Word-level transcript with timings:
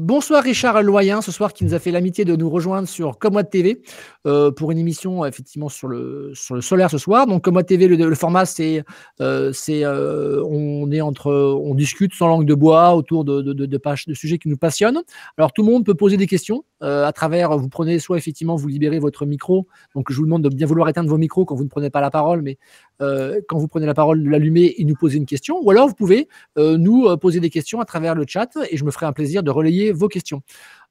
Bonsoir 0.00 0.42
Richard 0.42 0.82
Loyen, 0.82 1.22
ce 1.22 1.30
soir 1.30 1.52
qui 1.52 1.62
nous 1.62 1.72
a 1.72 1.78
fait 1.78 1.92
l'amitié 1.92 2.24
de 2.24 2.34
nous 2.34 2.50
rejoindre 2.50 2.88
sur 2.88 3.16
Comwad 3.16 3.48
TV 3.48 3.80
euh, 4.26 4.50
pour 4.50 4.72
une 4.72 4.78
émission 4.78 5.24
effectivement 5.24 5.68
sur 5.68 5.86
le, 5.86 6.32
solaire 6.34 6.90
ce 6.90 6.98
soir. 6.98 7.28
Donc 7.28 7.44
Comwad 7.44 7.64
TV, 7.64 7.86
le, 7.86 8.14
format 8.16 8.44
c'est 8.44 8.82
euh, 9.20 9.52
euh, 9.68 10.42
on 10.50 10.90
est 10.90 11.00
entre 11.00 11.30
on 11.30 11.76
discute 11.76 12.12
sans 12.12 12.26
langue 12.26 12.44
de 12.44 12.54
bois 12.54 12.96
autour 12.96 13.24
de, 13.24 13.40
de, 13.40 14.14
sujets 14.14 14.38
qui 14.38 14.48
nous 14.48 14.56
passionnent. 14.56 15.00
Alors 15.38 15.52
tout 15.52 15.64
le 15.64 15.70
monde 15.70 15.86
peut 15.86 15.94
poser 15.94 16.16
des 16.16 16.26
questions 16.26 16.64
à 16.80 17.12
travers. 17.12 17.56
Vous 17.56 17.68
prenez 17.68 18.00
soit 18.00 18.18
effectivement 18.18 18.56
vous 18.56 18.66
libérez 18.66 18.98
votre 18.98 19.26
micro. 19.26 19.68
Donc 19.94 20.10
je 20.10 20.16
vous 20.16 20.24
demande 20.24 20.42
de 20.42 20.48
bien 20.48 20.66
vouloir 20.66 20.88
éteindre 20.88 21.08
vos 21.08 21.18
micros 21.18 21.44
quand 21.44 21.54
vous 21.54 21.62
ne 21.62 21.68
prenez 21.68 21.90
pas 21.90 22.00
la 22.00 22.10
parole, 22.10 22.42
mais 22.42 22.58
quand 23.00 23.58
vous 23.58 23.68
prenez 23.68 23.86
la 23.86 23.94
parole, 23.94 24.22
de 24.22 24.30
l'allumer 24.30 24.74
et 24.78 24.84
nous 24.84 24.94
poser 24.94 25.18
une 25.18 25.26
question. 25.26 25.58
Ou 25.62 25.70
alors 25.70 25.88
vous 25.88 25.94
pouvez 25.94 26.28
nous 26.56 27.16
poser 27.18 27.40
des 27.40 27.50
questions 27.50 27.80
à 27.80 27.84
travers 27.84 28.14
le 28.14 28.24
chat 28.26 28.50
et 28.70 28.76
je 28.76 28.84
me 28.84 28.90
ferai 28.90 29.06
un 29.06 29.12
plaisir 29.12 29.42
de 29.42 29.50
relayer 29.50 29.92
vos 29.92 30.08
questions. 30.08 30.42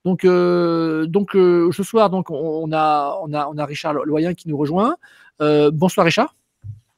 Donc, 0.06 0.26
euh, 0.26 1.06
donc 1.06 1.36
euh, 1.36 1.72
ce 1.72 1.84
soir, 1.84 2.10
donc, 2.10 2.30
on, 2.30 2.72
a, 2.72 3.20
on, 3.22 3.34
a, 3.34 3.48
on 3.48 3.58
a 3.58 3.66
Richard 3.66 3.94
Loyen 3.94 4.34
qui 4.34 4.50
nous 4.50 4.58
rejoint. 4.58 4.98
Euh, 5.42 5.72
bonsoir 5.72 6.06
Richard. 6.06 6.36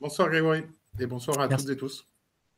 Bonsoir 0.02 0.30
Grégory 0.30 0.64
et 1.00 1.06
bonsoir 1.06 1.40
à 1.40 1.48
toutes 1.48 1.70
et 1.70 1.78
tous. 1.78 2.06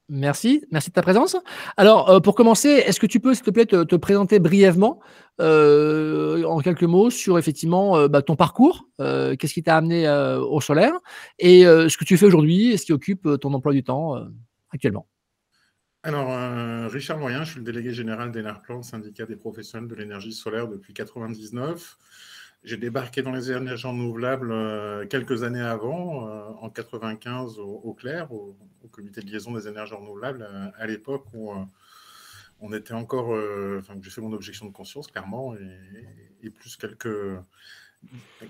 Merci, 0.09 0.63
merci 0.71 0.89
de 0.89 0.93
ta 0.93 1.01
présence. 1.01 1.35
Alors, 1.75 2.21
pour 2.21 2.33
commencer, 2.33 2.69
est-ce 2.69 2.99
que 2.99 3.07
tu 3.07 3.19
peux, 3.19 3.33
s'il 3.33 3.43
te 3.43 3.49
plaît, 3.51 3.65
te, 3.65 3.95
présenter 3.95 4.39
brièvement, 4.39 4.99
en 5.39 6.59
quelques 6.63 6.83
mots, 6.83 7.09
sur 7.09 7.37
effectivement 7.37 8.07
bah, 8.07 8.21
ton 8.21 8.37
parcours, 8.37 8.87
qu'est-ce 8.99 9.53
qui 9.53 9.63
t'a 9.63 9.75
amené 9.75 10.09
au 10.09 10.61
solaire, 10.61 10.93
et 11.39 11.63
ce 11.63 11.97
que 11.97 12.05
tu 12.05 12.17
fais 12.17 12.25
aujourd'hui, 12.25 12.71
et 12.71 12.77
ce 12.77 12.85
qui 12.85 12.93
occupe 12.93 13.27
ton 13.41 13.53
emploi 13.53 13.73
du 13.73 13.83
temps 13.83 14.15
actuellement? 14.71 15.07
Alors, 16.07 16.31
euh, 16.31 16.87
Richard 16.87 17.17
Moyen, 17.17 17.43
je 17.43 17.51
suis 17.51 17.59
le 17.59 17.65
délégué 17.65 17.91
général 17.91 18.31
d'Enerplan, 18.31 18.81
syndicat 18.81 19.25
des 19.25 19.35
professionnels 19.35 19.89
de 19.89 19.95
l'énergie 19.95 20.31
solaire 20.31 20.69
depuis 20.69 20.93
1999. 20.93 21.97
J'ai 22.63 22.77
débarqué 22.77 23.21
dans 23.21 23.31
les 23.31 23.51
énergies 23.51 23.87
renouvelables 23.87 24.51
euh, 24.51 25.05
quelques 25.05 25.43
années 25.43 25.61
avant, 25.61 26.27
euh, 26.27 26.49
en 26.61 26.69
95 26.69 27.59
au, 27.59 27.93
Clair, 27.93 28.31
au, 28.31 28.57
comité 28.91 29.21
de 29.21 29.29
liaison 29.29 29.51
des 29.51 29.67
énergies 29.67 29.93
renouvelables, 29.93 30.47
à 30.77 30.87
l'époque 30.87 31.25
où 31.33 31.51
on 32.61 32.73
était 32.73 32.93
encore, 32.93 33.29
enfin, 33.77 33.95
j'ai 34.01 34.09
fait 34.09 34.21
mon 34.21 34.31
objection 34.31 34.65
de 34.65 34.71
conscience 34.71 35.07
clairement, 35.07 35.53
et 36.41 36.49
plus 36.49 36.77
quelques 36.77 37.37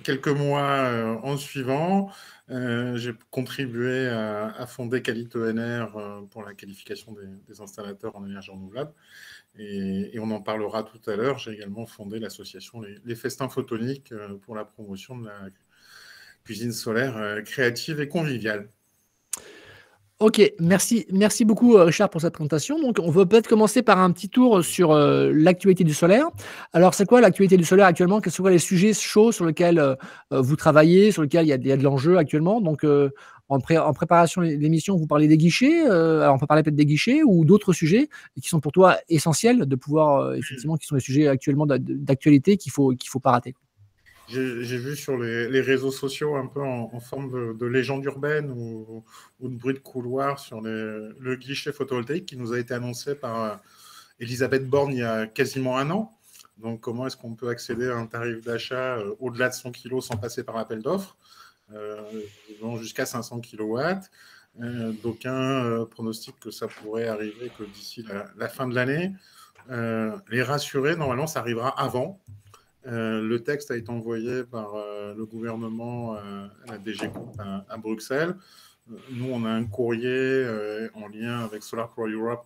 quelques 0.03 0.27
mois 0.27 0.61
euh, 0.61 1.15
en 1.23 1.37
suivant, 1.37 2.11
euh, 2.49 2.95
j'ai 2.97 3.13
contribué 3.31 4.07
à, 4.07 4.65
fonder 4.67 5.01
Qualité 5.01 5.39
ENR 5.39 5.97
euh, 5.97 6.21
pour 6.29 6.43
la 6.43 6.53
qualification 6.53 7.13
des, 7.47 7.61
installateurs 7.61 8.15
en 8.15 8.25
énergie 8.25 8.51
renouvelable. 8.51 8.91
Et, 9.59 10.17
on 10.19 10.31
en 10.31 10.41
parlera 10.41 10.83
tout 10.83 11.09
à 11.09 11.15
l'heure. 11.15 11.37
J'ai 11.37 11.51
également 11.51 11.85
fondé 11.85 12.19
l'association 12.19 12.81
les, 12.81 13.15
Festins 13.15 13.49
Photoniques 13.49 14.13
pour 14.41 14.55
la 14.55 14.65
promotion 14.65 15.17
de 15.17 15.27
la 15.27 15.49
cuisine 16.43 16.71
solaire 16.71 17.43
créative 17.43 17.99
et 17.99 18.07
conviviale. 18.07 18.69
Ok, 20.19 20.41
merci, 20.59 21.05
merci 21.11 21.45
beaucoup 21.45 21.77
euh, 21.77 21.83
Richard 21.83 22.09
pour 22.09 22.21
cette 22.21 22.33
présentation. 22.33 22.81
Donc, 22.81 22.97
on 22.99 23.11
va 23.11 23.27
peut-être 23.27 23.47
commencer 23.47 23.83
par 23.83 23.99
un 23.99 24.11
petit 24.11 24.29
tour 24.29 24.63
sur 24.63 24.91
euh, 24.91 25.31
l'actualité 25.31 25.83
du 25.83 25.93
solaire. 25.93 26.25
Alors, 26.73 26.95
c'est 26.95 27.05
quoi 27.05 27.21
l'actualité 27.21 27.55
du 27.55 27.63
solaire 27.63 27.85
actuellement? 27.85 28.19
Quels 28.19 28.33
sont 28.33 28.43
les 28.47 28.57
sujets 28.57 28.93
chauds 28.93 29.31
sur 29.31 29.45
lesquels 29.45 29.77
euh, 29.77 29.95
vous 30.31 30.55
travaillez, 30.55 31.11
sur 31.11 31.21
lesquels 31.21 31.45
il 31.45 31.49
y 31.49 31.71
a, 31.71 31.77
de 31.77 31.83
l'enjeu 31.83 32.17
actuellement? 32.17 32.59
En, 33.49 33.57
en, 33.57 33.93
préparation 33.93 34.41
de 34.41 34.47
l'émission, 34.47 34.95
vous 34.95 35.07
parlez 35.07 35.27
des 35.27 35.37
guichets. 35.37 35.81
alors, 35.85 36.35
on 36.35 36.39
peut 36.39 36.47
parler 36.47 36.63
peut-être 36.63 36.75
des 36.75 36.85
guichets 36.85 37.21
ou 37.23 37.45
d'autres 37.45 37.73
sujets 37.73 38.09
qui 38.41 38.49
sont 38.49 38.59
pour 38.59 38.71
toi 38.71 38.97
essentiels 39.09 39.65
de 39.65 39.75
pouvoir, 39.75 40.33
effectivement, 40.35 40.77
qui 40.77 40.85
sont 40.87 40.95
les 40.95 41.01
sujets 41.01 41.27
actuellement 41.27 41.65
d'actualité 41.67 42.57
qu'il 42.57 42.71
faut 42.71 42.91
qu'il 42.91 43.09
faut 43.09 43.19
pas 43.19 43.31
rater. 43.31 43.55
J'ai 44.27 44.77
vu 44.77 44.97
sur 44.97 45.17
les, 45.17 45.61
réseaux 45.61 45.91
sociaux 45.91 46.35
un 46.35 46.47
peu 46.47 46.61
en, 46.61 46.99
forme 46.99 47.57
de, 47.57 47.65
légende 47.65 48.03
urbaine 48.03 48.51
ou, 48.51 49.03
de 49.39 49.55
bruit 49.55 49.73
de 49.73 49.79
couloir 49.79 50.39
sur 50.39 50.59
le 50.59 51.35
guichet 51.35 51.71
photovoltaïque 51.71 52.25
qui 52.25 52.37
nous 52.37 52.51
a 52.51 52.59
été 52.59 52.73
annoncé 52.73 53.15
par 53.15 53.43
euh, 53.43 53.55
Elisabeth 54.19 54.67
Borne 54.67 54.91
il 54.91 54.99
y 54.99 55.03
a 55.03 55.27
quasiment 55.27 55.77
un 55.77 55.89
an. 55.91 56.13
Donc, 56.57 56.81
comment 56.81 57.07
est-ce 57.07 57.15
qu'on 57.15 57.35
peut 57.35 57.49
accéder 57.49 57.87
à 57.87 57.95
un 57.95 58.07
tarif 58.07 58.43
d'achat 58.43 58.97
euh, 58.97 59.15
au-delà 59.19 59.47
de 59.49 59.53
100 59.53 59.71
kg 59.71 60.01
sans 60.01 60.17
passer 60.17 60.43
par 60.43 60.57
l'appel 60.57 60.81
d'offres, 60.81 61.15
euh, 61.73 62.77
jusqu'à 62.79 63.05
500 63.05 63.41
kW 63.41 63.79
D'aucuns 65.03 65.85
pronostiquent 65.91 66.39
que 66.39 66.49
ça 66.49 66.67
pourrait 66.67 67.07
arriver 67.07 67.51
que 67.59 67.63
d'ici 67.63 68.03
la, 68.35 68.49
fin 68.49 68.67
de 68.67 68.73
l'année. 68.73 69.13
les 69.69 70.41
rassurer, 70.41 70.95
normalement, 70.95 71.27
ça 71.27 71.41
arrivera 71.41 71.79
avant. 71.79 72.19
Euh, 72.87 73.21
le 73.21 73.43
texte 73.43 73.69
a 73.71 73.75
été 73.75 73.89
envoyé 73.89 74.43
par 74.43 74.75
euh, 74.75 75.13
le 75.13 75.25
gouvernement 75.25 76.15
euh, 76.15 76.47
à 76.67 76.71
la 76.73 76.77
DG 76.77 77.09
à, 77.37 77.77
Bruxelles. 77.77 78.35
Nous, 79.11 79.29
on 79.29 79.43
a 79.43 79.49
un 79.49 79.65
courrier 79.65 80.47
en 80.93 81.07
lien 81.09 81.41
avec 81.41 81.63
Solar 81.63 81.89
Pro 81.89 82.07
Europe 82.07 82.45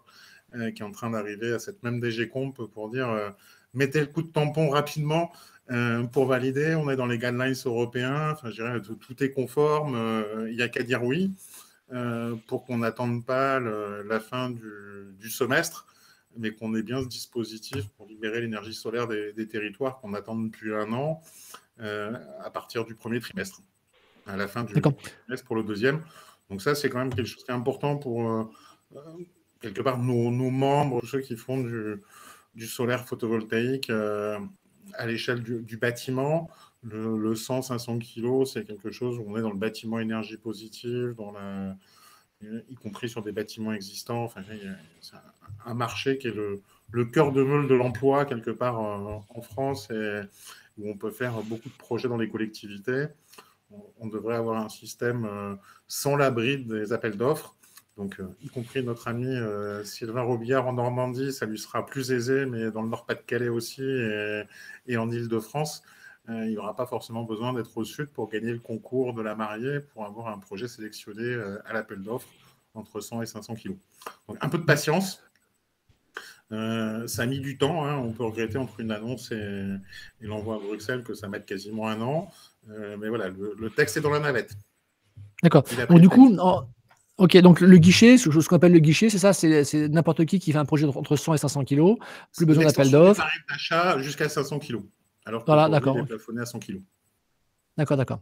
qui 0.76 0.82
est 0.82 0.86
en 0.86 0.92
train 0.92 1.12
d'arriver 1.12 1.54
à 1.54 1.60
cette 1.60 1.84
même 1.84 2.00
DG 2.00 2.28
Comp 2.28 2.60
pour 2.74 2.90
dire 2.90 3.34
mettez 3.76 4.00
le 4.00 4.08
coup 4.08 4.24
de 4.24 4.32
tampon 4.32 4.70
rapidement 4.70 5.32
pour 6.12 6.26
valider. 6.26 6.76
On 6.76 6.90
est 6.90 6.96
dans 6.96 7.06
les 7.06 7.18
guidelines 7.18 7.56
européens. 7.66 8.32
Enfin, 8.32 8.50
je 8.50 8.56
dirais, 8.56 8.82
tout, 8.82 8.96
tout 8.96 9.24
est 9.24 9.32
conforme. 9.32 10.24
Il 10.48 10.56
n'y 10.56 10.62
a 10.62 10.70
qu'à 10.70 10.84
dire 10.84 11.04
oui 11.04 11.32
pour 12.48 12.66
qu'on 12.66 12.80
n'attende 12.80 13.26
pas 13.26 13.60
la 13.60 14.20
fin 14.20 14.50
du 14.50 15.30
semestre 15.30 15.86
mais 16.38 16.54
qu'on 16.54 16.76
ait 16.76 16.84
bien 16.84 17.02
ce 17.02 17.08
dispositif 17.08 17.88
pour 17.90 18.08
libérer 18.08 18.42
l'énergie 18.42 18.74
solaire 18.74 19.08
des, 19.08 19.48
territoires 19.48 20.00
qu'on 20.00 20.14
attend 20.14 20.36
depuis 20.36 20.74
un 20.74 20.92
an 20.94 21.22
euh, 21.80 22.14
à 22.44 22.50
partir 22.50 22.86
du 22.86 22.96
premier 22.96 23.20
trimestre, 23.20 23.62
à 24.28 24.38
la 24.38 24.48
fin 24.48 24.64
du 24.64 24.74
trimestre 24.74 25.46
pour 25.46 25.56
le 25.56 25.64
deuxième. 25.64 26.04
Donc 26.50 26.62
ça, 26.62 26.76
c'est 26.76 26.90
quand 26.90 27.00
même 27.00 27.14
quelque 27.14 27.28
chose 27.28 27.44
qui 27.44 27.52
est 27.52 27.56
important 27.56 27.98
pour, 27.98 28.30
euh, 28.30 28.44
euh, 28.96 29.00
quelque 29.62 29.82
part, 29.82 29.98
nos, 29.98 30.30
membres, 30.30 31.02
ceux 31.06 31.22
qui 31.22 31.36
font 31.36 31.60
du, 31.60 32.68
solaire 32.68 33.06
photovoltaïque 33.06 33.92
à 34.96 35.06
l'échelle 35.06 35.44
du, 35.44 35.78
bâtiment. 35.78 36.50
Le, 36.84 37.34
100-500 37.34 38.00
kg, 38.00 38.46
c'est 38.46 38.66
quelque 38.66 38.92
chose 38.92 39.18
où 39.18 39.26
on 39.28 39.38
est 39.38 39.42
dans 39.42 39.52
le 39.52 39.58
bâtiment 39.58 40.00
énergie 40.00 40.38
positive, 40.38 41.14
dans 41.16 41.32
la, 41.32 41.76
y 42.70 42.76
compris 42.76 43.10
sur 43.10 43.22
des 43.22 43.32
bâtiments 43.32 43.74
existants. 43.74 44.24
Enfin, 44.24 44.42
c'est 45.02 45.16
un 45.66 45.74
marché 45.74 46.18
qui 46.18 46.28
est 46.28 46.36
le, 46.36 47.06
cœur 47.06 47.32
de 47.32 47.44
meule 47.44 47.68
de 47.68 47.76
l'emploi 47.76 48.26
quelque 48.26 48.52
part 48.52 48.80
euh, 48.80 49.20
en 49.30 49.42
France 49.42 49.90
et 49.92 50.22
où 50.78 50.90
on 50.90 50.98
peut 50.98 51.12
faire 51.12 51.42
beaucoup 51.44 51.70
de 51.70 51.78
projets 51.78 52.08
dans 52.08 52.18
les 52.18 52.30
collectivités. 52.30 53.08
On, 54.00 54.08
devrait 54.08 54.36
avoir 54.36 54.62
un 54.62 54.68
système 54.68 55.26
euh, 55.26 55.56
sans 55.88 56.18
l'abri 56.18 56.66
des 56.66 56.92
appels 56.92 57.16
d'offres. 57.16 57.56
Donc, 58.02 58.20
euh, 58.20 58.36
y 58.42 58.50
compris 58.50 58.84
notre 58.84 59.08
ami 59.08 59.36
Sylvain 59.84 60.24
Robillard 60.24 60.68
en 60.68 60.74
Normandie, 60.74 61.32
ça 61.32 61.46
lui 61.46 61.60
sera 61.60 61.86
plus 61.86 62.12
aisé, 62.12 62.46
mais 62.46 62.72
dans 62.72 62.82
le 62.82 62.90
Nord-Pas-de-Calais 62.90 63.50
aussi 63.50 63.84
et, 63.84 64.44
et 64.88 64.98
en 64.98 65.10
Ile-de-France, 65.10 65.84
il 66.28 66.50
n'y 66.50 66.58
aura 66.58 66.76
pas 66.76 66.86
forcément 66.86 67.24
besoin 67.24 67.54
d'être 67.54 67.78
au 67.78 67.84
sud 67.84 68.08
pour 68.08 68.30
gagner 68.30 68.54
le 68.54 68.60
concours 68.60 69.14
de 69.14 69.22
la 69.22 69.36
mariée 69.36 69.80
pour 69.80 70.06
avoir 70.06 70.30
un 70.30 70.38
projet 70.40 70.68
sélectionné 70.68 71.36
à 71.66 71.74
l'appel 71.74 72.02
d'offres 72.02 72.28
entre 72.74 73.02
100 73.02 73.22
et 73.22 73.26
500 73.26 73.56
kilos. 73.56 73.78
Donc, 74.28 74.38
un 74.42 74.50
peu 74.50 74.58
de 74.58 74.64
patience, 74.64 75.24
euh, 76.52 77.08
ça 77.08 77.24
a 77.24 77.26
mis 77.26 77.40
du 77.40 77.58
temps. 77.58 77.86
Hein. 77.86 77.98
On 77.98 78.12
peut 78.12 78.24
regretter 78.24 78.58
entre 78.58 78.80
une 78.80 78.92
annonce 78.92 79.32
et, 79.32 79.66
l'envoi 80.22 80.56
à 80.56 80.60
Bruxelles 80.60 81.04
que 81.04 81.14
ça 81.14 81.28
mette 81.28 81.46
quasiment 81.46 81.88
un 81.88 82.02
an. 82.02 82.30
Euh, 82.70 82.98
mais 82.98 83.10
voilà, 83.10 83.30
le, 83.30 83.70
texte 83.70 83.98
est 83.98 84.02
dans 84.02 84.10
la 84.10 84.20
navette. 84.20 84.56
D'accord. 85.44 85.64
Du 85.90 86.10
coup, 86.10 86.38
ok, 87.22 87.38
donc 87.38 87.62
le 87.62 87.78
guichet, 87.78 88.18
ce, 88.18 88.30
qu'on 88.30 88.56
appelle 88.56 88.74
le 88.74 88.80
guichet, 88.80 89.10
c'est 89.10 89.20
ça 89.20 89.32
c'est 89.34 89.90
n'importe 89.90 90.26
qui 90.26 90.40
qui 90.40 90.52
fait 90.52 90.58
un 90.58 90.66
projet 90.66 90.86
entre 90.86 91.16
100 91.16 91.36
et 91.36 91.38
500 91.38 91.64
kg, 91.66 91.96
plus 92.36 92.46
besoin 92.46 92.66
d'appel 92.66 92.90
d'offres. 92.90 93.24
d'achat 93.50 94.00
jusqu'à 94.00 94.28
500 94.28 94.60
kg. 94.60 94.80
Alors 95.26 95.44
voilà, 95.46 95.70
d'accord. 95.70 95.98
est 95.98 96.06
plafonné 96.06 96.42
à 96.42 96.46
100 96.46 96.60
kg. 96.60 96.82
D'accord, 97.78 97.98
d'accord. 97.98 98.20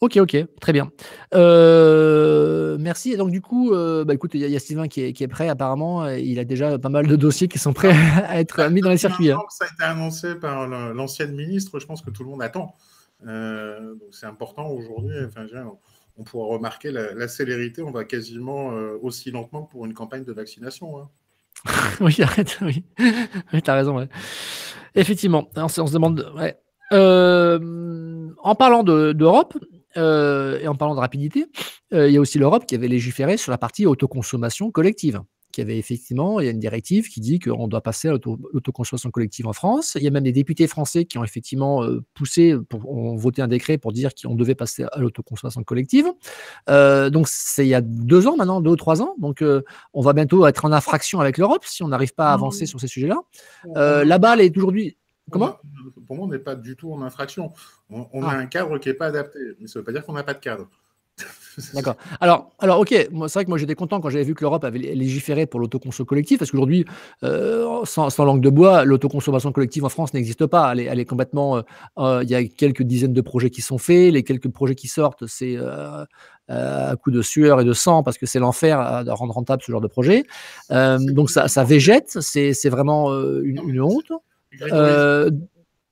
Ok, 0.00 0.16
ok, 0.16 0.46
très 0.60 0.72
bien. 0.72 0.90
Euh, 1.34 2.78
merci. 2.80 3.18
donc, 3.18 3.30
du 3.30 3.42
coup, 3.42 3.74
euh, 3.74 4.02
bah, 4.02 4.14
écoute, 4.14 4.30
il 4.32 4.40
y, 4.40 4.56
a 4.56 4.58
Sylvain 4.58 4.88
qui 4.88 5.02
est, 5.02 5.28
prêt, 5.28 5.50
apparemment. 5.50 6.08
Il 6.08 6.38
a 6.38 6.44
déjà 6.44 6.78
pas 6.78 6.88
mal 6.88 7.06
de 7.06 7.16
dossiers 7.16 7.48
qui 7.48 7.58
sont 7.58 7.74
prêts 7.74 7.92
à 8.26 8.40
être 8.40 8.70
mis 8.70 8.80
dans 8.80 8.88
les 8.88 8.96
circuits. 8.96 9.30
Hein. 9.30 9.38
Ça 9.50 9.66
a 9.66 9.68
été 9.68 9.82
annoncé 9.82 10.36
par 10.36 10.66
l'ancienne 10.66 11.34
ministre. 11.34 11.78
Je 11.78 11.86
pense 11.86 12.00
que 12.00 12.10
tout 12.10 12.24
le 12.24 12.30
monde 12.30 12.42
attend. 12.42 12.74
Euh, 13.26 13.94
donc, 13.94 14.08
c'est 14.12 14.24
important 14.24 14.68
aujourd'hui. 14.70 15.16
Enfin, 15.26 15.44
on 16.20 16.24
pourra 16.24 16.46
remarquer 16.46 16.92
la, 16.92 17.26
célérité. 17.28 17.82
On 17.82 17.90
va 17.90 18.04
quasiment 18.04 18.68
aussi 19.02 19.30
lentement 19.30 19.62
pour 19.62 19.86
une 19.86 19.94
campagne 19.94 20.24
de 20.24 20.32
vaccination. 20.32 20.98
Hein. 20.98 21.08
oui, 22.00 22.16
arrête, 22.22 22.58
oui. 22.60 22.84
oui, 23.52 23.62
tu 23.62 23.70
as 23.70 23.74
raison. 23.74 24.06
Effectivement. 24.94 25.48
On, 25.56 25.68
se 25.68 25.92
demande. 25.92 26.30
en 26.92 28.54
parlant 28.54 28.82
d'Europe, 28.84 29.56
euh, 29.96 30.60
et 30.60 30.68
en 30.68 30.74
parlant 30.74 30.94
de 30.94 31.00
rapidité, 31.00 31.46
euh, 31.92 32.08
il 32.08 32.14
y 32.14 32.16
a 32.16 32.20
aussi 32.20 32.38
l'Europe 32.38 32.66
qui 32.66 32.74
avait 32.74 32.88
légiféré 32.88 33.36
sur 33.36 33.50
la 33.50 33.58
partie 33.58 33.86
autoconsommation 33.86 34.70
collective. 34.70 35.20
Qui 35.52 35.60
avait 35.60 35.78
effectivement, 35.78 36.40
il 36.40 36.46
y 36.46 36.48
a 36.48 36.52
une 36.52 36.58
directive 36.58 37.08
qui 37.08 37.20
dit 37.20 37.38
qu'on 37.38 37.68
doit 37.68 37.80
passer 37.80 38.08
à 38.08 38.12
l'autoconsommation 38.12 39.10
collective 39.10 39.46
en 39.46 39.52
France. 39.52 39.96
Il 39.96 40.02
y 40.02 40.08
a 40.08 40.10
même 40.10 40.24
des 40.24 40.32
députés 40.32 40.66
français 40.66 41.04
qui 41.04 41.18
ont 41.18 41.24
effectivement 41.24 41.84
poussé, 42.14 42.56
pour, 42.68 42.90
ont 42.90 43.16
voté 43.16 43.42
un 43.42 43.48
décret 43.48 43.78
pour 43.78 43.92
dire 43.92 44.10
qu'on 44.14 44.34
devait 44.34 44.54
passer 44.54 44.84
à 44.92 44.98
l'autoconsommation 44.98 45.62
collective. 45.62 46.06
donc 46.68 47.28
c'est 47.28 47.66
il 47.66 47.70
y 47.70 47.74
a 47.74 47.80
deux 47.80 48.26
ans 48.26 48.36
maintenant, 48.36 48.60
deux 48.60 48.70
ou 48.70 48.76
trois 48.76 49.02
ans. 49.02 49.14
Donc 49.18 49.44
on 49.92 50.00
va 50.00 50.12
bientôt 50.12 50.46
être 50.46 50.64
en 50.64 50.72
infraction 50.72 51.20
avec 51.20 51.38
l'Europe 51.38 51.64
si 51.64 51.82
on 51.82 51.88
n'arrive 51.88 52.14
pas 52.14 52.30
à 52.30 52.32
avancer 52.32 52.66
sur 52.66 52.80
ces 52.80 52.88
sujets-là. 52.88 53.20
la 54.04 54.18
balle 54.18 54.40
est 54.40 54.56
aujourd'hui 54.56 54.96
Comment? 55.30 55.58
Pour 56.06 56.16
moi, 56.16 56.26
on 56.26 56.28
n'est 56.28 56.38
pas 56.38 56.56
du 56.56 56.76
tout 56.76 56.92
en 56.92 57.02
infraction. 57.02 57.52
On, 57.88 58.22
a 58.22 58.30
ah. 58.30 58.36
un 58.36 58.46
cadre 58.46 58.78
qui 58.78 58.88
n'est 58.88 58.94
pas 58.94 59.06
adapté, 59.06 59.38
mais 59.60 59.66
ça 59.66 59.78
ne 59.78 59.80
veut 59.80 59.86
pas 59.86 59.92
dire 59.92 60.04
qu'on 60.04 60.12
n'a 60.12 60.22
pas 60.22 60.34
de 60.34 60.40
cadre. 60.40 60.68
D'accord. 61.74 61.96
Alors, 62.20 62.50
alors, 62.58 62.80
ok, 62.80 62.88
c'est 62.90 63.08
vrai 63.10 63.44
que 63.44 63.48
moi 63.48 63.58
j'étais 63.58 63.74
content 63.74 64.00
quand 64.00 64.10
j'avais 64.10 64.24
vu 64.24 64.34
que 64.34 64.42
l'Europe 64.42 64.64
avait 64.64 64.78
légiféré 64.78 65.46
pour 65.46 65.60
l'autoconsommation 65.60 66.04
collective, 66.04 66.38
parce 66.38 66.50
qu'aujourd'hui, 66.50 66.84
euh, 67.24 67.84
sans, 67.84 68.16
langue 68.18 68.40
de 68.40 68.50
bois, 68.50 68.84
l'autoconsommation 68.84 69.52
collective 69.52 69.84
en 69.84 69.88
France 69.88 70.14
n'existe 70.14 70.46
pas. 70.46 70.72
Elle 70.72 71.00
est, 71.00 71.04
complètement. 71.04 71.56
Euh, 71.56 71.62
euh, 71.98 72.20
il 72.22 72.30
y 72.30 72.34
a 72.34 72.44
quelques 72.44 72.82
dizaines 72.82 73.12
de 73.12 73.20
projets 73.20 73.50
qui 73.50 73.62
sont 73.62 73.78
faits. 73.78 74.12
Les 74.12 74.22
quelques 74.22 74.48
projets 74.48 74.74
qui 74.74 74.88
sortent, 74.88 75.26
c'est 75.26 75.56
à 76.48 76.96
coup 77.02 77.10
de 77.10 77.22
sueur 77.22 77.60
et 77.60 77.64
de 77.64 77.72
sang, 77.72 78.02
parce 78.02 78.18
que 78.18 78.26
c'est 78.26 78.40
l'enfer 78.40 79.04
de 79.04 79.10
rendre 79.10 79.34
rentable 79.34 79.62
ce 79.62 79.70
genre 79.70 79.80
de 79.80 79.86
projet. 79.86 80.24
donc 80.70 81.30
ça, 81.30 81.48
ça 81.48 81.64
végète, 81.64 82.18
c'est 82.20 82.68
vraiment 82.68 83.12
une 83.42 83.80
honte. 83.80 84.12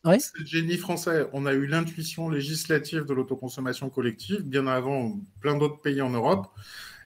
Euh, 0.09 0.19
C'est 0.19 0.39
le 0.39 0.47
génie 0.47 0.77
français. 0.77 1.27
On 1.33 1.47
a 1.47 1.53
eu 1.53 1.67
l'intuition 1.67 2.29
législative 2.29 3.05
de 3.05 3.15
l'autoconsommation 3.15 3.91
collective 3.91 4.43
bien 4.43 4.67
avant 4.67 5.19
plein 5.41 5.57
d'autres 5.57 5.81
pays 5.81 6.01
en 6.01 6.11
Europe. 6.11 6.49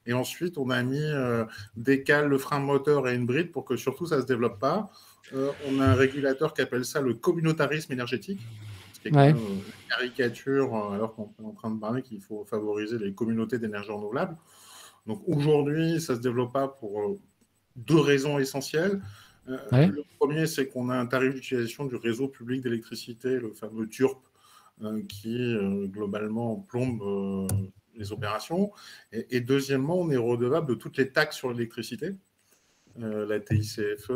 Et 0.06 0.12
ensuite, 0.12 0.58
on 0.58 0.70
a 0.70 0.82
mis 0.82 1.00
euh, 1.00 1.44
des 1.76 2.02
cales, 2.02 2.28
le 2.28 2.38
frein 2.38 2.58
moteur 2.58 3.08
et 3.08 3.14
une 3.14 3.26
bride 3.26 3.52
pour 3.52 3.64
que 3.64 3.76
surtout 3.76 4.06
ça 4.06 4.16
ne 4.16 4.22
se 4.22 4.26
développe 4.26 4.58
pas. 4.58 4.90
Euh, 5.32 5.52
on 5.68 5.80
a 5.80 5.86
un 5.86 5.94
régulateur 5.94 6.54
qui 6.54 6.62
appelle 6.62 6.84
ça 6.84 7.00
le 7.00 7.14
communautarisme 7.14 7.92
énergétique, 7.92 8.40
ce 8.92 9.00
qui 9.00 9.08
est 9.08 9.30
une 9.30 9.62
caricature, 9.88 10.92
alors 10.92 11.14
qu'on 11.14 11.32
est 11.40 11.46
en 11.46 11.52
train 11.52 11.70
de 11.70 11.78
parler 11.78 12.02
qu'il 12.02 12.20
faut 12.20 12.44
favoriser 12.44 12.98
les 12.98 13.14
communautés 13.14 13.58
d'énergie 13.58 13.92
renouvelable. 13.92 14.36
Donc 15.06 15.22
aujourd'hui, 15.26 16.00
ça 16.00 16.14
ne 16.14 16.18
se 16.18 16.22
développe 16.22 16.52
pas 16.52 16.66
pour 16.66 17.18
deux 17.76 18.00
raisons 18.00 18.38
essentielles. 18.40 19.00
Euh, 19.48 19.58
le 19.72 20.04
premier, 20.18 20.46
c'est 20.46 20.68
qu'on 20.68 20.88
a 20.88 20.96
un 20.96 21.06
tarif 21.06 21.34
d'utilisation 21.34 21.84
du 21.84 21.96
réseau 21.96 22.28
public 22.28 22.62
d'électricité, 22.62 23.38
le 23.38 23.52
fameux 23.52 23.88
TURP, 23.88 24.18
euh, 24.82 25.02
qui 25.08 25.36
euh, 25.36 25.86
globalement 25.86 26.56
plombe 26.56 27.48
les 27.94 28.12
opérations. 28.12 28.72
Et, 29.12 29.40
deuxièmement, 29.40 29.98
on 29.98 30.10
est 30.10 30.16
redevable 30.16 30.68
de 30.68 30.74
toutes 30.74 30.96
les 30.96 31.10
taxes 31.10 31.36
sur 31.36 31.52
l'électricité, 31.52 32.14
la 32.96 33.40
TICFE 33.40 34.10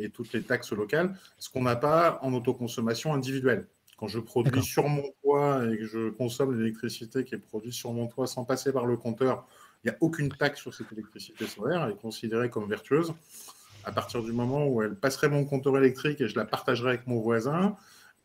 et, 0.00 0.10
toutes 0.10 0.32
les 0.32 0.42
taxes 0.42 0.72
locales, 0.72 1.16
ce 1.38 1.50
qu'on 1.50 1.62
n'a 1.62 1.76
pas 1.76 2.18
en 2.22 2.32
autoconsommation 2.34 3.14
individuelle. 3.14 3.66
Quand 3.96 4.08
je 4.08 4.20
produis 4.20 4.62
sur 4.62 4.88
mon 4.88 5.04
toit 5.22 5.64
et 5.72 5.78
que 5.78 5.86
je 5.86 6.10
consomme 6.10 6.56
l'électricité 6.56 7.24
qui 7.24 7.34
est 7.34 7.38
produite 7.38 7.72
sur 7.72 7.92
mon 7.92 8.06
toit 8.06 8.26
sans 8.26 8.44
passer 8.44 8.72
par 8.72 8.86
le 8.86 8.96
compteur, 8.96 9.46
il 9.82 9.90
n'y 9.90 9.94
a 9.94 9.98
aucune 10.00 10.28
taxe 10.28 10.60
sur 10.60 10.74
cette 10.74 10.92
électricité 10.92 11.46
solaire, 11.46 11.84
elle 11.84 11.92
est 11.92 12.00
considérée 12.00 12.50
comme 12.50 12.68
vertueuse 12.68 13.12
à 13.86 13.92
partir 13.92 14.22
du 14.22 14.32
moment 14.32 14.66
où 14.66 14.82
elle 14.82 14.96
passerait 14.96 15.28
mon 15.28 15.44
compteur 15.44 15.78
électrique 15.78 16.20
et 16.20 16.28
je 16.28 16.36
la 16.36 16.44
partagerais 16.44 16.90
avec 16.90 17.06
mon 17.06 17.20
voisin, 17.20 17.76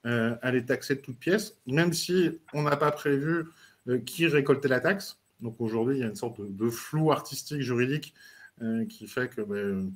euh, 0.08 0.36
elle 0.42 0.56
est 0.56 0.66
taxée 0.66 0.96
de 0.96 1.02
toutes 1.02 1.20
pièces, 1.20 1.56
même 1.68 1.94
si 1.94 2.40
on 2.54 2.64
n'a 2.64 2.76
pas 2.76 2.92
prévu 2.92 3.46
euh, 3.88 4.00
qui 4.00 4.26
récoltait 4.26 4.68
la 4.68 4.80
taxe. 4.80 5.20
Donc 5.40 5.62
aujourd'hui, 5.62 5.98
il 5.98 6.00
y 6.02 6.04
a 6.04 6.08
une 6.08 6.16
sorte 6.16 6.42
de, 6.42 6.70
flou 6.70 7.12
artistique 7.12 7.62
juridique 7.62 8.16
euh, 8.64 8.86
qui 8.86 9.06
fait 9.06 9.30
que 9.30 9.42
ben, 9.42 9.92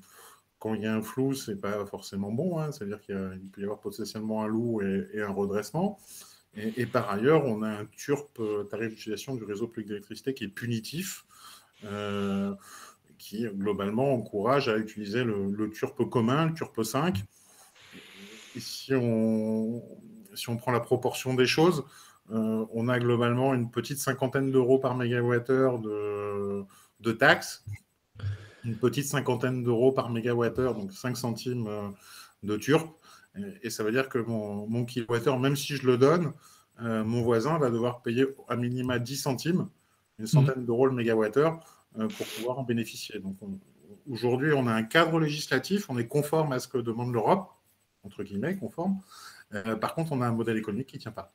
quand 0.60 0.76
il 0.76 0.84
y 0.84 0.86
a 0.86 0.94
un 0.94 1.02
flou, 1.02 1.34
ce 1.34 1.52
n'est 1.52 1.58
pas 1.58 1.84
forcément 1.88 2.32
bon. 2.32 2.60
Hein. 2.60 2.72
C'est-à-dire 2.72 3.02
qu'il 3.02 3.50
peut 3.52 3.62
y 3.62 3.64
avoir 3.64 3.80
potentiellement 3.80 4.44
un 4.44 4.48
loup 4.48 4.82
et, 4.84 5.22
un 5.22 5.32
redressement. 5.32 5.98
Et, 6.56 6.86
par 6.86 7.10
ailleurs, 7.10 7.46
on 7.46 7.64
a 7.64 7.70
un 7.70 7.86
TURP, 7.86 8.40
tarif 8.70 8.92
d'utilisation 8.92 9.36
du 9.36 9.44
réseau 9.44 9.68
public 9.68 9.90
d'électricité, 9.90 10.34
qui 10.34 10.46
est 10.46 10.48
punitif 10.48 11.26
qui 13.26 13.48
globalement 13.48 14.14
encourage 14.14 14.70
à 14.70 14.78
utiliser 14.78 15.24
le, 15.24 15.50
le 15.50 15.72
TURP 15.72 16.08
commun, 16.10 16.46
le 16.46 16.54
TURP 16.54 16.84
5. 16.84 17.24
Et 18.56 18.60
si 18.60 18.94
on, 18.94 19.82
si 20.36 20.50
on 20.50 20.58
prend 20.58 20.72
la 20.72 20.80
proportion 20.80 21.34
des 21.34 21.48
choses, 21.48 21.86
euh, 22.32 22.66
on 22.72 22.88
a 22.88 23.00
globalement 23.00 23.56
une 23.56 23.72
petite 23.72 23.98
cinquantaine 23.98 24.52
d'euros 24.52 24.78
par 24.78 24.96
mégawattheure 24.96 25.80
de, 25.80 26.66
de 27.00 27.12
taxes, 27.12 27.66
une 28.64 28.78
petite 28.78 29.08
cinquantaine 29.08 29.64
d'euros 29.64 29.92
par 29.92 30.12
mégawattheure, 30.12 30.76
donc 30.76 30.92
5 30.92 31.18
centimes 31.18 31.66
euh, 31.68 31.90
de 32.44 32.58
TURP. 32.58 32.88
Et, 33.64 33.72
ça 33.72 33.84
veut 33.84 33.92
dire 33.92 34.08
que 34.08 34.20
mon, 34.20 34.68
mon 34.68 34.86
kilowattheure, 34.86 35.40
même 35.40 35.56
si 35.56 35.76
je 35.76 35.88
le 35.88 35.98
donne, 35.98 36.32
euh, 36.80 37.04
mon 37.04 37.24
voisin 37.24 37.58
va 37.58 37.72
devoir 37.72 38.04
payer 38.04 38.28
à 38.48 38.56
minima 38.56 39.00
10 39.00 39.18
centimes, 39.18 39.68
une 40.20 40.28
centaine 40.28 40.62
mmh. 40.62 40.66
d'euros 40.66 40.86
le 40.86 40.94
mégawattheure, 40.94 41.60
pour 41.96 42.28
pouvoir 42.28 42.60
en 42.60 42.64
bénéficier. 42.64 43.20
Donc 43.20 43.38
aujourd'hui, 44.10 44.54
on 44.54 44.68
a 44.68 44.74
un 44.74 44.84
cadre 44.84 45.20
législatif, 45.20 45.90
on 45.90 45.98
est 45.98 46.08
conforme 46.08 46.52
à 46.52 46.60
ce 46.60 46.68
que 46.68 46.78
demande 46.78 47.14
l'Europe, 47.14 47.50
entre 48.04 48.24
guillemets, 48.24 48.56
conforme. 48.56 49.00
Euh, 49.54 49.76
par 49.76 49.96
contre, 49.96 50.12
on 50.12 50.22
a 50.22 50.28
un 50.28 50.32
modèle 50.32 50.58
économique 50.58 50.88
qui 50.88 50.98
ne 50.98 51.02
tient 51.02 51.12
pas. 51.12 51.34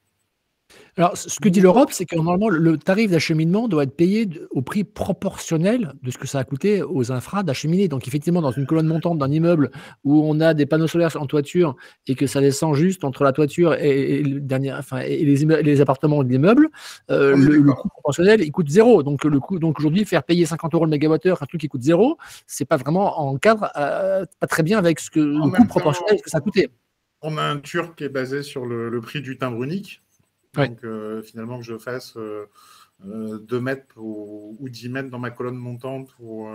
Alors, 0.97 1.17
ce 1.17 1.41
que 1.41 1.49
dit 1.49 1.61
l'Europe, 1.61 1.91
c'est 1.93 2.05
que 2.05 2.17
normalement, 2.17 2.49
le 2.49 2.77
tarif 2.77 3.11
d'acheminement 3.11 3.69
doit 3.69 3.85
être 3.85 3.97
payé 3.97 4.29
au 4.51 4.61
prix 4.61 4.85
proportionnel 4.85 5.95
de 6.03 6.11
ce 6.11 6.19
que 6.19 6.27
ça 6.27 6.41
a 6.41 6.45
coûté 6.45 6.83
aux 6.83 7.13
infras 7.13 7.43
d'acheminer. 7.43 7.89
Donc, 7.89 8.07
effectivement, 8.07 8.43
dans 8.43 8.51
une 8.51 8.67
colonne 8.67 8.87
montante 8.87 9.19
d'un 9.19 9.31
immeuble 9.31 9.71
où 10.05 10.23
on 10.25 10.41
a 10.41 10.53
des 10.53 10.67
panneaux 10.67 10.89
solaires 10.89 11.17
en 11.21 11.27
toiture 11.27 11.77
et 12.07 12.15
que 12.15 12.27
ça 12.27 12.41
descend 12.41 12.75
juste 12.75 13.05
entre 13.05 13.25
la 13.25 13.33
toiture 13.33 13.75
et, 13.75 14.23
le 14.23 14.41
dernier, 14.41 14.73
enfin, 14.75 15.01
et 15.01 15.25
les, 15.25 15.63
les, 15.63 15.81
appartements 15.81 16.23
de 16.23 16.29
l'immeuble, 16.29 16.69
euh, 17.11 17.37
le, 17.37 17.63
coût 17.73 17.89
proportionnel, 17.89 18.43
il 18.43 18.53
coûte 18.53 18.69
zéro. 18.69 19.03
Donc, 19.03 19.25
le 19.25 19.41
coût, 19.41 19.59
donc 19.59 19.79
aujourd'hui, 19.79 20.05
faire 20.05 20.23
payer 20.23 20.45
50 20.45 20.75
euros 20.75 20.85
le 20.85 20.91
mégawattheure 20.91 21.43
un 21.43 21.47
truc 21.47 21.61
qui 21.61 21.69
coûte 21.69 21.83
zéro, 21.83 22.19
c'est 22.47 22.67
pas 22.67 22.77
vraiment 22.77 23.21
en 23.21 23.37
cadre, 23.39 23.71
euh, 23.77 24.25
pas 24.39 24.47
très 24.47 24.63
bien 24.63 24.79
avec 24.79 25.01
ce 25.01 25.11
que, 25.11 25.21
le 25.21 25.51
coût 25.51 25.67
proportionnel, 25.67 26.19
ce 26.19 26.23
que 26.23 26.31
ça 26.31 26.39
a 26.39 26.41
coûté. 26.41 26.69
On 27.23 27.39
a 27.39 27.43
un 27.43 27.59
turc 27.59 27.97
qui 27.97 28.05
est 28.05 28.09
basé 28.09 28.43
sur 28.43 28.67
le, 28.67 28.89
le 28.89 29.01
prix 29.01 29.21
du 29.21 29.39
timbre 29.39 29.63
unique. 29.63 30.03
Donc 30.55 30.85
euh, 30.85 31.23
finalement 31.23 31.59
que 31.59 31.65
je 31.65 31.79
fasse 31.79 32.15
2 32.15 32.23
euh, 32.23 32.47
euh, 33.05 33.61
mètres 33.61 33.87
ou, 33.97 34.57
10 34.69 34.89
mètres 34.89 35.11
dans 35.11 35.19
ma 35.19 35.31
colonne 35.31 35.57
montante 35.57 36.09
ou, 36.19 36.47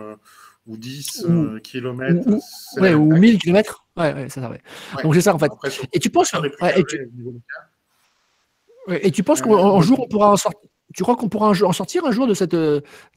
ou 0.68 0.78
10 0.78 1.28
kilomètres. 1.64 2.28
Ou, 2.28 2.86
ou 2.86 3.18
1000 3.18 3.40
kilomètres. 3.40 3.86
Ouais, 3.96 4.14
ouais, 4.14 4.30
ça, 4.30 4.42
ça 4.42 4.50
ouais. 4.50 4.62
Donc 5.04 5.16
c'est 5.16 5.22
ça 5.22 5.34
en 5.34 5.40
fait. 5.40 5.52
et 5.94 6.00
tu 6.00 6.10
penses, 6.10 6.34
et 6.34 6.84
tu, 6.84 7.10
et 8.90 9.12
tu 9.12 9.24
penses 9.24 9.42
qu'un 9.42 9.82
jour 9.82 10.00
on 10.02 10.08
pourra 10.08 10.32
en 10.32 10.38
sortir 10.38 10.70
tu 10.94 11.04
crois 11.04 11.16
qu'on 11.18 11.28
pourra 11.28 11.50
en 11.50 11.74
sortir 11.74 12.06
un 12.06 12.12
jour 12.12 12.26
de 12.26 12.34
cette 12.34 12.56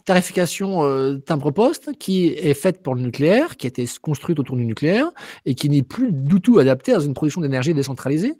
tarification 0.04 1.20
timbre-poste 1.20 1.97
qui 1.99 2.28
est 2.28 2.54
faite 2.54 2.82
pour 2.82 2.94
le 2.94 3.02
nucléaire, 3.02 3.56
qui 3.56 3.66
a 3.66 3.68
été 3.68 3.85
construite 4.00 4.40
autour 4.40 4.56
du 4.56 4.64
nucléaire 4.64 5.11
et 5.44 5.54
qui 5.54 5.68
n'est 5.68 5.82
plus 5.82 6.11
du 6.11 6.40
tout 6.40 6.58
adaptée 6.58 6.94
à 6.94 6.99
une 6.99 7.14
production 7.14 7.40
d'énergie 7.40 7.75
décentralisée? 7.75 8.35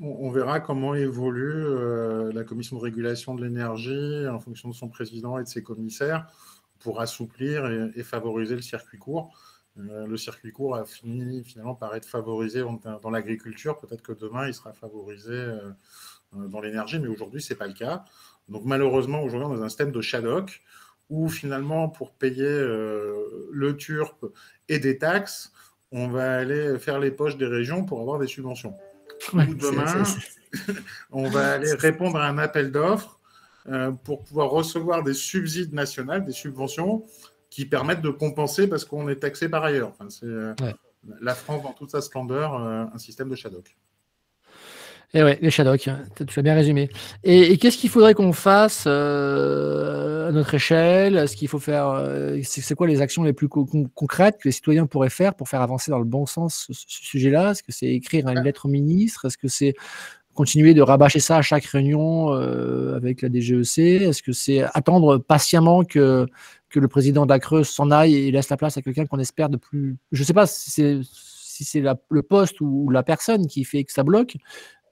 On, 0.00 0.30
verra 0.30 0.60
comment 0.60 0.94
évolue 0.94 1.52
euh, 1.54 2.32
la 2.32 2.44
commission 2.44 2.76
de 2.76 2.82
régulation 2.82 3.34
de 3.34 3.44
l'énergie 3.44 4.26
en 4.28 4.40
fonction 4.40 4.68
de 4.68 4.74
son 4.74 4.88
président 4.88 5.38
et 5.38 5.44
de 5.44 5.48
ses 5.48 5.62
commissaires 5.62 6.26
pour 6.80 7.00
assouplir 7.00 7.66
et, 7.94 8.02
favoriser 8.02 8.56
le 8.56 8.62
circuit 8.62 8.98
court. 8.98 9.38
Euh, 9.78 10.06
le 10.06 10.16
circuit 10.16 10.52
court 10.52 10.76
a 10.76 10.84
fini 10.84 11.42
finalement 11.44 11.74
par 11.74 11.94
être 11.94 12.06
favorisé 12.06 12.62
dans, 13.02 13.10
l'agriculture. 13.10 13.78
Peut-être 13.78 14.02
que 14.02 14.12
demain, 14.12 14.48
il 14.48 14.54
sera 14.54 14.72
favorisé 14.72 15.32
euh, 15.32 15.70
dans 16.32 16.60
l'énergie, 16.60 16.98
mais 16.98 17.08
aujourd'hui, 17.08 17.40
ce 17.40 17.52
n'est 17.52 17.58
pas 17.58 17.68
le 17.68 17.72
cas. 17.72 18.04
Donc 18.48 18.64
malheureusement, 18.64 19.22
aujourd'hui, 19.22 19.48
on 19.48 19.54
est 19.54 19.58
dans 19.58 19.64
un 19.64 19.68
système 19.68 19.92
de 19.92 20.00
Shadok 20.00 20.62
où 21.08 21.28
finalement, 21.28 21.88
pour 21.88 22.12
payer 22.12 22.48
le 22.48 23.76
TURP 23.76 24.26
et 24.68 24.78
des 24.78 24.98
taxes, 24.98 25.52
on 25.92 26.08
va 26.08 26.38
aller 26.38 26.78
faire 26.78 26.98
les 26.98 27.10
poches 27.10 27.36
des 27.36 27.46
régions 27.46 27.84
pour 27.84 28.00
avoir 28.00 28.18
des 28.18 28.26
subventions 28.26 28.74
demain, 29.32 30.02
on 31.10 31.28
va 31.28 31.52
aller 31.52 31.72
répondre 31.74 32.16
à 32.16 32.28
un 32.28 32.38
appel 32.38 32.70
d'offres 32.70 33.20
euh, 33.68 33.92
pour 33.92 34.22
pouvoir 34.24 34.50
recevoir 34.50 35.02
des 35.02 35.14
subsides 35.14 35.72
nationaux, 35.72 36.20
des 36.20 36.32
subventions 36.32 37.04
qui 37.50 37.64
permettent 37.64 38.02
de 38.02 38.10
compenser 38.10 38.66
parce 38.68 38.84
qu'on 38.84 39.08
est 39.08 39.16
taxé 39.16 39.48
par 39.48 39.64
ailleurs. 39.64 39.92
c'est 40.08 40.26
euh, 40.26 40.54
la 41.20 41.34
France 41.34 41.62
dans 41.62 41.72
toute 41.72 41.90
sa 41.90 42.00
splendeur, 42.00 42.54
euh, 42.54 42.84
un 42.92 42.98
système 42.98 43.28
de 43.28 43.36
Shadok. 43.36 43.76
Et 45.14 45.20
eh 45.20 45.22
ouais, 45.22 45.38
les 45.40 45.50
Shadok, 45.50 45.86
hein, 45.86 46.02
tu 46.26 46.38
as 46.40 46.42
bien 46.42 46.54
résumé. 46.54 46.90
Et, 47.22 47.56
qu'est-ce 47.56 47.78
qu'il 47.78 47.88
faudrait 47.88 48.14
qu'on 48.14 48.32
fasse 48.32 48.84
à 48.88 50.32
notre 50.32 50.54
échelle? 50.54 51.28
Ce 51.28 51.36
qu'il 51.36 51.46
faut 51.46 51.60
faire, 51.60 52.04
c'est 52.42 52.74
quoi 52.74 52.88
les 52.88 53.00
actions 53.00 53.22
les 53.22 53.32
plus 53.32 53.48
concrètes 53.48 54.38
que 54.42 54.48
les 54.48 54.52
citoyens 54.52 54.86
pourraient 54.86 55.10
faire 55.10 55.36
pour 55.36 55.48
faire 55.48 55.60
avancer 55.60 55.92
dans 55.92 56.00
le 56.00 56.04
bon 56.04 56.26
sens 56.26 56.66
ce, 56.68 56.72
sujet-là? 56.88 57.52
Est-ce 57.52 57.62
que 57.62 57.70
c'est 57.70 57.86
écrire 57.86 58.28
une 58.28 58.40
lettre 58.40 58.66
au 58.66 58.68
ministre? 58.68 59.26
Est-ce 59.26 59.38
que 59.38 59.46
c'est 59.46 59.74
continuer 60.34 60.74
de 60.74 60.82
rabâcher 60.82 61.20
ça 61.20 61.36
à 61.36 61.42
chaque 61.42 61.64
réunion 61.66 62.32
avec 62.32 63.22
la 63.22 63.28
DGEC 63.28 63.78
Est-ce 63.78 64.20
que 64.20 64.32
c'est 64.32 64.64
attendre 64.74 65.18
patiemment 65.18 65.84
que, 65.84 66.26
que 66.70 66.80
le 66.80 66.88
président 66.88 67.24
d'Acreuse 67.24 67.68
s'en 67.68 67.92
aille 67.92 68.16
et 68.16 68.32
laisse 68.32 68.48
la 68.48 68.56
place 68.56 68.76
à 68.78 68.82
quelqu'un 68.82 69.06
qu'on 69.06 69.20
espère 69.20 69.48
de 69.48 69.58
plus. 69.58 69.96
Je 70.10 70.22
ne 70.22 70.26
sais 70.26 70.34
pas 70.34 70.46
si 70.48 70.72
c'est 70.72 70.98
si 71.54 71.62
c'est 71.62 71.84
le 72.10 72.22
poste 72.22 72.60
ou 72.60 72.90
la 72.90 73.04
personne 73.04 73.46
qui 73.46 73.62
fait 73.62 73.84
que 73.84 73.92
ça 73.92 74.02
bloque, 74.02 74.36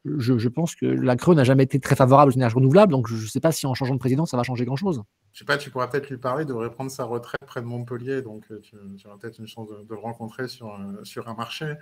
je, 0.05 0.49
pense 0.49 0.75
que 0.75 0.87
la 0.87 1.17
Creux 1.17 1.35
n'a 1.35 1.45
jamais 1.45 1.63
été 1.63 1.79
très 1.79 1.95
favorable 1.95 2.33
aux 2.33 2.35
énergies 2.35 2.57
renouvelables, 2.57 2.91
donc 2.91 3.09
je 3.09 3.15
ne 3.15 3.29
sais 3.29 3.41
pas 3.41 3.53
si 3.53 3.67
en 3.67 3.75
changeant 3.75 3.95
de 3.95 4.01
président, 4.01 4.27
ça 4.27 4.37
va 4.37 4.43
changer 4.43 4.65
grand-chose. 4.65 5.03
Je 5.33 5.39
sais 5.39 5.45
pas, 5.45 5.57
tu 5.57 5.71
pourras 5.71 5.87
peut-être 5.87 6.11
lui 6.11 6.19
parler, 6.19 6.43
il 6.43 6.47
devrait 6.47 6.71
prendre 6.71 6.91
sa 6.91 7.05
retraite 7.05 7.41
près 7.47 7.61
de 7.61 7.67
Montpellier, 7.67 8.21
donc 8.21 8.45
euh, 8.51 8.61
tu, 8.61 8.77
auras 9.07 9.17
peut-être 9.17 9.39
une 9.39 9.47
chance 9.47 9.69
de, 9.69 9.87
le 9.89 9.97
rencontrer 9.97 10.49
sur, 10.49 10.75
euh, 10.75 11.05
sur 11.05 11.29
un 11.29 11.35
marché. 11.35 11.75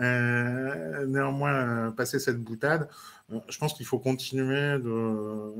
Euh, 0.00 1.06
néanmoins, 1.06 1.92
passer 1.92 2.18
cette 2.18 2.42
boutade, 2.42 2.88
je 3.48 3.58
pense 3.58 3.74
qu'il 3.74 3.86
faut 3.86 3.98
continuer 3.98 4.78
de 4.78 5.52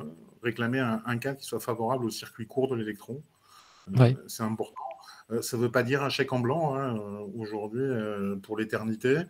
réclamer 0.42 0.80
un, 0.80 1.18
cadre 1.18 1.38
qui 1.38 1.46
soit 1.46 1.60
favorable 1.60 2.06
au 2.06 2.10
circuit 2.10 2.46
court 2.46 2.68
de 2.68 2.76
l'électron. 2.76 3.22
C'est 4.26 4.42
important. 4.42 4.82
Ça 5.42 5.56
ne 5.56 5.62
veut 5.62 5.70
pas 5.70 5.82
dire 5.82 6.02
un 6.02 6.08
chèque 6.08 6.32
en 6.32 6.40
blanc 6.40 6.74
hein, 6.74 6.98
aujourd'hui 7.36 7.84
pour 8.42 8.56
l'éternité. 8.56 9.22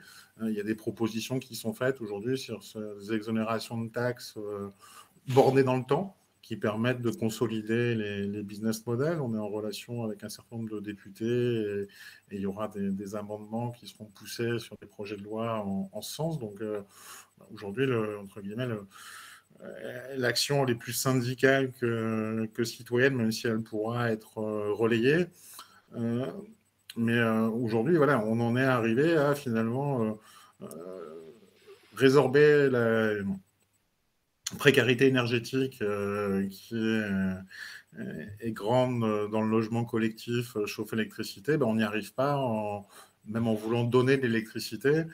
Il 0.43 0.53
y 0.53 0.61
a 0.61 0.63
des 0.63 0.77
propositions 0.77 1.41
qui 1.41 1.57
sont 1.57 1.75
faites 1.75 2.01
aujourd'hui 2.01 2.39
sur 2.39 2.63
ces 2.63 3.13
exonérations 3.13 3.81
de 3.83 3.89
taxes 3.89 4.39
bornées 5.27 5.65
dans 5.65 5.77
le 5.77 5.85
temps 5.85 6.17
qui 6.49 6.57
permettent 6.57 7.03
de 7.03 7.11
consolider 7.11 7.95
les, 7.95 8.43
business 8.43 8.87
models. 8.87 9.21
On 9.21 9.35
est 9.35 9.39
en 9.39 9.49
relation 9.49 10.03
avec 10.05 10.25
un 10.25 10.31
certain 10.31 10.57
nombre 10.57 10.71
de 10.71 10.81
députés 10.81 11.27
et, 11.27 11.89
il 12.31 12.41
y 12.41 12.47
aura 12.47 12.69
des, 12.69 13.15
amendements 13.15 13.71
qui 13.71 13.87
seront 13.87 14.07
poussés 14.07 14.59
sur 14.59 14.75
des 14.81 14.87
projets 14.87 15.17
de 15.17 15.23
loi 15.23 15.63
en, 15.63 16.01
ce 16.01 16.15
sens. 16.15 16.39
Donc 16.39 16.63
aujourd'hui, 17.53 17.87
entre 18.19 18.41
guillemets, 18.41 18.67
l'action 20.17 20.67
est 20.67 20.75
plus 20.75 20.95
syndicale 20.95 21.71
que, 21.73 22.65
citoyenne, 22.65 23.15
même 23.15 23.31
si 23.31 23.47
elle 23.47 23.63
pourra 23.63 24.11
être 24.11 24.39
relayée. 24.39 25.27
Euh, 25.97 26.27
mais 26.97 27.17
euh, 27.17 27.49
aujourd'hui, 27.49 27.97
voilà, 27.97 28.21
on 28.25 28.41
en 28.41 28.57
est 28.57 28.65
arrivé 28.65 29.17
à 29.17 29.35
finalement 29.35 30.19
euh, 30.63 30.67
résorber 31.95 32.69
la 32.71 33.13
précarité 34.59 35.07
énergétique 35.07 35.83
qui 36.51 36.75
est, 38.41 38.53
grande 38.53 39.01
dans 39.31 39.43
le 39.43 39.51
logement 39.51 39.85
collectif, 39.85 40.57
chauffe 40.67 40.93
électricité, 40.93 41.57
ben 41.57 41.67
on 41.67 41.77
n'y 41.77 41.83
arrive 41.83 42.15
pas, 42.15 42.37
même 43.27 43.47
en 43.47 43.55
voulant 43.55 43.85
donner 43.85 44.17
de 44.17 44.23
l'électricité, 44.23 45.05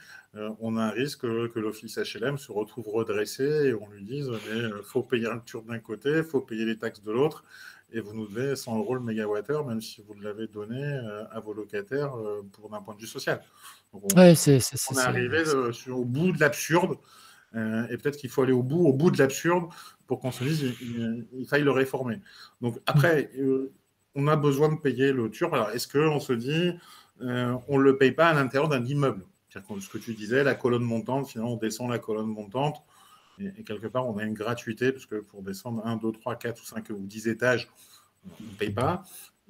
on 0.60 0.76
a 0.76 0.84
un 0.84 0.90
risque 0.90 1.22
que, 1.22 1.58
l'office 1.58 1.98
HLM 1.98 2.38
se 2.38 2.52
retrouve 2.52 2.88
redressé 2.88 3.44
et 3.44 3.74
on 3.74 3.88
lui 3.88 4.04
dise 4.04 4.30
il 4.52 4.72
faut 4.84 5.02
payer 5.02 5.26
un 5.26 5.40
turc 5.40 5.66
d'un 5.66 5.80
côté, 5.80 6.18
il 6.18 6.24
faut 6.24 6.40
payer 6.40 6.64
les 6.64 6.78
taxes 6.78 7.02
de 7.02 7.10
l'autre, 7.10 7.44
et 7.94 8.00
vous 8.00 8.12
nous 8.12 8.26
devez 8.26 8.56
100 8.56 8.78
euros 8.78 8.94
le 8.94 9.00
mégawattheure, 9.00 9.64
même 9.64 9.80
si 9.80 10.02
vous 10.02 10.14
l'avez 10.20 10.48
donné 10.48 10.82
euh, 10.82 11.24
à 11.30 11.38
vos 11.38 11.54
locataires 11.54 12.14
euh, 12.16 12.42
pour 12.52 12.68
d'un 12.68 12.82
point 12.82 12.94
de 12.94 13.00
vue 13.00 13.06
social. 13.06 13.40
on, 13.92 14.00
ouais, 14.18 14.34
c'est, 14.34 14.58
on 14.90 14.96
est, 14.96 15.00
arrivé 15.00 15.44
euh, 15.46 15.72
au 15.90 16.04
bout 16.04 16.32
de 16.32 16.40
l'absurde, 16.40 16.98
et 17.56 17.96
peut-être 17.98 18.16
qu'il 18.16 18.30
faut 18.30 18.42
aller 18.42 18.52
au 18.52 18.64
bout, 18.64 18.84
au 18.84 18.92
bout 18.92 19.12
de 19.12 19.18
l'absurde 19.18 19.66
pour 20.08 20.18
qu'on 20.18 20.32
se 20.32 20.42
dise 20.42 20.76
qu'il 20.76 21.46
faille 21.48 21.62
le 21.62 21.70
réformer. 21.70 22.20
Donc 22.60 22.80
après, 22.84 23.30
on 24.16 24.26
a 24.26 24.34
besoin 24.34 24.70
de 24.70 24.80
payer 24.80 25.12
le 25.12 25.30
turc. 25.30 25.52
Alors 25.54 25.70
est-ce 25.70 25.86
qu'on 25.86 26.18
se 26.18 26.32
dit, 26.32 26.72
on 27.20 27.78
ne 27.78 27.82
le 27.82 27.96
paye 27.96 28.10
pas 28.10 28.26
à 28.26 28.34
l'intérieur 28.34 28.68
d'un 28.68 28.84
immeuble? 28.84 29.24
C'est-à-dire 29.48 29.80
ce 29.80 29.88
que 29.88 29.98
tu 29.98 30.14
disais, 30.14 30.42
la 30.42 30.56
colonne 30.56 30.82
montante, 30.82 31.28
finalement 31.28 31.52
on 31.52 31.56
descend 31.56 31.88
la 31.90 32.00
colonne 32.00 32.26
montante, 32.26 32.82
et, 33.38 33.64
quelque 33.64 33.86
part, 33.86 34.06
on 34.06 34.16
a 34.18 34.24
une 34.24 34.34
gratuité, 34.34 34.92
parce 34.92 35.06
que 35.06 35.16
pour 35.16 35.42
descendre 35.42 35.84
1, 35.84 35.96
2, 35.96 36.12
3, 36.12 36.36
4 36.36 36.60
ou 36.60 36.64
5 36.64 36.90
ou 36.90 37.06
10 37.06 37.28
étages, 37.28 37.68
on 38.24 38.44
ne 38.44 38.56
paye 38.56 38.70
pas, 38.70 39.04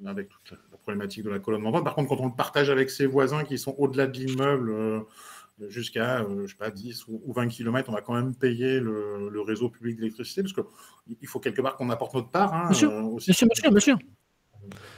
avec 0.05 0.29
toute 0.29 0.51
la, 0.51 0.77
problématique 0.77 1.23
de 1.23 1.29
la 1.29 1.39
colonne 1.39 1.61
montante. 1.61 1.83
Par 1.83 1.95
contre, 1.95 2.09
quand 2.09 2.19
on 2.19 2.27
le 2.27 2.35
partage 2.35 2.69
avec 2.69 2.89
ses 2.89 3.05
voisins 3.07 3.43
qui 3.43 3.57
sont 3.57 3.75
au-delà 3.77 4.07
de 4.07 4.19
l'immeuble, 4.19 4.69
euh, 4.71 4.99
jusqu'à, 5.67 6.21
euh, 6.21 6.45
je 6.45 6.51
sais 6.51 6.57
pas, 6.57 6.69
10 6.69 7.07
ou 7.07 7.33
20 7.33 7.47
km, 7.47 7.89
on 7.89 7.93
va 7.93 8.01
quand 8.01 8.13
même 8.13 8.35
payer 8.35 8.79
le, 8.79 9.41
réseau 9.41 9.69
public 9.69 9.97
d'électricité, 9.97 10.43
parce 10.43 10.53
qu'il 10.53 11.27
faut 11.27 11.39
quelque 11.39 11.61
part 11.61 11.75
qu'on 11.75 11.89
apporte 11.89 12.13
notre 12.13 12.29
part. 12.29 12.53
Hein, 12.53 12.73
sûr, 12.73 12.91
euh, 12.91 13.17
bien 13.61 13.69
bien 13.71 13.79
sûr. 13.79 13.97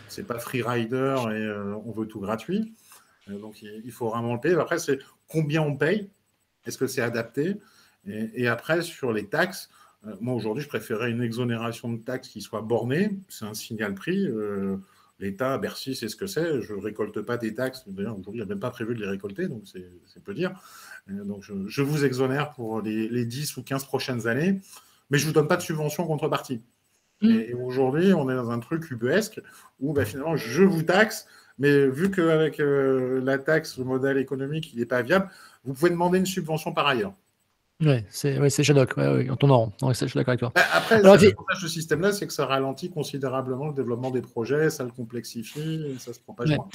C'est 0.07 0.25
pas 0.25 0.39
free 0.39 0.61
rider 0.61 1.15
et 1.31 1.79
on 1.85 1.91
veut 1.91 2.07
tout 2.07 2.21
gratuit. 2.21 2.73
donc 3.27 3.61
il, 3.61 3.91
faut 3.91 4.09
vraiment 4.09 4.33
le 4.33 4.39
payer. 4.39 4.55
Après, 4.55 4.79
c'est 4.79 4.99
combien 5.27 5.61
on 5.61 5.75
paye? 5.75 6.09
Est-ce 6.65 6.77
que 6.77 6.87
c'est 6.87 7.01
adapté? 7.01 7.57
Et, 8.07 8.47
après, 8.47 8.81
sur 8.81 9.11
les 9.13 9.27
taxes, 9.27 9.69
euh, 10.05 10.15
moi 10.21 10.33
aujourd'hui, 10.33 10.63
je 10.63 10.69
préférais 10.69 11.11
une 11.11 11.21
exonération 11.21 11.91
de 11.91 11.97
taxes 11.97 12.29
qui 12.29 12.41
soit 12.41 12.61
bornée. 12.61 13.17
C'est 13.29 13.45
un 13.45 13.53
signal 13.53 13.93
prix. 13.93 14.27
Euh, 14.27 14.77
L'État, 15.19 15.57
Bercy, 15.57 15.95
c'est 15.95 16.09
ce 16.09 16.15
que 16.15 16.27
c'est. 16.27 16.61
Je 16.61 16.75
ne 16.75 16.79
récolte 16.79 17.21
pas 17.21 17.37
des 17.37 17.55
taxes. 17.55 17.83
D'ailleurs, 17.87 18.19
aujourd'hui, 18.19 18.39
il 18.41 18.45
n'y 18.45 18.51
a 18.51 18.53
même 18.53 18.59
pas 18.59 18.69
prévu 18.69 18.93
de 18.93 19.01
les 19.01 19.07
récolter, 19.07 19.47
donc 19.47 19.63
c'est 19.65 20.23
peu 20.23 20.35
dire. 20.35 20.51
Euh, 21.09 21.23
donc, 21.23 21.43
je, 21.43 21.81
vous 21.81 22.05
exonère 22.05 22.51
pour 22.51 22.81
les, 22.81 23.25
10 23.25 23.57
ou 23.57 23.63
15 23.63 23.85
prochaines 23.85 24.27
années, 24.27 24.61
mais 25.09 25.17
je 25.17 25.23
ne 25.23 25.29
vous 25.29 25.33
donne 25.33 25.47
pas 25.47 25.57
de 25.57 25.63
subvention 25.63 26.03
en 26.03 26.07
contrepartie. 26.07 26.61
Mmh. 27.21 27.29
Et, 27.31 27.53
aujourd'hui, 27.55 28.13
on 28.13 28.29
est 28.29 28.35
dans 28.35 28.51
un 28.51 28.59
truc 28.59 28.91
ubuesque 28.91 29.41
où 29.79 29.91
bah, 29.93 30.05
finalement, 30.05 30.35
je 30.35 30.61
vous 30.61 30.83
taxe, 30.83 31.25
mais 31.57 31.87
vu 31.87 32.11
qu'avec 32.11 32.59
la 32.59 33.39
taxe, 33.39 33.79
le 33.79 33.85
modèle 33.85 34.19
économique, 34.19 34.71
il 34.71 34.77
n'est 34.77 34.85
pas 34.85 35.01
viable, 35.01 35.31
vous 35.63 35.73
pouvez 35.73 35.89
demander 35.89 36.19
une 36.19 36.27
subvention 36.27 36.73
par 36.73 36.85
ailleurs. 36.85 37.15
Ouais, 37.79 38.05
c'est 38.09 38.39
ouais, 38.39 38.49
Shadok, 38.49 38.97
ouais, 38.97 39.07
ouais, 39.07 39.29
en 39.29 39.35
tournant 39.35 39.71
rond. 39.79 39.93
je 39.93 39.93
suis 39.93 40.07
d'accord 40.07 40.29
avec 40.29 40.39
toi. 40.39 40.51
Bah, 40.55 40.61
après, 40.73 41.01
l'avantage 41.01 41.21
de 41.29 41.35
ce 41.61 41.67
système-là, 41.67 42.11
c'est 42.11 42.25
que 42.25 42.33
ça 42.33 42.47
ralentit 42.47 42.89
considérablement 42.89 43.67
le 43.67 43.73
développement 43.73 44.09
des 44.09 44.21
projets, 44.21 44.71
ça 44.71 44.83
le 44.83 44.89
complexifie, 44.89 45.85
et 45.87 45.99
ça 45.99 46.13
se 46.13 46.19
propage 46.19 46.49
moins. 46.49 46.67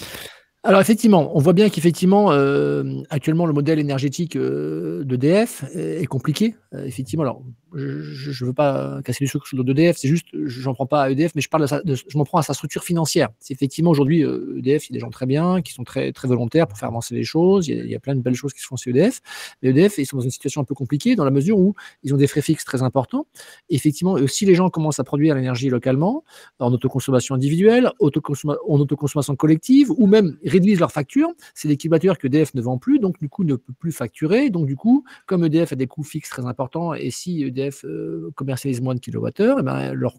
Alors 0.65 0.81
effectivement, 0.81 1.37
on 1.37 1.41
voit 1.41 1.55
bien 1.55 1.69
qu'effectivement, 1.71 2.31
euh, 2.31 3.03
actuellement, 3.11 3.47
le 3.47 3.53
modèle 3.53 3.81
énergétique 3.81 4.37
euh, 4.37 5.03
d'EDF 5.05 5.65
est 5.75 6.07
compliqué. 6.07 6.55
Euh, 6.73 6.85
effectivement, 6.85 7.25
alors 7.25 7.43
je 7.75 8.45
ne 8.45 8.49
veux 8.49 8.55
pas 8.55 9.01
casser 9.03 9.25
les 9.25 9.29
choses 9.29 9.43
sur 9.45 9.65
d'EDF, 9.65 9.97
c'est 9.99 10.09
juste, 10.09 10.27
j'en 10.33 10.75
prends 10.75 10.87
pas 10.87 11.03
à 11.03 11.11
EDF, 11.11 11.33
mais 11.35 11.41
je 11.41 11.49
parle 11.49 11.67
de, 11.85 11.95
je 11.95 12.19
m'en 12.19 12.25
prends 12.25 12.39
à 12.39 12.43
sa 12.43 12.55
structure 12.55 12.85
financière. 12.85 13.29
C'est 13.41 13.55
effectivement 13.55 13.91
aujourd'hui, 13.91 14.21
EDF, 14.21 14.89
il 14.89 14.93
y 14.93 14.95
a 14.95 14.97
des 14.97 15.01
gens 15.01 15.11
très 15.11 15.27
bien, 15.27 15.63
qui 15.63 15.73
sont 15.73 15.85
très, 15.85 16.13
très 16.13 16.29
volontaires 16.29 16.67
pour 16.67 16.79
faire 16.79 16.89
avancer 16.89 17.15
les 17.15 17.25
choses. 17.25 17.69
Il 17.69 17.87
y, 17.87 17.95
a, 17.95 18.01
plein 18.01 18.15
de 18.15 18.21
belles 18.21 18.35
choses 18.35 18.53
qui 18.53 18.61
se 18.61 18.67
font 18.67 18.77
chez 18.77 18.91
EDF. 18.91 19.21
Mais 19.63 19.71
EDF, 19.71 19.99
ils 19.99 20.07
sont 20.07 20.17
dans 20.17 20.23
une 20.23 20.31
situation 20.31 20.61
un 20.61 20.65
peu 20.65 20.75
compliquée 20.75 21.17
dans 21.17 21.25
la 21.25 21.31
mesure 21.31 21.59
où 21.59 21.75
ils 22.03 22.13
ont 22.13 22.17
des 22.17 22.27
frais 22.27 22.43
fixes 22.43 22.65
très 22.65 22.83
importants. 22.83 23.27
Effectivement, 23.71 24.17
si 24.27 24.45
les 24.45 24.55
gens 24.55 24.69
commencent 24.71 25.01
à 25.01 25.05
produire 25.05 25.35
l'énergie 25.35 25.69
localement, 25.69 26.25
en 26.59 26.73
autoconsommation 26.73 27.35
individuelle, 27.35 27.91
en 28.01 28.79
autoconsommation 28.79 29.37
collective, 29.37 29.91
ou 29.91 30.07
même 30.07 30.37
réduisent 30.45 30.81
leurs 30.81 30.93
factures, 30.93 31.31
c'est 31.55 31.69
des 31.69 31.77
kilowattheures 31.77 32.19
que 32.19 32.27
EDF 32.27 32.55
ne 32.55 32.61
vend 32.61 32.79
plus, 32.79 32.99
donc 32.99 33.19
du 33.19 33.29
coup 33.29 33.45
ne 33.45 33.57
peut 33.57 33.73
plus 33.79 33.93
facturer. 33.93 34.51
Donc 34.51 34.67
du 34.67 34.77
coup, 34.77 35.05
comme 35.27 35.45
EDF 35.45 35.73
a 35.73 35.77
des 35.77 35.87
coûts 35.87 36.03
fixes 36.03 36.31
très 36.31 36.47
importants, 36.47 36.95
et 36.95 37.11
si 37.11 37.43
EDF 37.43 37.62
euh, 37.85 38.31
commercialise 38.35 38.81
moins 38.81 38.95
de 38.95 39.01
kilowattheures, 39.01 39.59
et 39.59 39.61
eh 39.61 39.65
ben, 39.65 39.93
leur, 39.93 40.15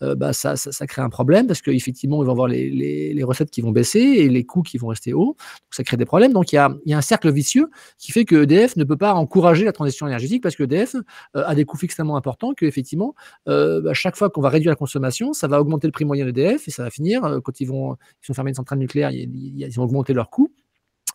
bah, 0.00 0.32
ça, 0.32 0.56
ça, 0.56 0.86
crée 0.86 1.02
un 1.02 1.08
problème 1.08 1.46
parce 1.46 1.62
qu'effectivement, 1.62 2.22
ils 2.22 2.26
vont 2.26 2.32
avoir 2.32 2.48
les, 2.48 2.70
les, 2.70 3.24
recettes 3.24 3.50
qui 3.50 3.60
vont 3.60 3.70
baisser 3.70 4.00
et 4.00 4.28
les 4.28 4.44
coûts 4.44 4.62
qui 4.62 4.78
vont 4.78 4.88
rester 4.88 5.12
hauts. 5.12 5.36
Donc 5.36 5.70
ça 5.70 5.84
crée 5.84 5.96
des 5.96 6.04
problèmes. 6.04 6.32
Donc 6.32 6.52
il 6.52 6.56
y 6.56 6.58
a, 6.58 6.74
y 6.86 6.92
a, 6.92 6.98
un 6.98 7.02
cercle 7.02 7.30
vicieux 7.30 7.68
qui 7.98 8.12
fait 8.12 8.24
que 8.24 8.42
EDF 8.42 8.76
ne 8.76 8.84
peut 8.84 8.96
pas 8.96 9.14
encourager 9.14 9.64
la 9.64 9.72
transition 9.72 10.06
énergétique 10.06 10.42
parce 10.42 10.56
que 10.56 10.64
EDF 10.64 10.96
euh, 10.96 11.00
a 11.46 11.54
des 11.54 11.64
coûts 11.64 11.76
fixes 11.76 11.96
tellement 11.96 12.16
importants 12.16 12.52
qu'effectivement, 12.54 13.14
bah, 13.46 13.94
chaque 13.94 14.16
fois 14.16 14.30
qu'on 14.30 14.40
va 14.40 14.48
réduire 14.48 14.70
la 14.70 14.76
consommation, 14.76 15.32
ça 15.32 15.48
va 15.48 15.60
augmenter 15.60 15.86
le 15.86 15.92
prix 15.92 16.04
moyen 16.04 16.24
d'EDF 16.24 16.68
et 16.68 16.70
ça 16.70 16.82
va 16.82 16.90
finir, 16.90 17.22
quand 17.44 17.60
ils 17.60 17.66
vont 17.66 17.96
ils 18.22 18.26
sont 18.26 18.34
fermés 18.34 18.50
une 18.50 18.54
centrale 18.54 18.78
nucléaire, 18.78 19.10
ils, 19.10 19.30
ils 19.34 19.74
vont 19.74 19.84
augmenter 19.84 20.12
leurs 20.12 20.30
coûts. 20.30 20.50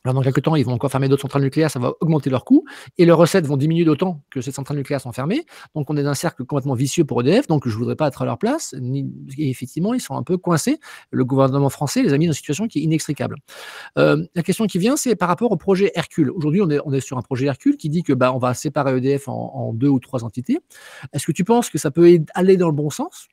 Alors, 0.08 0.14
dans 0.14 0.22
quelques 0.22 0.42
temps, 0.42 0.56
ils 0.56 0.64
vont 0.64 0.72
encore 0.72 0.90
fermer 0.90 1.10
d'autres 1.10 1.24
centrales 1.24 1.42
nucléaires, 1.42 1.70
ça 1.70 1.80
va 1.80 1.92
augmenter 2.00 2.30
leurs 2.30 2.46
coûts, 2.46 2.64
et 2.98 3.04
leurs 3.04 3.18
recettes 3.18 3.46
vont 3.46 3.58
diminuer 3.58 3.84
d'autant 3.84 4.24
que 4.30 4.40
ces 4.40 4.54
centrales 4.54 4.78
nucléaires 4.78 5.02
sont 5.02 5.12
fermées. 5.12 5.46
Donc, 5.76 5.90
on 5.90 5.98
est 5.98 6.04
dans 6.04 6.12
un 6.12 6.14
cercle 6.16 6.46
complètement 6.46 6.76
vicieux 6.76 7.04
pour 7.04 7.20
EDF, 7.20 7.48
donc 7.48 7.68
je 7.68 7.74
ne 7.74 7.78
voudrais 7.78 7.98
pas 7.98 8.08
être 8.08 8.22
à 8.22 8.26
leur 8.26 8.38
place. 8.38 8.74
Et 9.38 9.50
effectivement, 9.50 9.94
ils 9.94 10.00
sont 10.00 10.16
un 10.16 10.24
peu 10.24 10.38
coincés. 10.38 10.80
Le 11.12 11.26
gouvernement 11.26 11.70
français 11.70 12.04
les 12.04 12.14
a 12.14 12.18
mis 12.18 12.26
dans 12.26 12.32
une 12.32 12.36
situation 12.36 12.70
qui 12.70 12.80
est 12.80 12.84
inextricable. 12.84 13.36
Euh, 13.98 14.26
la 14.34 14.44
question 14.44 14.66
qui 14.66 14.80
vient, 14.80 14.96
c'est 14.96 15.18
par 15.18 15.28
rapport 15.28 15.52
au 15.52 15.58
projet 15.58 15.92
Hercule. 15.94 16.32
Aujourd'hui, 16.32 16.62
on 16.62 16.94
est, 16.94 17.02
sur 17.02 17.18
un 17.18 17.22
projet 17.22 17.48
Hercule 17.48 17.76
qui 17.76 17.90
dit 17.90 18.04
que 18.04 18.14
bah, 18.14 18.32
on 18.32 18.38
va 18.38 18.54
séparer 18.54 18.96
EDF 18.96 19.28
en 19.28 19.74
deux 19.74 19.90
ou 19.90 20.00
trois 20.00 20.24
entités. 20.24 20.60
Est-ce 21.12 21.28
que 21.28 21.34
tu 21.34 21.44
penses 21.44 21.70
que 21.70 21.78
ça 21.78 21.92
peut 21.92 22.18
aller 22.34 22.56
dans 22.56 22.68
le 22.68 22.74
bon 22.74 22.90
sens? 22.90 23.28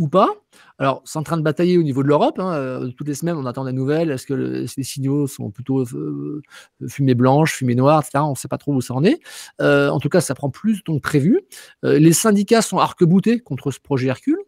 Ou 0.00 0.08
pas. 0.08 0.30
Alors, 0.78 1.02
c'est 1.04 1.18
en 1.18 1.22
train 1.22 1.36
de 1.36 1.42
batailler 1.42 1.76
au 1.76 1.82
niveau 1.82 2.02
de 2.02 2.08
l'Europe. 2.08 2.38
Hein, 2.38 2.54
euh, 2.54 2.88
toutes 2.88 3.06
les 3.06 3.14
semaines, 3.14 3.36
on 3.36 3.44
attend 3.44 3.66
des 3.66 3.72
nouvelles. 3.72 4.10
Est-ce 4.10 4.26
que 4.26 4.32
les 4.34 4.82
signaux 4.82 5.26
sont 5.26 5.50
plutôt 5.50 5.82
euh, 5.82 6.42
fumée 6.88 7.14
blanche, 7.14 7.56
fumée 7.56 7.74
noire, 7.74 8.00
etc. 8.00 8.24
On 8.24 8.30
ne 8.30 8.34
sait 8.34 8.48
pas 8.48 8.56
trop 8.56 8.72
où 8.72 8.80
ça 8.80 8.94
en 8.94 9.04
est. 9.04 9.20
Euh, 9.60 9.90
en 9.90 10.00
tout 10.00 10.08
cas, 10.08 10.22
ça 10.22 10.34
prend 10.34 10.48
plus 10.48 10.82
que 10.82 10.98
prévu. 10.98 11.42
les 11.82 12.12
syndicats 12.14 12.62
sont 12.62 12.78
arc-boutés 12.78 13.40
contre 13.40 13.70
ce 13.70 13.78
projet 13.78 14.08
Hercule. 14.08 14.38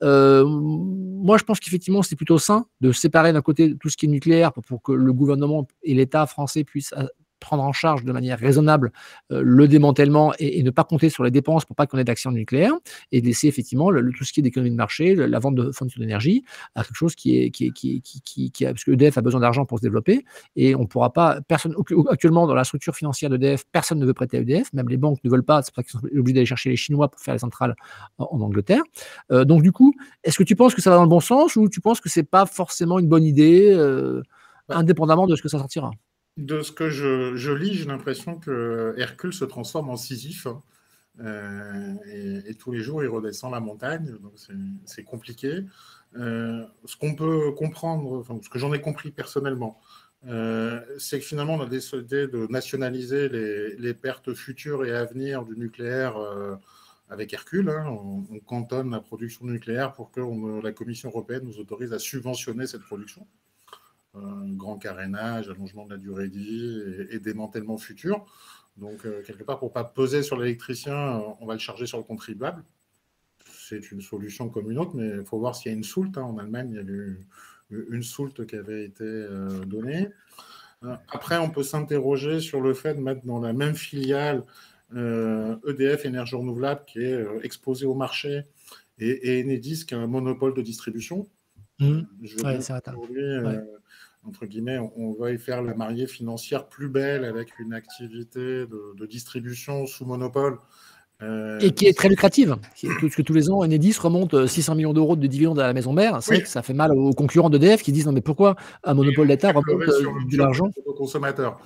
moi, 0.00 1.36
je 1.36 1.44
pense 1.44 1.60
qu'effectivement, 1.60 2.02
c'est 2.02 2.16
plutôt 2.16 2.38
sain 2.38 2.64
de 2.80 2.90
séparer 2.90 3.34
d'un 3.34 3.42
côté 3.42 3.76
tout 3.76 3.90
ce 3.90 3.98
qui 3.98 4.06
est 4.06 4.08
nucléaire 4.08 4.54
pour, 4.54 4.82
que 4.82 4.92
le 4.92 5.12
gouvernement 5.12 5.68
et 5.82 5.92
l'État 5.92 6.26
français 6.26 6.64
puissent 6.64 6.94
prendre 7.44 7.62
en 7.62 7.72
charge 7.72 8.04
de 8.04 8.12
manière 8.12 8.38
raisonnable 8.38 8.90
le 9.30 9.68
démantèlement 9.68 10.32
et, 10.38 10.62
ne 10.62 10.70
pas 10.70 10.84
compter 10.84 11.10
sur 11.10 11.24
les 11.24 11.30
dépenses 11.30 11.64
pour 11.64 11.76
pas 11.76 11.86
qu'on 11.86 11.98
ait 11.98 12.04
d'actions 12.04 12.32
nucléaires 12.32 12.72
et 13.12 13.20
laisser 13.20 13.48
effectivement 13.48 13.90
le, 13.90 14.10
tout 14.12 14.24
ce 14.24 14.32
qui 14.32 14.40
est 14.40 14.42
d'économie 14.42 14.70
de 14.70 14.76
marché, 14.76 15.14
la 15.14 15.38
vente 15.38 15.54
de 15.54 15.70
fonctions 15.72 16.00
d'énergie 16.00 16.42
à 16.74 16.82
quelque 16.82 16.96
chose 16.96 17.14
qui 17.14 17.36
est 17.36 17.50
qui 17.50 17.66
est 17.66 17.70
qui, 17.70 18.00
qui, 18.00 18.50
qui, 18.50 18.66
a, 18.66 18.72
parce 18.72 18.84
que 18.84 18.92
EDF 18.92 19.18
a 19.18 19.22
besoin 19.22 19.40
d'argent 19.40 19.66
pour 19.66 19.78
se 19.78 19.82
développer 19.82 20.24
et 20.56 20.74
on 20.74 20.86
pourra 20.86 21.12
pas 21.12 21.40
personne 21.42 21.74
actuellement 22.08 22.46
dans 22.46 22.54
la 22.54 22.64
structure 22.64 22.96
financière 22.96 23.30
d'EDF 23.30 23.64
personne 23.70 23.98
ne 23.98 24.06
veut 24.06 24.14
prêter 24.14 24.38
à 24.38 24.40
EDF, 24.40 24.72
même 24.72 24.88
les 24.88 24.96
banques 24.96 25.22
ne 25.22 25.30
veulent 25.30 25.44
pas, 25.44 25.62
c'est 25.62 25.74
pour 25.74 25.82
ça 25.82 25.82
qu'ils 25.82 26.00
sont 26.00 26.18
obligés 26.18 26.34
d'aller 26.34 26.46
chercher 26.46 26.70
les 26.70 26.76
Chinois 26.76 27.10
pour 27.10 27.20
faire 27.20 27.34
les 27.34 27.40
centrales 27.40 27.74
en, 28.18 28.40
Angleterre. 28.40 28.82
donc 29.30 29.62
du 29.62 29.72
coup, 29.72 29.94
est-ce 30.22 30.38
que 30.38 30.44
tu 30.44 30.56
penses 30.56 30.74
que 30.74 30.82
ça 30.82 30.90
va 30.90 30.96
dans 30.96 31.02
le 31.02 31.08
bon 31.08 31.20
sens 31.20 31.56
ou 31.56 31.68
tu 31.68 31.80
penses 31.80 32.00
que 32.00 32.08
c'est 32.08 32.24
pas 32.24 32.46
forcément 32.46 32.98
une 32.98 33.08
bonne 33.08 33.24
idée, 33.24 33.74
bah 34.68 34.76
indépendamment 34.76 35.26
de 35.26 35.36
ce 35.36 35.42
que 35.42 35.48
ça 35.48 35.58
sortira? 35.58 35.90
De 36.36 36.62
ce 36.62 36.72
que 36.72 36.90
je, 36.90 37.52
lis, 37.52 37.74
j'ai 37.74 37.84
l'impression 37.84 38.38
que 38.38 38.94
Hercule 38.98 39.32
se 39.32 39.44
transforme 39.44 39.88
en 39.90 39.96
Sisyphe. 39.96 40.46
Hein. 40.46 40.62
Euh, 41.20 41.94
et, 42.46 42.54
tous 42.54 42.72
les 42.72 42.80
jours, 42.80 43.02
il 43.04 43.08
redescend 43.08 43.52
la 43.52 43.60
montagne, 43.60 44.16
donc 44.20 44.32
c'est 44.84 45.04
compliqué. 45.04 45.64
Euh, 46.16 46.64
ce 46.84 46.96
qu'on 46.96 47.14
peut 47.14 47.52
comprendre, 47.52 48.24
ce 48.42 48.48
que 48.48 48.58
j'en 48.58 48.72
ai 48.72 48.80
compris 48.80 49.10
personnellement, 49.10 49.80
euh, 50.26 50.80
c'est 50.98 51.20
que 51.20 51.24
finalement, 51.24 51.54
on 51.54 51.60
a 51.60 51.66
décidé 51.66 52.26
de 52.26 52.46
nationaliser 52.50 53.28
les, 53.28 53.94
pertes 53.94 54.34
futures 54.34 54.84
et 54.84 54.92
à 54.92 55.04
venir 55.04 55.44
du 55.44 55.56
nucléaire 55.56 56.16
avec 57.10 57.32
Hercule. 57.32 57.68
Hein. 57.70 57.86
On, 57.88 58.40
cantonne 58.40 58.90
la 58.90 59.00
production 59.00 59.46
nucléaire 59.46 59.92
pour 59.92 60.10
que 60.10 60.20
la 60.62 60.72
Commission 60.72 61.10
européenne 61.10 61.44
nous 61.44 61.58
autorise 61.58 61.92
à 61.92 61.98
subventionner 61.98 62.66
cette 62.66 62.82
production. 62.82 63.26
Grand 64.14 64.78
carénage, 64.78 65.48
allongement 65.48 65.86
de 65.86 65.90
la 65.90 65.96
durée 65.98 66.28
de 66.28 66.38
vie 66.38 67.06
et, 67.10 67.16
et 67.16 67.18
démantèlement 67.18 67.78
futur. 67.78 68.24
Donc, 68.76 69.06
euh, 69.06 69.22
quelque 69.22 69.44
part, 69.44 69.58
pour 69.58 69.68
ne 69.68 69.74
pas 69.74 69.84
peser 69.84 70.22
sur 70.22 70.36
l'électricien, 70.36 71.18
euh, 71.18 71.20
on 71.40 71.46
va 71.46 71.54
le 71.54 71.60
charger 71.60 71.86
sur 71.86 71.98
le 71.98 72.04
contribuable. 72.04 72.64
C'est 73.46 73.92
une 73.92 74.00
solution 74.00 74.48
comme 74.48 74.70
une 74.70 74.78
autre, 74.78 74.94
mais 74.94 75.08
il 75.08 75.24
faut 75.24 75.38
voir 75.38 75.54
s'il 75.54 75.70
y 75.70 75.74
a 75.74 75.76
une 75.76 75.84
soulte. 75.84 76.18
Hein. 76.18 76.22
En 76.22 76.38
Allemagne, 76.38 76.70
il 76.70 76.76
y 76.76 76.78
a 76.78 76.82
eu 76.82 77.26
une 77.70 78.02
soulte 78.02 78.46
qui 78.46 78.56
avait 78.56 78.84
été 78.84 79.04
euh, 79.04 79.64
donnée. 79.64 80.08
Après, 81.08 81.38
on 81.38 81.48
peut 81.48 81.62
s'interroger 81.62 82.40
sur 82.40 82.60
le 82.60 82.74
fait 82.74 82.94
de 82.94 83.00
mettre 83.00 83.24
dans 83.24 83.40
la 83.40 83.54
même 83.54 83.74
filiale 83.74 84.44
EDF 84.92 86.04
e 86.04 86.06
Énergie 86.06 86.36
Renouvelable 86.36 86.82
qui 86.86 86.98
est 86.98 87.24
exposé 87.42 87.86
au 87.86 87.94
marché 87.94 88.42
et, 88.98 89.40
Enedis 89.40 89.86
qui 89.86 89.94
a 89.94 89.98
un 89.98 90.06
monopole 90.06 90.52
de 90.52 90.60
distribution. 90.60 91.26
Mmh. 91.80 92.02
Je 92.22 92.36
entre 94.26 94.46
guillemets, 94.46 94.78
on, 94.96 95.12
va 95.12 95.32
y 95.32 95.38
faire 95.38 95.62
la 95.62 95.74
mariée 95.74 96.06
financière 96.06 96.66
plus 96.66 96.88
belle 96.88 97.24
avec 97.24 97.58
une 97.58 97.74
activité 97.74 98.66
de, 98.66 99.06
distribution 99.06 99.86
sous 99.86 100.06
monopole. 100.06 100.58
Euh, 101.22 101.60
et 101.60 101.70
qui 101.70 101.86
est 101.86 101.96
très 101.96 102.08
lucrative, 102.08 102.56
puisque 102.98 103.22
tous 103.22 103.32
les 103.32 103.48
ans, 103.48 103.62
Enedis 103.62 103.96
remonte 104.00 104.46
600 104.46 104.72
euh, 104.72 104.76
millions 104.76 104.92
d'euros 104.92 105.14
de 105.14 105.26
dividendes 105.26 105.60
à 105.60 105.66
la 105.66 105.72
maison 105.72 105.92
mère. 105.92 106.22
C'est 106.22 106.34
vrai 106.34 106.42
que 106.42 106.48
ça 106.48 106.62
fait 106.62 106.74
mal 106.74 106.92
aux 106.92 107.12
concurrents 107.12 107.50
d'EDF 107.50 107.82
qui 107.82 107.92
disent 107.92 108.06
non 108.06 108.12
mais 108.12 108.20
pourquoi 108.20 108.56
un 108.82 108.94
monopole 108.94 109.28
d'État 109.28 109.52
remonte 109.52 109.88
euh, 109.88 110.10
de 110.28 110.36
l'argent? 110.36 110.70
aux 110.84 110.94
consommateurs. 110.94 111.58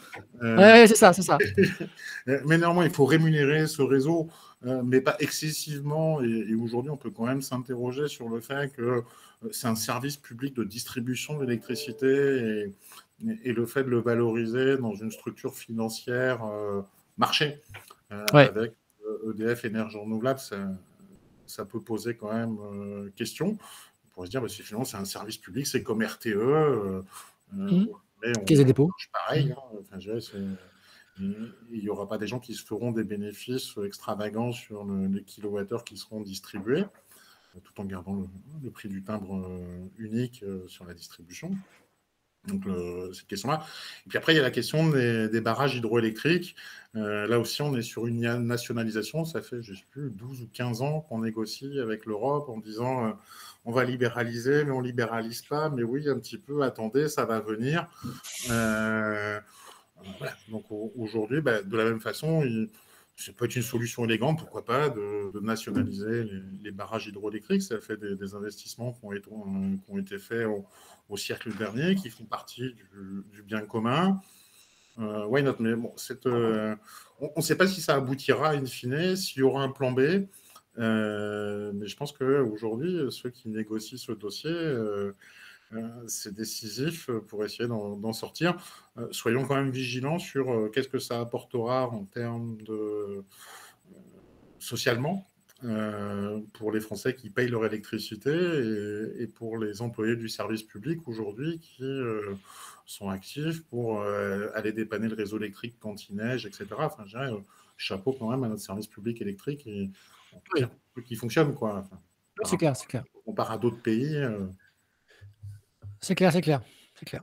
Oui, 0.42 0.86
c'est 0.86 0.96
ça, 0.96 1.14
c'est 1.14 1.22
ça. 1.22 1.38
mais 2.26 2.58
néanmoins, 2.58 2.84
il 2.84 2.90
faut 2.90 3.06
rémunérer 3.06 3.66
ce 3.66 3.80
réseau, 3.80 4.28
mais 4.62 5.00
pas 5.00 5.16
excessivement. 5.20 6.22
Et, 6.22 6.46
et 6.48 6.54
aujourd'hui, 6.54 6.90
on 6.90 6.96
peut 6.96 7.10
quand 7.10 7.26
même 7.26 7.42
s'interroger 7.42 8.08
sur 8.08 8.28
le 8.28 8.40
fait 8.40 8.72
que 8.72 9.02
c'est 9.52 9.68
un 9.68 9.76
service 9.76 10.16
public 10.16 10.54
de 10.54 10.64
distribution 10.64 11.38
d'électricité 11.38 12.72
et, 13.44 13.52
le 13.52 13.66
fait 13.66 13.84
de 13.84 13.88
le 13.88 14.00
valoriser 14.00 14.76
dans 14.76 14.94
une 14.94 15.10
structure 15.10 15.54
financière 15.54 16.44
euh, 16.44 16.82
marché 17.16 17.60
euh, 18.12 18.24
avec 18.32 18.72
EDF 19.28 19.64
euh, 19.64 19.66
e 19.66 19.70
énergie 19.70 19.96
renouvelable, 19.96 20.40
ça, 21.46 21.64
peut 21.64 21.80
poser 21.80 22.14
quand 22.14 22.32
même 22.32 23.10
question. 23.16 23.56
On 24.06 24.08
pourrait 24.14 24.26
se 24.26 24.30
dire, 24.30 24.42
bah, 24.42 24.48
finalement, 24.48 24.84
c'est 24.84 24.96
un 24.96 25.04
service 25.04 25.38
public, 25.38 25.66
c'est 25.66 25.82
comme 25.82 26.02
RTE. 26.02 27.02
Mmh. 27.52 27.86
Caisse 28.46 28.58
des 28.58 28.64
dépôts. 28.64 28.90
Pareil. 29.12 29.54
Hein. 29.56 29.98
Il 31.20 31.80
n'y 31.80 31.88
aura 31.88 32.08
pas 32.08 32.18
des 32.18 32.26
gens 32.26 32.40
qui 32.40 32.54
se 32.54 32.64
feront 32.64 32.92
des 32.92 33.04
bénéfices 33.04 33.76
extravagants 33.84 34.52
sur 34.52 34.84
les 34.84 35.22
kilowattheures 35.22 35.84
qui 35.84 35.96
seront 35.96 36.20
distribués 36.20 36.84
tout 37.60 37.80
en 37.80 37.84
gardant 37.84 38.28
le, 38.62 38.70
prix 38.70 38.88
du 38.88 39.02
timbre 39.02 39.36
euh, 39.36 39.88
unique 39.98 40.42
euh, 40.42 40.66
sur 40.68 40.84
la 40.84 40.94
distribution. 40.94 41.50
Donc, 42.46 42.64
cette 43.12 43.26
question-là. 43.26 43.62
Et 44.06 44.08
puis 44.08 44.16
après, 44.16 44.32
il 44.32 44.36
y 44.36 44.38
a 44.38 44.42
la 44.42 44.50
question 44.50 44.88
des, 44.88 45.40
barrages 45.42 45.74
hydroélectriques. 45.76 46.56
Euh, 46.96 47.26
là 47.26 47.38
aussi, 47.38 47.60
on 47.60 47.76
est 47.76 47.82
sur 47.82 48.06
une 48.06 48.20
nationalisation. 48.38 49.26
Ça 49.26 49.42
fait, 49.42 49.60
je 49.62 49.72
ne 49.72 49.76
sais 49.76 49.84
plus, 49.90 50.08
12 50.10 50.42
ou 50.42 50.48
15 50.54 50.80
ans 50.80 51.00
qu'on 51.02 51.18
négocie 51.18 51.78
avec 51.78 52.06
l'Europe 52.06 52.48
en 52.48 52.56
disant 52.56 53.18
on 53.66 53.72
va 53.72 53.84
libéraliser, 53.84 54.64
mais 54.64 54.70
on 54.70 54.80
ne 54.80 54.86
libéralise 54.86 55.42
pas. 55.42 55.68
Mais 55.68 55.82
oui, 55.82 56.08
un 56.08 56.18
petit 56.18 56.38
peu, 56.38 56.62
attendez, 56.62 57.08
ça 57.08 57.26
va 57.26 57.40
venir. 57.40 57.86
Donc 60.48 60.64
aujourd'hui, 60.70 61.40
bah, 61.40 61.62
de 61.62 61.76
la 61.76 61.84
même 61.84 62.00
façon, 62.00 62.42
ça 63.16 63.32
peut 63.32 63.46
être 63.46 63.56
une 63.56 63.62
solution 63.62 64.04
élégante, 64.04 64.38
pourquoi 64.38 64.64
pas, 64.64 64.88
de, 64.90 65.40
nationaliser 65.40 66.24
les, 66.62 66.70
barrages 66.70 67.06
hydroélectriques. 67.08 67.62
Ça 67.62 67.80
fait 67.80 67.96
des, 67.96 68.34
investissements 68.34 68.92
qui 68.92 69.04
ont 69.04 69.12
été, 69.12 69.28
qui 69.28 69.90
ont 69.90 69.98
été 69.98 70.18
faits 70.18 70.46
au, 71.08 71.16
siècle 71.16 71.56
dernier, 71.56 71.94
qui 71.94 72.10
font 72.10 72.24
partie 72.24 72.74
du, 73.32 73.42
bien 73.42 73.62
commun. 73.62 74.20
Euh, 74.98 75.26
why 75.26 75.42
not? 75.42 75.56
Mais 75.60 75.74
bon, 75.74 75.94
euh, 76.26 76.74
on 77.20 77.30
ne 77.36 77.42
sait 77.42 77.56
pas 77.56 77.66
si 77.68 77.80
ça 77.80 77.94
aboutira 77.94 78.50
in 78.50 78.66
fine, 78.66 79.14
s'il 79.16 79.40
y 79.40 79.42
aura 79.42 79.62
un 79.62 79.70
plan 79.70 79.92
B. 79.92 80.26
Euh, 80.78 81.72
mais 81.74 81.86
je 81.86 81.96
pense 81.96 82.12
qu'aujourd'hui, 82.12 83.00
ceux 83.10 83.30
qui 83.30 83.48
négocient 83.48 83.98
ce 83.98 84.12
dossier 84.12 84.50
euh, 84.50 85.12
c'est 86.06 86.34
décisif 86.34 87.10
euh, 87.10 87.20
pour 87.20 87.44
essayer 87.44 87.68
d'en 87.68 88.12
sortir. 88.12 88.56
Euh, 88.96 89.08
soyons 89.10 89.44
quand 89.44 89.56
même 89.56 89.70
vigilants 89.70 90.18
sur 90.18 90.70
qu'est-ce 90.72 90.88
que 90.88 90.98
ça 90.98 91.20
apportera 91.20 91.88
en 91.88 92.04
termes 92.04 92.56
de 92.62 93.24
socialement 94.58 95.26
pour 96.52 96.70
les 96.70 96.78
Français 96.78 97.16
qui 97.16 97.30
payent 97.30 97.48
leur 97.48 97.66
électricité 97.66 98.30
et, 99.18 99.26
pour 99.26 99.58
les 99.58 99.82
employés 99.82 100.14
du 100.14 100.28
service 100.28 100.62
public 100.62 101.00
aujourd'hui 101.08 101.58
qui 101.58 101.82
sont 102.86 103.08
actifs 103.08 103.64
pour 103.64 104.00
aller 104.54 104.70
dépanner 104.70 105.08
le 105.08 105.16
réseau 105.16 105.36
électrique 105.36 105.74
quand 105.80 106.08
il 106.08 106.14
neige, 106.14 106.46
etc. 106.46 106.66
Enfin, 106.78 107.02
je 107.06 107.18
dirais, 107.18 107.32
chapeau 107.76 108.12
quand 108.12 108.30
même 108.30 108.44
à 108.44 108.48
notre 108.48 108.62
service 108.62 108.86
public 108.86 109.20
électrique 109.20 109.66
et, 109.66 109.90
qui 111.04 111.16
fonctionne. 111.16 111.52
Quoi. 111.54 111.84
c'est 112.44 112.56
clair, 112.56 112.76
c'est 112.76 112.86
clair. 112.86 113.02
On 113.26 113.32
part 113.32 113.50
à 113.50 113.58
d'autres 113.58 113.82
pays. 113.82 114.16
C'est 116.00 116.14
clair, 116.14 116.32
c'est 116.32 116.40
clair. 116.40 116.60
C'est 116.94 117.06
clair. 117.06 117.22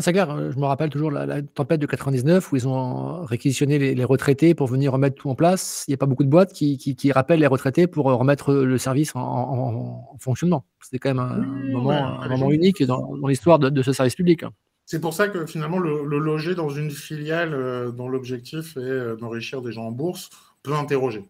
c'est 0.00 0.12
clair. 0.12 0.30
Euh, 0.30 0.50
je 0.50 0.58
me 0.58 0.64
rappelle 0.66 0.90
toujours 0.90 1.10
la, 1.10 1.42
tempête 1.42 1.80
de 1.80 1.86
99 1.86 2.52
où 2.52 2.56
ils 2.56 2.68
ont 2.68 3.24
réquisitionné 3.24 3.78
les, 3.78 4.04
retraités 4.04 4.54
pour 4.54 4.66
venir 4.66 4.92
remettre 4.92 5.16
tout 5.16 5.30
en 5.30 5.34
place. 5.34 5.84
Il 5.86 5.92
n'y 5.92 5.94
a 5.94 5.98
pas 5.98 6.06
beaucoup 6.06 6.24
de 6.24 6.30
boîtes 6.30 6.52
qui, 6.52 7.12
rappellent 7.12 7.40
les 7.40 7.46
retraités 7.46 7.86
pour 7.86 8.06
remettre 8.06 8.52
le 8.52 8.78
service 8.78 9.12
en, 9.14 10.16
fonctionnement. 10.18 10.64
C'était 10.82 10.98
quand 10.98 11.10
même 11.10 11.18
un, 11.18 12.28
moment, 12.28 12.50
unique 12.50 12.82
dans, 12.82 13.14
l'histoire 13.26 13.58
de, 13.58 13.82
ce 13.82 13.92
service 13.92 14.14
public. 14.14 14.44
C'est 14.90 15.00
pour 15.00 15.12
ça 15.12 15.28
que 15.28 15.44
finalement, 15.44 15.78
le, 15.78 16.18
loger 16.18 16.54
dans 16.54 16.70
une 16.70 16.90
filiale 16.90 17.52
euh, 17.52 17.90
dont 17.92 18.08
l'objectif 18.08 18.78
est 18.78 18.80
euh, 18.80 19.16
d'enrichir 19.16 19.60
des 19.60 19.70
gens 19.70 19.84
en 19.84 19.92
bourse 19.92 20.30
peut 20.62 20.72
interroger. 20.72 21.28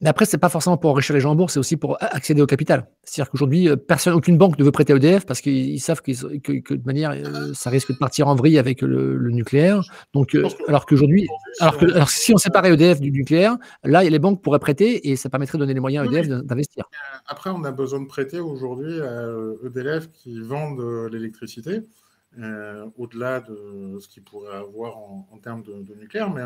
Mais 0.00 0.08
après, 0.08 0.24
c'est 0.24 0.38
pas 0.38 0.48
forcément 0.48 0.78
pour 0.78 0.90
enrichir 0.90 1.14
les 1.14 1.20
gens 1.20 1.32
en 1.32 1.34
bourse, 1.34 1.54
c'est 1.54 1.58
aussi 1.58 1.76
pour 1.76 1.98
accéder 2.00 2.40
au 2.40 2.46
capital. 2.46 2.88
C'est-à-dire 3.04 3.30
qu'aujourd'hui, 3.30 3.68
euh, 3.68 3.76
personne, 3.76 4.14
aucune 4.14 4.38
banque 4.38 4.58
ne 4.58 4.64
veut 4.64 4.72
prêter 4.72 4.94
à 4.94 4.96
EDF 4.96 5.26
parce 5.26 5.42
qu'ils 5.42 5.80
savent 5.80 6.00
que, 6.00 6.74
de 6.74 6.86
manière, 6.86 7.10
euh, 7.10 7.52
ça 7.52 7.68
risque 7.68 7.92
de 7.92 7.98
partir 7.98 8.26
en 8.28 8.34
vrille 8.34 8.58
avec 8.58 8.80
le, 8.80 9.18
nucléaire. 9.30 9.82
Donc, 10.14 10.34
euh, 10.34 10.48
alors 10.68 10.86
qu'aujourd'hui, 10.86 11.28
alors 11.60 11.76
que 11.76 11.86
si 12.08 12.32
on 12.32 12.38
séparait 12.38 12.72
EDF 12.72 13.00
du 13.00 13.12
nucléaire, 13.12 13.56
là, 13.84 14.02
les 14.02 14.18
banques 14.18 14.42
pourraient 14.42 14.58
prêter 14.58 15.10
et 15.10 15.16
ça 15.16 15.28
permettrait 15.28 15.58
de 15.58 15.62
donner 15.62 15.74
les 15.74 15.80
moyens 15.80 16.08
à 16.08 16.10
EDF 16.10 16.28
d'investir. 16.44 16.84
Après, 17.26 17.50
on 17.50 17.62
a 17.64 17.70
besoin 17.70 18.00
de 18.00 18.06
prêter 18.06 18.40
aujourd'hui 18.40 19.00
à 19.02 19.28
EDF 19.66 20.10
qui 20.12 20.40
vendent 20.40 21.10
l'électricité. 21.12 21.82
Euh, 22.38 22.88
au-delà 22.96 23.40
de 23.40 23.98
ce 23.98 24.06
qu'il 24.06 24.22
pourrait 24.22 24.54
avoir 24.54 24.96
en, 24.98 25.38
termes 25.42 25.64
de, 25.64 25.94
nucléaire, 25.96 26.30
mais 26.30 26.42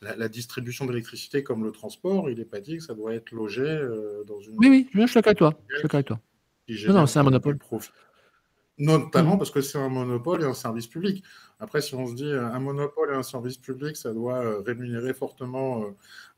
la, 0.00 0.28
distribution 0.28 0.86
d'électricité 0.86 1.42
comme 1.42 1.64
le 1.64 1.72
transport, 1.72 2.30
il 2.30 2.38
n'est 2.38 2.44
pas 2.44 2.60
dit 2.60 2.76
que 2.76 2.84
ça 2.84 2.94
doit 2.94 3.14
être 3.14 3.32
logé 3.32 3.62
euh, 3.62 4.22
dans 4.28 4.40
une. 4.40 4.54
Oui, 4.58 4.68
oui, 4.68 4.88
je 4.94 5.06
suis 5.06 5.14
d'accord 5.14 5.30
avec 5.30 5.38
toi. 5.38 5.54
Je 5.68 5.78
suis 5.78 5.88
avec 5.92 6.06
toi. 6.06 6.20
Non, 6.68 6.94
non 6.94 7.06
c'est 7.06 7.18
un 7.18 7.24
monopole. 7.24 7.58
Notamment 8.78 9.34
mmh. 9.34 9.38
parce 9.38 9.50
que 9.50 9.60
c'est 9.60 9.78
un 9.78 9.88
monopole 9.88 10.42
et 10.42 10.46
un 10.46 10.54
service 10.54 10.86
public. 10.86 11.24
Après, 11.58 11.80
si 11.80 11.96
on 11.96 12.06
se 12.06 12.14
dit 12.14 12.32
un 12.32 12.60
monopole 12.60 13.10
et 13.10 13.16
un 13.16 13.22
service 13.24 13.58
public, 13.58 13.96
ça 13.96 14.12
doit 14.12 14.38
euh, 14.38 14.60
rémunérer 14.60 15.14
fortement 15.14 15.84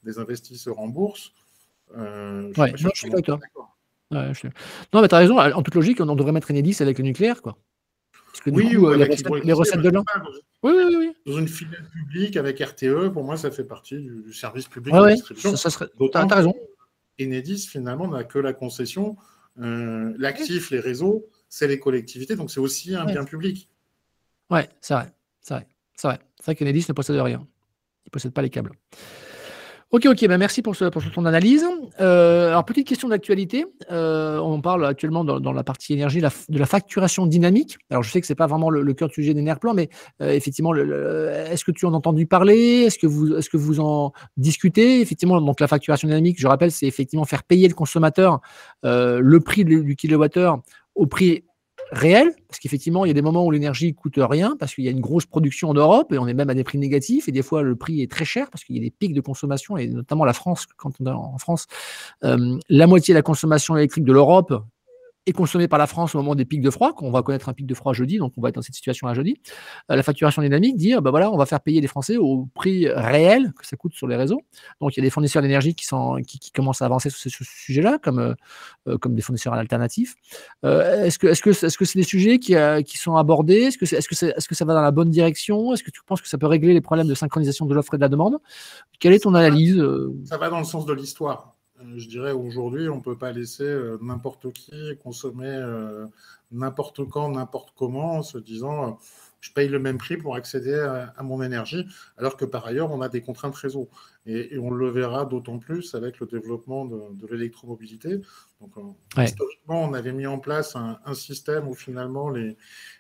des 0.05 0.19
investisseurs 0.19 0.79
en 0.79 0.89
bourse. 0.89 1.33
Euh, 1.97 2.51
ouais, 2.57 2.73
je, 2.77 2.89
suis 2.95 3.13
avec 3.13 3.27
toi. 3.27 3.39
Non, 4.11 5.03
mais 5.03 5.09
tu 5.09 5.15
as 5.15 5.19
raison. 5.19 5.39
En 5.39 5.63
toute 5.63 5.75
logique, 5.75 6.01
on 6.01 6.15
devrait 6.15 6.33
mettre 6.33 6.51
Enedis 6.51 6.77
avec 6.81 6.99
le 6.99 7.05
nucléaire, 7.05 7.43
quoi. 7.43 7.59
Parce 8.37 8.45
que 8.45 8.51
du 8.51 8.79
coup, 8.79 8.93
les, 8.93 9.53
recettes, 9.53 9.81
de 9.81 9.89
l'an. 9.89 10.05
Oui, 10.63 10.73
oui, 10.77 10.97
oui. 10.99 11.13
Dans 11.25 11.39
une 11.39 11.49
filiale 11.49 11.89
publique 11.91 12.37
avec 12.37 12.61
RTE, 12.61 13.09
pour 13.11 13.25
moi, 13.25 13.37
ça 13.37 13.51
fait 13.51 13.65
partie 13.65 13.99
du, 13.99 14.33
service 14.35 14.69
public 14.69 14.95
de 14.95 15.13
distribution. 15.13 15.57
Ça, 15.57 15.71
serait... 15.71 15.87
T'as 16.13 16.27
raison. 16.27 16.55
Enedis, 17.19 17.67
finalement, 17.67 18.09
n'a 18.09 18.25
que 18.25 18.39
la 18.39 18.53
concession. 18.53 19.17
L'actif, 19.57 20.71
les 20.71 20.81
réseaux, 20.81 21.27
c'est 21.49 21.67
les 21.67 21.79
collectivités, 21.79 22.37
donc 22.37 22.51
c'est 22.51 22.61
aussi 22.61 22.95
un 22.95 23.07
bien 23.07 23.25
public. 23.25 23.71
Ouais, 24.51 24.69
c'est 24.81 24.95
vrai. 24.95 25.13
C'est 25.41 25.55
vrai. 25.55 25.67
C'est 25.95 26.09
vrai. 26.09 26.19
C'est 26.39 26.45
vrai 26.45 26.55
qu'Enedis 26.57 26.85
ne 26.89 26.93
possède 26.93 27.17
rien. 27.17 27.47
Il 28.05 28.09
ne 28.09 28.11
possède 28.11 28.33
pas 28.33 28.43
les 28.43 28.51
câbles. 28.51 28.73
Ok, 29.93 30.05
ok, 30.07 30.27
ben 30.27 30.37
merci 30.37 30.63
pour, 30.63 30.75
ce, 30.75 30.87
pour 30.87 31.01
ton 31.13 31.25
analyse. 31.27 31.65
Euh, 32.01 32.49
alors, 32.49 32.65
petite 32.65 32.89
question 32.89 33.09
d'actualité. 33.09 33.67
Euh, 33.93 34.37
on 34.39 34.61
parle 34.61 34.85
actuellement 34.85 35.25
dans, 35.25 35.53
la 35.53 35.63
partie 35.63 35.93
énergie 35.93 36.21
de 36.21 36.59
la 36.59 36.67
facturation 36.67 37.25
dynamique. 37.25 37.79
Alors, 37.91 38.03
je 38.03 38.11
sais 38.11 38.21
que 38.21 38.27
ce 38.27 38.33
n'est 38.33 38.37
pas 38.37 38.49
vraiment 38.49 38.69
le, 38.69 38.93
cœur 38.95 39.09
du 39.09 39.15
sujet 39.15 39.33
d'Enerplan, 39.33 39.75
mais 39.75 39.89
euh, 40.23 40.33
effectivement, 40.33 40.75
est-ce 40.75 41.65
que 41.65 41.71
tu 41.71 41.87
en 41.87 41.93
as 41.93 41.97
entendu 41.97 42.27
parler? 42.27 42.83
Est-ce 42.87 42.99
que, 42.99 43.07
vous, 43.07 43.37
est-ce 43.37 43.49
que 43.49 43.57
vous 43.57 43.79
en 43.79 44.13
discutez? 44.37 45.01
Effectivement, 45.01 45.41
donc 45.41 45.61
la 45.61 45.69
facturation 45.69 46.09
dynamique, 46.09 46.41
je 46.41 46.49
rappelle, 46.49 46.73
c'est 46.73 46.87
effectivement 46.87 47.25
faire 47.25 47.45
payer 47.45 47.69
le 47.69 47.75
consommateur 47.75 48.41
le 48.83 49.39
prix 49.39 49.65
du 49.65 49.95
kilowattheure 49.95 50.63
au 50.97 51.07
prix 51.07 51.45
réel, 51.93 52.35
parce 52.49 52.59
qu'effectivement, 52.59 53.05
il 53.05 53.09
y 53.09 53.11
a 53.11 53.15
des 53.15 53.23
moments 53.23 53.45
où 53.45 53.51
l'énergie 53.51 53.95
coûte 53.95 54.19
rien, 54.19 54.57
parce 54.59 54.75
qu'il 54.75 54.85
y 54.85 54.89
a 54.89 54.91
une 54.91 55.01
grosse 55.01 55.27
production 55.27 55.71
en 55.71 55.75
Europe, 55.75 56.13
et 56.13 56.19
on 56.19 56.27
est 56.27 56.35
même 56.35 56.51
à 56.51 56.55
des 56.55 56.65
prix 56.65 56.79
négatifs, 56.79 57.29
et 57.29 57.33
des 57.33 57.43
fois, 57.43 57.63
le 57.63 57.77
prix 57.77 58.03
est 58.03 58.11
très 58.11 58.25
cher, 58.25 58.51
parce 58.51 58.65
qu'il 58.65 58.77
y 58.77 58.79
a 58.79 58.83
des 58.83 58.91
pics 58.91 59.15
de 59.15 59.21
consommation, 59.21 59.77
et 59.77 59.87
notamment 59.87 60.25
la 60.25 60.33
France, 60.33 60.67
quand 60.77 60.93
on 61.01 61.07
est 61.07 61.11
en 61.11 61.39
France, 61.39 61.67
euh, 62.25 62.59
la 62.69 62.87
moitié 62.87 63.15
de 63.15 63.19
la 63.19 63.23
consommation 63.23 63.77
électrique 63.77 64.05
de 64.05 64.13
l'Europe 64.13 64.53
est 65.27 65.33
consommé 65.33 65.67
par 65.67 65.79
la 65.79 65.87
France 65.87 66.15
au 66.15 66.19
moment 66.19 66.35
des 66.35 66.45
pics 66.45 66.61
de 66.61 66.71
froid, 66.71 66.95
qu'on 66.95 67.11
va 67.11 67.23
connaître 67.23 67.49
un 67.49 67.53
pic 67.53 67.67
de 67.67 67.75
froid 67.75 67.93
jeudi, 67.93 68.19
donc 68.19 68.33
on 68.37 68.41
va 68.41 68.49
être 68.49 68.55
dans 68.55 68.63
cette 68.63 68.75
situation 68.75 69.09
à 69.09 69.15
jeudi. 69.15 69.41
Euh, 69.91 69.97
la 69.97 70.03
facturation 70.03 70.41
dynamique, 70.41 70.77
dire, 70.77 71.03
bah 71.03 71.11
voilà, 71.11 71.31
on 71.31 71.37
va 71.37 71.47
faire 71.47 71.61
payer 71.61 71.81
les 71.81 71.89
Français 71.89 72.17
au 72.17 72.49
prix 72.55 72.89
réel 72.89 73.53
que 73.59 73.67
ça 73.67 73.77
coûte 73.77 73.93
sur 73.95 74.07
les 74.07 74.17
réseaux. 74.17 74.41
Donc 74.81 74.97
il 74.97 75.01
y 75.01 75.03
a 75.03 75.05
des 75.05 75.11
fournisseurs 75.11 75.43
d'énergie 75.43 75.75
qui, 75.75 75.87
qui, 76.27 76.39
qui, 76.39 76.53
commencent 76.53 76.81
à 76.81 76.87
avancer 76.87 77.11
sur 77.11 77.19
ce, 77.19 77.45
sujet-là, 77.45 77.99
comme, 77.99 78.21
euh, 78.21 78.35
euh, 78.87 78.99
comme 78.99 79.15
des 79.15 79.23
fournisseurs 79.23 79.55
alternatifs. 79.55 80.15
est-ce 80.63 81.19
que 81.19 81.27
est-ce 81.27 81.43
que 81.43 81.51
est-ce 81.51 81.77
que 81.77 81.85
c'est 81.85 81.99
des 81.99 82.05
sujets 82.05 82.39
qui, 82.39 82.55
qui 82.85 82.99
sont 82.99 83.17
abordés? 83.17 83.63
Est-ce 83.63 83.79
que 83.79 83.85
est-ce 83.85 84.09
que 84.09 84.27
est-ce 84.27 84.49
que 84.49 84.55
ça 84.55 84.65
va 84.65 84.75
dans 84.75 84.83
la 84.83 84.93
bonne 84.93 85.11
direction? 85.11 85.75
Est-ce 85.75 85.83
que 85.83 85.91
tu 85.91 86.01
penses 86.07 86.21
que 86.21 86.29
ça 86.29 86.39
peut 86.39 86.47
régler 86.47 86.73
les 86.73 86.81
problèmes 86.81 87.09
de 87.09 87.15
synchronisation 87.15 87.67
de 87.67 87.75
l'offre 87.75 87.95
et 87.95 87.97
de 87.97 88.03
la 88.03 88.09
demande? 88.09 88.39
Quelle 89.01 89.13
est 89.13 89.21
ton 89.21 89.35
analyse 89.35 89.85
Ça 90.25 90.39
va 90.39 90.51
dans 90.51 90.59
le 90.59 90.65
sens 90.65 90.87
de 90.87 90.93
l'histoire. 90.93 91.56
Euh, 91.81 91.99
je 91.99 92.09
dirais 92.09 92.33
aujourd'hui, 92.33 92.89
on 92.89 92.97
ne 92.97 93.03
peut 93.03 93.17
pas 93.17 93.33
laisser 93.33 93.65
euh, 93.65 93.99
n'importe 94.01 94.53
qui 94.53 94.97
consommer 95.03 95.47
euh, 95.47 96.07
n'importe 96.51 97.05
quand, 97.09 97.31
n'importe 97.31 97.73
comment, 97.77 98.15
en 98.19 98.23
se 98.23 98.39
disant 98.39 98.99
je 99.41 99.53
paye 99.53 99.69
le 99.69 99.79
même 99.79 99.99
prix 99.99 100.17
pour 100.17 100.35
accéder 100.35 100.75
à, 100.75 101.23
mon 101.23 101.41
énergie, 101.41 101.87
alors 102.17 102.37
que 102.37 102.45
par 102.45 102.67
ailleurs, 102.67 102.91
on 102.91 103.01
a 103.01 103.09
des 103.09 103.21
contraintes 103.21 103.55
réseau. 103.55 103.89
Et, 104.25 104.59
on 104.59 104.73
le 104.73 104.89
verra 104.89 105.25
d'autant 105.25 105.59
plus 105.59 105.95
avec 105.95 106.19
le 106.19 106.27
développement 106.27 106.85
de, 106.85 107.27
l'électromobilité. 107.31 108.23
Donc, 108.61 108.73
historiquement, 109.17 109.85
on 109.85 109.95
avait 109.95 110.13
mis 110.13 110.27
en 110.27 110.41
place 110.41 110.75
un, 110.75 111.15
système 111.15 111.69
où 111.69 111.75
finalement 111.75 112.29
les, 112.29 112.57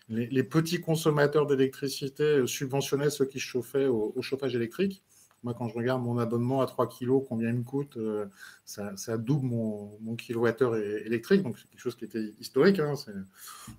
les, 0.08 0.42
petits 0.44 0.80
consommateurs 0.80 1.46
d'électricité 1.46 2.46
subventionnaient 2.46 3.10
ceux 3.10 3.24
qui 3.24 3.40
chauffaient 3.40 3.86
au 3.86 4.22
chauffage 4.22 4.54
électrique. 4.54 5.02
Moi, 5.46 5.54
quand 5.56 5.68
je 5.68 5.74
regarde 5.74 6.02
mon 6.02 6.18
abonnement 6.18 6.60
à 6.60 6.66
3 6.66 6.88
kg, 6.88 7.24
combien 7.28 7.50
il 7.50 7.58
me 7.58 7.62
coûte, 7.62 7.96
euh, 7.98 8.26
ça, 8.64 9.16
double 9.16 9.46
mon, 9.46 9.96
mon 10.00 10.16
kilowattheure 10.16 10.74
électrique. 10.74 11.44
Donc, 11.44 11.56
c'est 11.56 11.68
quelque 11.68 11.78
chose 11.78 11.94
qui 11.94 12.04
était 12.04 12.34
historique. 12.40 12.80
Hein, 12.80 12.94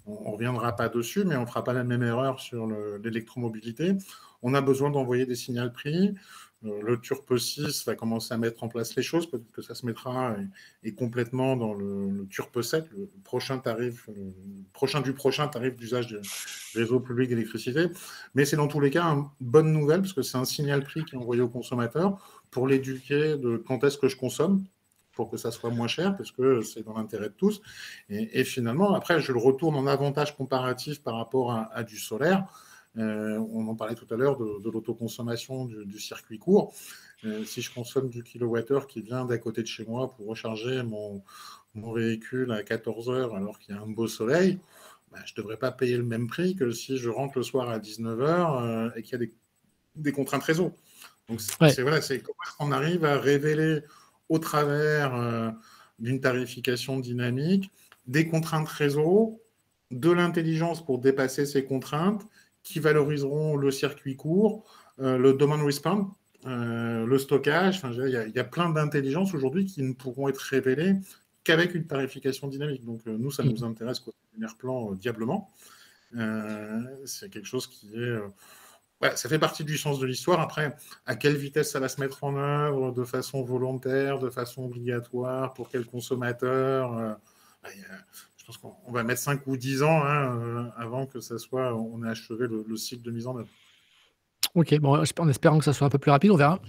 on 0.06 0.30
ne 0.30 0.32
reviendra 0.32 0.78
pas 0.78 0.88
dessus, 0.88 1.26
mais 1.26 1.36
on 1.36 1.42
ne 1.42 1.46
fera 1.46 1.66
pas 1.66 1.74
la 1.74 1.84
même 1.84 2.04
erreur 2.04 2.40
sur 2.40 2.68
l'électromobilité. 3.04 3.98
On 4.44 4.54
a 4.54 4.62
besoin 4.62 4.92
d'envoyer 4.92 5.26
des 5.26 5.36
signaux 5.36 5.70
prix. 5.70 6.16
Le 6.64 7.00
Turpe 7.00 7.38
6 7.38 7.86
va 7.86 7.96
commencer 7.96 8.34
à 8.34 8.38
mettre 8.38 8.64
en 8.64 8.68
place 8.68 8.96
les 8.96 9.04
choses, 9.04 9.30
peut-être 9.30 9.52
que 9.52 9.62
ça 9.62 9.76
se 9.76 9.86
mettra 9.86 10.36
et, 10.84 10.94
complètement 10.96 11.56
dans 11.56 11.76
le, 11.76 12.10
le, 12.10 12.28
Turpe 12.28 12.64
7, 12.64 12.90
le 12.92 13.08
prochain 13.24 13.60
tarif, 13.60 14.08
le 14.08 14.34
prochain 14.74 15.02
du 15.02 15.14
prochain 15.14 15.48
tarif 15.48 15.76
d'usage 15.76 16.08
du 16.08 16.18
réseau 16.74 17.00
public 17.00 17.30
d'électricité. 17.30 17.86
Mais 18.34 18.44
c'est 18.44 18.56
dans 18.56 18.68
tous 18.68 18.80
les 18.80 18.90
cas 18.90 19.04
une 19.04 19.28
bonne 19.40 19.72
nouvelle, 19.72 20.02
parce 20.02 20.14
que 20.14 20.24
c'est 20.24 20.38
un 20.38 20.46
signal 20.46 20.84
prix 20.84 21.06
qui 21.06 21.14
est 21.14 21.20
envoyé 21.20 21.44
au 21.44 21.50
consommateur 21.50 22.20
pour 22.50 22.68
l'éduquer 22.68 23.38
de 23.38 23.58
quand 23.58 23.84
est-ce 23.84 24.00
que 24.00 24.08
je 24.08 24.18
consomme, 24.18 24.64
pour 25.14 25.30
que 25.30 25.38
ça 25.38 25.52
soit 25.52 25.70
moins 25.70 25.88
cher, 25.88 26.18
parce 26.18 26.32
que 26.32 26.62
c'est 26.62 26.84
dans 26.84 26.98
l'intérêt 26.98 27.30
de 27.30 27.34
tous. 27.34 27.62
Et, 28.10 28.44
finalement, 28.44 28.94
après, 28.96 29.20
je 29.22 29.32
le 29.32 29.40
retourne 29.40 29.76
en 29.76 29.86
avantage 29.86 30.36
comparatif 30.36 31.04
par 31.04 31.16
rapport 31.16 31.52
à 31.52 31.84
du 31.84 32.00
solaire. 32.00 32.48
Euh, 32.98 33.38
on 33.52 33.68
en 33.68 33.76
parlait 33.76 33.96
tout 33.96 34.08
à 34.12 34.18
l'heure 34.18 34.38
de, 34.38 34.70
l'autoconsommation 34.70 35.66
du, 35.66 36.00
circuit 36.00 36.40
court. 36.40 36.74
Euh, 37.26 37.44
si 37.44 37.62
je 37.62 37.74
consomme 37.74 38.10
du 38.10 38.24
kilowattheure 38.24 38.88
qui 38.88 39.02
vient 39.02 39.26
d'à 39.26 39.38
côté 39.38 39.62
de 39.62 39.68
chez 39.68 39.86
moi 39.86 40.14
pour 40.16 40.28
recharger 40.28 40.84
mon, 40.84 41.24
véhicule 41.76 42.52
à 42.52 42.64
14 42.64 43.10
heures 43.12 43.36
alors 43.36 43.60
qu'il 43.60 43.76
y 43.76 43.78
a 43.78 43.82
un 43.82 43.88
beau 43.88 44.08
soleil, 44.08 44.60
bah, 45.12 45.20
je 45.26 45.34
ne 45.34 45.38
devrais 45.38 45.58
pas 45.58 45.72
payer 45.72 45.96
le 45.96 46.04
même 46.04 46.28
prix 46.28 46.56
que 46.56 46.72
si 46.72 46.98
je 46.98 47.10
rentre 47.10 47.38
le 47.38 47.44
soir 47.44 47.70
à 47.70 47.78
19 47.78 48.22
heures 48.22 48.58
euh, 48.58 48.90
et 48.96 49.04
qu'il 49.04 49.20
y 49.20 49.24
a 49.24 49.28
des, 49.96 50.12
contraintes 50.12 50.44
réseau. 50.44 50.76
Donc 51.30 51.40
c'est 51.42 51.82
voilà, 51.82 52.00
comment 52.02 52.38
on 52.60 52.72
arrive 52.72 53.06
à 53.06 53.20
révéler 53.20 53.82
au 54.30 54.40
travers 54.40 55.54
d'une 56.00 56.20
tarification 56.20 57.00
dynamique 57.00 57.70
des 58.08 58.28
contraintes 58.28 58.70
réseau, 58.70 59.42
de 59.92 60.12
l'intelligence 60.12 60.84
pour 60.84 61.00
dépasser 61.00 61.46
ces 61.46 61.64
contraintes 61.64 62.26
qui 62.68 62.80
valoriseront 62.80 63.56
le 63.56 63.72
circuit 63.72 64.18
court, 64.18 64.66
euh, 65.00 65.18
le 65.18 65.34
domain 65.34 65.64
response, 65.64 66.12
euh, 66.46 67.06
le 67.06 67.18
stockage. 67.18 67.82
Il 67.84 68.32
y, 68.36 68.40
a 68.40 68.44
plein 68.44 68.70
d'intelligences 68.70 69.34
aujourd'hui 69.34 69.66
qui 69.66 69.82
ne 69.84 69.94
pourront 69.94 70.28
être 70.28 70.40
révélées 70.40 70.96
qu'avec 71.46 71.76
une 71.76 71.88
tarification 71.88 72.48
dynamique. 72.50 72.84
Donc, 72.84 73.02
euh, 73.08 73.16
nous, 73.18 73.32
ça 73.32 73.44
nous 73.44 73.64
intéresse 73.64 74.00
côté 74.02 74.18
plan 74.60 74.92
diablement. 74.92 75.50
c'est 77.06 77.30
quelque 77.30 77.48
chose 77.48 77.68
qui 77.68 77.90
est. 77.96 78.18
ça 79.16 79.30
fait 79.30 79.40
partie 79.40 79.64
du 79.64 79.78
sens 79.78 80.00
de 80.00 80.06
l'histoire. 80.06 80.42
Après, 80.42 80.76
à 81.06 81.16
quelle 81.16 81.38
vitesse 81.38 81.72
ça 81.72 81.80
va 81.80 81.88
se 81.88 82.02
mettre 82.02 82.24
en 82.26 82.36
œuvre, 82.36 82.92
de 82.92 83.04
façon 83.04 83.44
volontaire, 83.44 84.20
de 84.20 84.30
façon 84.30 84.64
obligatoire, 84.66 85.54
pour 85.54 85.70
quel 85.70 85.86
consommateur 85.86 87.18
je 88.37 88.37
pense 88.48 88.58
qu'on 88.58 88.92
va 88.92 89.04
mettre 89.04 89.20
5 89.20 89.46
ou 89.48 89.58
10 89.58 89.84
ans 89.84 90.04
hein, 90.04 90.40
euh, 90.42 90.64
avant 90.78 91.06
que 91.06 91.20
ça 91.20 91.38
soit, 91.38 91.76
on 91.76 92.04
ait 92.04 92.10
achevé 92.10 92.48
le, 92.48 92.78
cycle 92.78 93.04
de 93.04 93.12
mise 93.12 93.28
en 93.28 93.38
œuvre. 93.38 93.50
Ok, 94.56 94.80
bon, 94.80 94.98
en 94.98 95.30
espérant 95.30 95.58
que 95.58 95.66
ça 95.66 95.74
soit 95.74 95.86
un 95.86 95.90
peu 95.90 95.98
plus 95.98 96.12
rapide, 96.12 96.32
on 96.32 96.38
verra. 96.38 96.60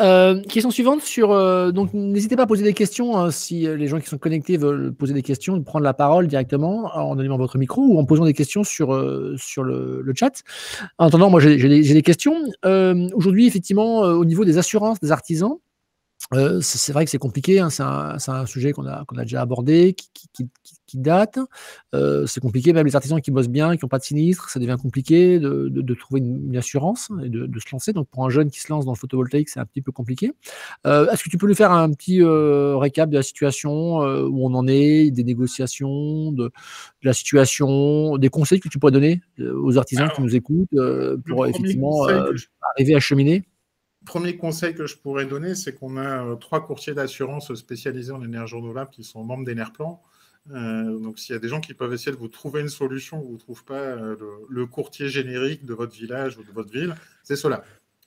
Euh, 0.00 0.42
question 0.42 0.72
suivante 0.72 1.02
sur 1.02 1.30
euh, 1.30 1.70
donc 1.70 1.94
n'hésitez 1.94 2.34
pas 2.34 2.42
à 2.42 2.46
poser 2.48 2.64
des 2.64 2.74
questions 2.74 3.16
hein, 3.16 3.30
si 3.30 3.60
les 3.60 3.86
gens 3.86 4.00
qui 4.00 4.08
sont 4.08 4.18
connectés 4.18 4.56
veulent 4.56 4.92
poser 4.92 5.14
des 5.14 5.22
questions, 5.22 5.62
prendre 5.62 5.84
la 5.84 5.94
parole 5.94 6.26
directement 6.26 6.90
en 6.96 7.16
allumant 7.16 7.36
votre 7.36 7.58
micro 7.58 7.80
ou 7.80 8.00
en 8.00 8.04
posant 8.04 8.24
des 8.24 8.34
questions 8.34 8.64
sur 8.64 8.88
sur 9.36 9.62
le, 9.62 10.12
chat. 10.16 10.42
En 10.98 11.06
attendant, 11.06 11.30
moi 11.30 11.38
j'ai 11.38 11.56
des, 11.56 12.02
questions. 12.02 12.34
Aujourd'hui, 13.14 13.46
effectivement, 13.46 14.00
au 14.00 14.24
niveau 14.24 14.44
des 14.44 14.58
assurances 14.58 14.98
des 14.98 15.12
artisans, 15.12 15.58
euh, 16.32 16.60
c'est 16.62 16.92
vrai 16.92 17.04
que 17.04 17.10
c'est 17.10 17.18
compliqué, 17.18 17.60
hein, 17.60 17.68
c'est 17.70 17.82
un, 17.82 18.46
sujet 18.46 18.72
qu'on 18.72 18.86
a, 18.86 19.04
a 19.16 19.22
déjà 19.22 19.42
abordé, 19.42 19.94
qui, 19.94 20.48
date. 20.94 21.40
Euh, 21.92 22.24
c'est 22.26 22.40
compliqué, 22.40 22.72
même 22.72 22.86
les 22.86 22.94
artisans 22.94 23.20
qui 23.20 23.32
bossent 23.32 23.48
bien, 23.48 23.76
qui 23.76 23.84
n'ont 23.84 23.88
pas 23.88 23.98
de 23.98 24.04
sinistre, 24.04 24.48
ça 24.48 24.60
devient 24.60 24.76
compliqué 24.80 25.40
de, 25.40 25.94
trouver 25.94 26.20
une, 26.20 26.56
assurance 26.56 27.10
et 27.24 27.28
de, 27.28 27.58
se 27.58 27.72
lancer. 27.72 27.92
Donc 27.92 28.08
pour 28.08 28.24
un 28.24 28.30
jeune 28.30 28.48
qui 28.48 28.60
se 28.60 28.72
lance 28.72 28.84
dans 28.84 28.92
le 28.92 28.96
photovoltaïque, 28.96 29.48
c'est 29.48 29.58
un 29.58 29.66
petit 29.66 29.82
peu 29.82 29.90
compliqué. 29.90 30.32
Euh, 30.86 31.10
est-ce 31.10 31.24
que 31.24 31.30
tu 31.30 31.36
peux 31.36 31.48
nous 31.48 31.54
faire 31.54 31.72
un 31.72 31.90
petit 31.90 32.22
récap 32.22 33.10
de 33.10 33.16
la 33.16 33.22
situation, 33.22 33.98
où 33.98 34.46
on 34.46 34.54
en 34.54 34.66
est, 34.68 35.10
des 35.10 35.24
négociations, 35.24 36.32
de, 36.32 36.52
la 37.02 37.12
situation, 37.12 38.16
des 38.16 38.28
conseils 38.28 38.60
que 38.60 38.68
tu 38.68 38.78
pourrais 38.78 38.92
donner 38.92 39.20
aux 39.40 39.76
artisans 39.78 40.08
qui 40.14 40.22
nous 40.22 40.34
écoutent 40.36 40.76
pour 41.26 41.46
effectivement 41.46 42.06
arriver 42.76 42.94
à 42.94 43.00
cheminer? 43.00 43.44
Premier 44.04 44.36
conseil 44.36 44.74
que 44.74 44.86
je 44.86 44.96
pourrais 44.96 45.26
donner, 45.26 45.54
c'est 45.54 45.74
qu'on 45.74 45.96
a 45.96 46.24
euh, 46.24 46.36
trois 46.36 46.64
courtiers 46.64 46.94
d'assurance 46.94 47.54
spécialisés 47.54 48.12
en 48.12 48.22
énergie 48.22 48.54
renouvelable 48.54 48.90
qui 48.90 49.04
sont 49.04 49.24
membres 49.24 49.44
d'Enerplan. 49.44 50.02
Euh, 50.50 50.98
donc, 50.98 51.18
s'il 51.18 51.32
y 51.32 51.36
a 51.36 51.38
des 51.38 51.48
gens 51.48 51.60
qui 51.60 51.72
peuvent 51.72 51.92
essayer 51.92 52.12
de 52.12 52.18
vous 52.18 52.28
trouver 52.28 52.60
une 52.60 52.68
solution 52.68 53.18
vous 53.20 53.32
ne 53.32 53.38
trouvez 53.38 53.62
pas 53.66 53.74
euh, 53.74 54.16
le, 54.48 54.66
courtier 54.66 55.08
générique 55.08 55.64
de 55.64 55.72
votre 55.72 55.94
village 55.94 56.36
ou 56.38 56.44
de 56.44 56.52
votre 56.52 56.70
ville, 56.70 56.94
c'est 57.22 57.36
cela. 57.36 57.64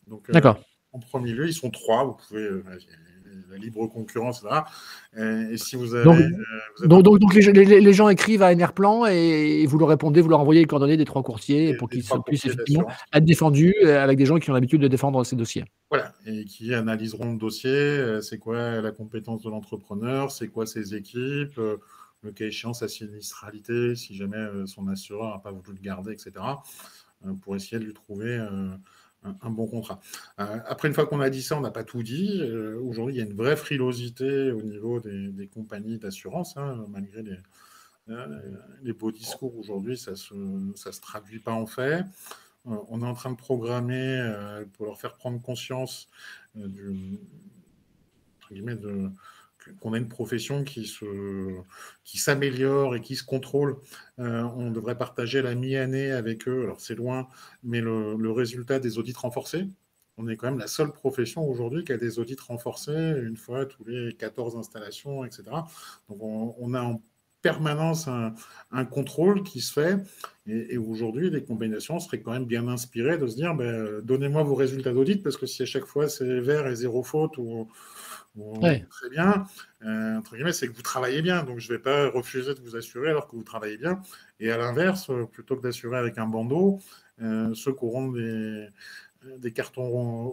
Donc, 0.07 0.29
D'accord. 0.31 0.63
en 0.93 0.99
premier 0.99 1.31
lieu, 1.31 1.47
ils 1.47 1.53
sont 1.53 1.71
trois. 1.71 2.05
Vous 2.05 2.17
pouvez, 2.27 2.49
la 3.49 3.57
libre 3.57 3.87
concurrence 3.87 4.43
là. 4.43 4.65
Et 5.17 5.57
si 5.57 5.75
vous 5.75 5.95
avez. 5.95 6.05
Donc, 6.83 7.03
donc, 7.03 7.19
donc, 7.19 7.33
les, 7.33 7.93
gens 7.93 8.09
écrivent 8.09 8.43
à 8.43 8.51
Enerplan 8.51 9.05
et 9.05 9.65
vous 9.65 9.77
leur 9.77 9.89
répondez, 9.89 10.21
vous 10.21 10.29
leur 10.29 10.39
envoyez 10.39 10.61
les 10.61 10.67
coordonnées 10.67 10.97
des 10.97 11.05
trois 11.05 11.23
courtiers 11.23 11.75
pour 11.75 11.89
qu'ils 11.89 12.03
puissent 12.25 12.45
effectivement 12.45 12.87
être 13.13 13.25
défendus 13.25 13.75
avec 13.83 14.17
des 14.17 14.25
gens 14.25 14.37
qui 14.37 14.49
ont 14.49 14.53
l'habitude 14.53 14.81
de 14.81 14.87
défendre 14.87 15.23
ces 15.23 15.35
dossiers. 15.35 15.65
Voilà, 15.89 16.13
et 16.25 16.45
qui 16.45 16.73
analyseront 16.73 17.31
le 17.31 17.37
dossier. 17.37 18.21
C'est 18.21 18.37
quoi 18.37 18.81
la 18.81 18.91
compétence 18.91 19.43
de 19.43 19.49
l'entrepreneur 19.49 20.31
C'est 20.31 20.47
quoi 20.47 20.65
ses 20.65 20.95
équipes 20.95 21.59
le 22.23 22.31
cas 22.31 22.45
échéant 22.45 22.73
sa 22.73 22.87
sinistralité, 22.87 23.95
si 23.95 24.15
jamais 24.15 24.43
son 24.65 24.87
assureur 24.87 25.33
n'a 25.33 25.39
pas 25.39 25.51
voulu 25.51 25.77
le 25.77 25.81
garder, 25.81 26.13
etc., 26.13 26.33
pour 27.41 27.55
essayer 27.55 27.79
de 27.79 27.85
lui 27.85 27.93
trouver 27.93 28.39
un, 29.23 29.49
bon 29.49 29.67
contrat. 29.67 29.99
après, 30.37 30.87
une 30.87 30.93
fois 30.93 31.05
qu'on 31.05 31.19
a 31.19 31.29
dit 31.29 31.41
ça, 31.41 31.57
on 31.57 31.61
n'a 31.61 31.71
pas 31.71 31.83
tout 31.83 32.03
dit. 32.03 32.41
Aujourd'hui, 32.81 33.15
il 33.15 33.17
y 33.17 33.21
a 33.21 33.25
une 33.25 33.35
vraie 33.35 33.57
frilosité 33.57 34.51
au 34.51 34.61
niveau 34.61 34.99
des, 34.99 35.47
compagnies 35.47 35.97
d'assurance, 35.97 36.55
hein, 36.57 36.85
malgré 36.89 37.23
les, 37.23 37.37
les 38.83 38.93
beaux 38.93 39.11
discours 39.11 39.57
aujourd'hui, 39.57 39.97
ça 39.97 40.11
ne 40.11 40.15
se, 40.75 40.91
se 40.91 41.01
traduit 41.01 41.39
pas 41.39 41.51
en 41.51 41.65
fait. 41.65 42.05
on 42.65 43.01
est 43.01 43.05
en 43.05 43.13
train 43.15 43.31
de 43.31 43.37
programmer 43.37 44.33
pour 44.73 44.85
leur 44.85 44.97
faire 44.97 45.15
prendre 45.15 45.41
conscience 45.41 46.07
du, 46.55 47.19
de, 48.51 49.11
qu'on 49.79 49.93
a 49.93 49.97
une 49.97 50.07
profession 50.07 50.63
qui, 50.63 50.85
se, 50.85 51.05
qui 52.03 52.17
s'améliore 52.17 52.95
et 52.95 53.01
qui 53.01 53.15
se 53.15 53.23
contrôle. 53.23 53.77
Euh, 54.19 54.43
on 54.55 54.71
devrait 54.71 54.97
partager 54.97 55.41
la 55.41 55.55
mi-année 55.55 56.11
avec 56.11 56.47
eux. 56.47 56.63
Alors 56.63 56.79
c'est 56.79 56.95
loin, 56.95 57.27
mais 57.63 57.81
le, 57.81 58.31
résultat 58.31 58.79
des 58.79 58.97
audits 58.97 59.13
renforcés, 59.15 59.67
on 60.17 60.27
est 60.27 60.35
quand 60.35 60.47
même 60.49 60.59
la 60.59 60.67
seule 60.67 60.91
profession 60.91 61.47
aujourd'hui 61.47 61.83
qui 61.83 61.91
a 61.93 61.97
des 61.97 62.19
audits 62.19 62.37
renforcés 62.47 63.13
une 63.21 63.37
fois 63.37 63.65
tous 63.65 63.83
les 63.85 64.13
14 64.13 64.57
installations, 64.57 65.23
etc. 65.23 65.43
Donc 66.09 66.21
on, 66.21 66.73
a 66.73 66.81
en 66.81 67.01
permanence 67.41 68.07
un, 68.07 68.85
contrôle 68.85 69.43
qui 69.43 69.61
se 69.61 69.73
fait. 69.73 69.97
Et, 70.47 70.77
aujourd'hui, 70.77 71.29
les 71.29 71.43
combinaisons 71.43 71.99
seraient 71.99 72.21
quand 72.21 72.31
même 72.31 72.45
bien 72.45 72.67
inspirées 72.67 73.17
de 73.17 73.27
se 73.27 73.35
dire 73.35 73.53
ben, 73.53 74.01
donnez-moi 74.01 74.43
vos 74.43 74.55
résultats 74.55 74.91
d'audit, 74.91 75.21
parce 75.23 75.37
que 75.37 75.45
si 75.45 75.61
à 75.61 75.65
chaque 75.65 75.85
fois 75.85 76.09
c'est 76.09 76.39
vert 76.39 76.67
et 76.67 76.75
zéro 76.75 77.03
faute, 77.03 77.37
ou, 77.37 77.69
très 78.89 79.09
bien, 79.09 79.45
euh, 79.83 80.17
entre 80.17 80.35
guillemets, 80.35 80.53
c'est 80.53 80.67
que 80.67 80.73
vous 80.73 80.81
travaillez 80.81 81.21
bien. 81.21 81.43
Donc, 81.43 81.59
je 81.59 81.71
ne 81.71 81.77
vais 81.77 81.81
pas 81.81 82.09
refuser 82.09 82.53
de 82.53 82.59
vous 82.59 82.75
assurer 82.75 83.09
alors 83.09 83.27
que 83.27 83.35
vous 83.35 83.43
travaillez 83.43 83.77
bien. 83.77 84.01
Et 84.39 84.51
à 84.51 84.57
l'inverse, 84.57 85.09
euh, 85.09 85.25
plutôt 85.25 85.55
que 85.55 85.61
d'assurer 85.61 85.97
avec 85.97 86.17
un 86.17 86.27
bandeau, 86.27 86.79
euh, 87.21 87.53
ceux 87.55 87.73
qui 87.73 87.83
auront 87.83 88.11
des, 88.11 88.67
des 89.37 89.51
cartons 89.51 89.83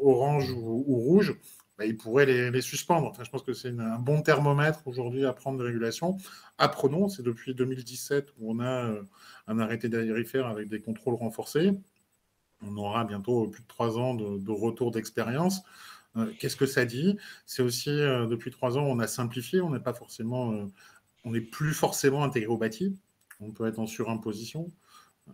orange 0.03 0.51
ou, 0.51 0.83
rouge, 0.97 1.39
bah, 1.79 1.87
ils 1.87 1.97
pourraient 1.97 2.27
les, 2.27 2.61
suspendre. 2.61 3.09
Enfin, 3.09 3.25
je 3.25 3.31
pense 3.31 3.43
que 3.43 3.53
c'est 3.53 3.71
un 3.79 3.99
bon 3.99 4.23
thermomètre 4.23 4.87
aujourd'hui 4.87 5.25
à 5.25 5.33
prendre 5.33 5.59
de 5.59 5.65
régulation. 5.65 6.17
Apprenons, 6.59 7.09
c'est 7.09 7.23
depuis 7.23 7.55
2017 7.55 8.35
où 8.39 8.53
on 8.53 8.61
a 8.61 8.95
un 9.47 9.59
arrêté 9.59 9.89
d'aérifère 9.89 10.47
avec 10.47 10.69
des 10.69 10.81
contrôles 10.81 11.15
renforcés. 11.15 11.73
On 12.63 12.77
aura 12.77 13.05
bientôt 13.05 13.49
plus 13.49 13.63
de 13.63 13.69
trois 13.69 13.99
ans 13.99 14.15
de 14.15 14.51
retour 14.51 14.91
d'expérience. 14.91 15.63
Euh, 16.17 16.33
qu'est-ce 16.39 16.57
que 16.57 16.67
ça 16.67 16.85
dit? 16.85 17.17
C'est 17.47 17.63
aussi, 17.63 17.91
euh, 17.91 18.27
depuis 18.27 18.51
trois 18.51 18.79
ans, 18.79 18.85
on 18.85 18.99
a 19.01 19.07
simplifié, 19.07 19.61
on 19.61 19.71
n'est 19.71 19.81
pas 19.81 19.95
forcément, 19.95 20.53
euh, 20.53 20.67
on 21.25 21.33
n'est 21.33 21.41
plus 21.41 21.75
forcément 21.75 22.25
intégré 22.25 22.49
au 22.49 22.57
bâti, 22.59 22.97
on 23.41 23.51
peut 23.51 23.67
être 23.67 23.79
en 23.79 23.87
surimposition. 23.87 24.71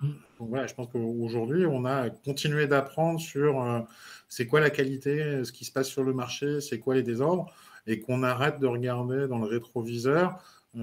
Mm. 0.01 0.09
Donc 0.39 0.49
voilà, 0.49 0.67
je 0.67 0.75
pense 0.75 0.89
qu'aujourd'hui, 0.89 1.67
on 1.67 1.85
a 1.85 2.11
continué 2.11 2.67
d'apprendre 2.67 3.21
sur 3.21 3.87
c'est 4.29 4.47
quoi 4.47 4.61
la 4.61 4.71
qualité, 4.71 5.45
ce 5.45 5.53
qui 5.53 5.65
se 5.65 5.73
passe 5.73 5.89
sur 5.89 6.05
le 6.05 6.15
marché, 6.15 6.61
c'est 6.61 6.79
quoi 6.79 6.95
les 6.95 7.03
désordres, 7.03 7.53
et 7.87 8.01
qu'on 8.01 8.23
arrête 8.23 8.59
de 8.61 8.67
regarder 8.67 9.27
dans 9.29 9.39
le 9.39 9.47
rétroviseur 9.47 10.43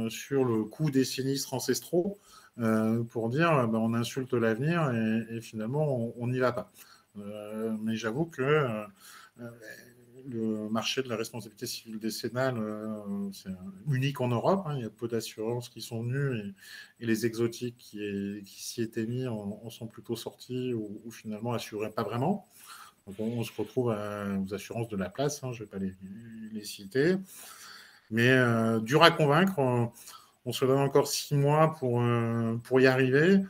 sur 0.09 0.43
le 0.43 0.65
coût 0.65 0.91
des 0.91 1.05
sinistres 1.05 1.53
ancestraux 1.53 2.19
pour 3.09 3.29
dire 3.29 3.67
ben, 3.67 3.79
on 3.79 3.93
insulte 3.93 4.33
l'avenir 4.33 4.91
et, 4.91 5.41
finalement 5.41 6.13
on 6.17 6.27
n'y 6.27 6.39
va 6.39 6.51
pas. 6.51 6.71
mais 7.15 7.95
j'avoue 7.95 8.25
que 8.25 8.85
le 10.29 10.69
marché 10.69 11.01
de 11.01 11.09
la 11.09 11.15
responsabilité 11.15 11.65
civile 11.65 11.99
décennale, 11.99 12.61
c'est 13.33 13.49
unique 13.89 14.21
en 14.21 14.27
Europe. 14.27 14.63
Hein. 14.65 14.75
il 14.77 14.83
y 14.83 14.85
a 14.85 14.89
peu 14.89 15.07
d'assurances 15.07 15.69
qui 15.69 15.81
sont 15.81 16.03
venues 16.03 16.53
et, 16.99 17.05
les 17.05 17.25
exotiques 17.25 17.77
qui, 17.77 18.43
s'y 18.45 18.81
étaient 18.81 19.05
mis 19.05 19.27
en, 19.27 19.69
sont 19.69 19.87
plutôt 19.87 20.15
sortis 20.15 20.73
ou, 20.73 21.09
finalement 21.11 21.53
assuraient 21.53 21.91
pas 21.91 22.03
vraiment. 22.03 22.47
Donc 23.05 23.19
on, 23.19 23.43
se 23.43 23.51
retrouve 23.57 23.87
aux 23.87 24.53
assurances 24.53 24.89
de 24.89 24.97
la 24.97 25.09
place, 25.09 25.43
hein, 25.43 25.53
je 25.53 25.63
ne 25.63 25.65
vais 25.67 25.71
pas 25.71 25.85
les, 26.51 26.63
citer. 26.63 27.15
Mais 28.11 28.29
euh, 28.29 28.79
dur 28.79 29.03
à 29.03 29.11
convaincre. 29.11 29.91
On, 30.47 30.53
se 30.53 30.65
donne 30.65 30.79
encore 30.79 31.07
six 31.07 31.35
mois 31.35 31.75
pour, 31.77 32.01
euh, 32.01 32.55
pour 32.63 32.79
y 32.79 32.87
arriver, 32.87 33.41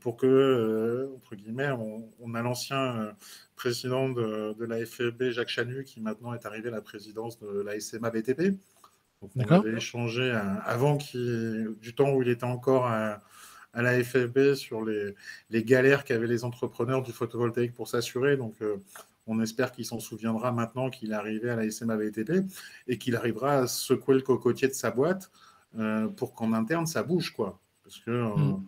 pour 0.00 0.16
que, 0.16 1.08
entre 1.16 1.36
guillemets, 1.36 1.70
on 1.70 2.34
a 2.34 2.42
l'ancien 2.42 3.14
président 3.60 4.08
de, 4.08 4.64
la 4.64 4.84
FEB, 4.86 5.30
Jacques 5.30 5.50
Chanu, 5.50 5.84
qui 5.84 6.00
maintenant 6.00 6.32
est 6.32 6.46
arrivé 6.46 6.68
à 6.68 6.72
la 6.72 6.80
présidence 6.80 7.38
de 7.38 7.60
la 7.60 7.78
SMA 7.78 8.10
BTP. 8.10 8.56
Donc, 9.20 9.30
on 9.36 9.40
avait 9.50 9.76
échangé 9.76 10.30
avant 10.64 10.96
du 10.96 11.94
temps 11.94 12.10
où 12.12 12.22
il 12.22 12.28
était 12.30 12.44
encore 12.44 12.86
à, 12.86 13.20
la 13.74 14.02
FEB 14.02 14.54
sur 14.54 14.82
les, 14.82 15.14
galères 15.64 16.04
qu'avaient 16.04 16.26
les 16.26 16.44
entrepreneurs 16.44 17.02
du 17.02 17.12
photovoltaïque 17.12 17.74
pour 17.74 17.86
s'assurer. 17.86 18.38
Donc, 18.38 18.54
euh, 18.62 18.78
on 19.26 19.40
espère 19.42 19.72
qu'il 19.72 19.84
s'en 19.84 20.00
souviendra 20.00 20.52
maintenant 20.52 20.88
qu'il 20.88 21.12
est 21.12 21.14
arrivé 21.14 21.50
à 21.50 21.56
la 21.56 21.70
SMA 21.70 21.96
BTP 21.96 22.46
et 22.88 22.96
qu'il 22.96 23.14
arrivera 23.14 23.58
à 23.58 23.66
secouer 23.66 24.14
le 24.14 24.22
cocotier 24.22 24.68
de 24.68 24.72
sa 24.72 24.90
boîte 24.90 25.30
euh, 25.78 26.08
pour 26.08 26.34
qu'en 26.34 26.52
interne, 26.52 26.86
ça 26.86 27.02
bouge. 27.02 27.30
Quoi. 27.30 27.60
Parce 27.82 27.98
que. 27.98 28.10
Euh, 28.10 28.36
mm 28.36 28.66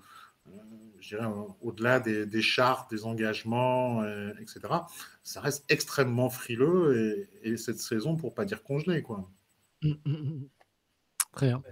je 1.03 1.17
dirais, 1.17 1.29
au-delà 1.61 2.01
des, 2.01 2.27
des, 2.27 2.43
chartes, 2.43 2.91
des 2.91 3.05
engagements, 3.05 4.03
euh, 4.03 4.33
etc., 4.41 4.61
ça 5.25 5.41
reste 5.41 5.65
extrêmement 5.69 6.31
frileux 6.31 7.29
et, 7.43 7.57
cette 7.57 7.81
saison, 7.81 8.17
pour 8.17 8.35
pas 8.35 8.45
dire 8.45 8.63
congelé. 8.63 9.03
Quoi. 9.03 9.29
Mmh, 9.83 9.91
mmh. 10.07 10.47
Très 11.33 11.49
bien. 11.49 11.63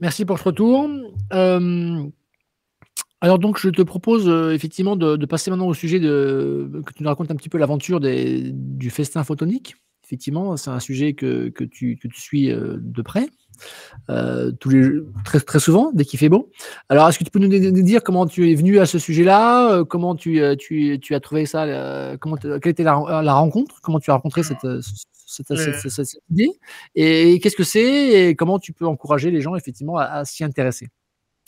Merci 0.00 0.24
pour 0.26 0.38
ce 0.38 0.44
retour. 0.44 0.90
Euh, 1.32 2.04
alors 3.20 3.38
donc, 3.38 3.58
je 3.58 3.70
te 3.70 3.82
propose 3.82 4.28
euh, 4.28 4.52
effectivement 4.52 4.94
de, 4.94 5.24
passer 5.24 5.50
maintenant 5.50 5.66
au 5.66 5.74
sujet 5.74 5.98
de 5.98 6.82
que 6.84 6.92
tu 6.92 7.02
nous 7.02 7.08
racontes 7.08 7.30
un 7.30 7.36
petit 7.36 7.48
peu 7.48 7.58
l'aventure 7.58 7.98
du 7.98 8.90
festin 8.90 9.24
photonique. 9.24 9.76
Effectivement, 10.04 10.56
c'est 10.56 10.70
un 10.70 10.80
sujet 10.80 11.14
que, 11.14 11.48
que, 11.48 11.64
tu, 11.64 11.96
que 11.96 12.08
tu 12.08 12.20
suis 12.20 12.48
de 12.48 13.02
près. 13.02 13.28
Euh, 14.10 14.52
tous 14.52 14.70
les, 14.70 14.88
très, 15.24 15.40
très 15.40 15.60
souvent, 15.60 15.90
dès 15.92 16.04
qu'il 16.04 16.18
fait 16.18 16.28
beau. 16.28 16.50
Alors, 16.88 17.08
est-ce 17.08 17.18
que 17.18 17.24
tu 17.24 17.30
peux 17.30 17.38
nous 17.38 17.82
dire 17.82 18.02
comment 18.02 18.26
tu 18.26 18.50
es 18.50 18.54
venu 18.54 18.78
à 18.78 18.86
ce 18.86 18.98
sujet-là 18.98 19.72
euh, 19.72 19.84
Comment 19.84 20.14
tu, 20.14 20.40
euh, 20.40 20.56
tu, 20.56 20.98
tu, 21.00 21.14
as 21.14 21.20
trouvé 21.20 21.44
ça 21.44 22.16
comment 22.18 22.36
Quelle 22.36 22.70
était 22.70 22.84
la, 22.84 22.94
rencontre 22.94 23.80
Comment 23.82 24.00
tu 24.00 24.10
as 24.10 24.14
rencontré 24.14 24.42
cette, 24.42 24.66
cette, 25.12 25.50
idée 26.30 26.50
Et 26.94 27.38
qu'est-ce 27.40 27.56
que 27.56 27.64
c'est 27.64 28.28
Et 28.28 28.34
comment 28.34 28.58
tu 28.58 28.72
peux 28.72 28.86
encourager 28.86 29.30
les 29.30 29.42
gens, 29.42 29.54
effectivement, 29.56 29.98
à, 29.98 30.24
s'y 30.24 30.42
intéresser? 30.42 30.88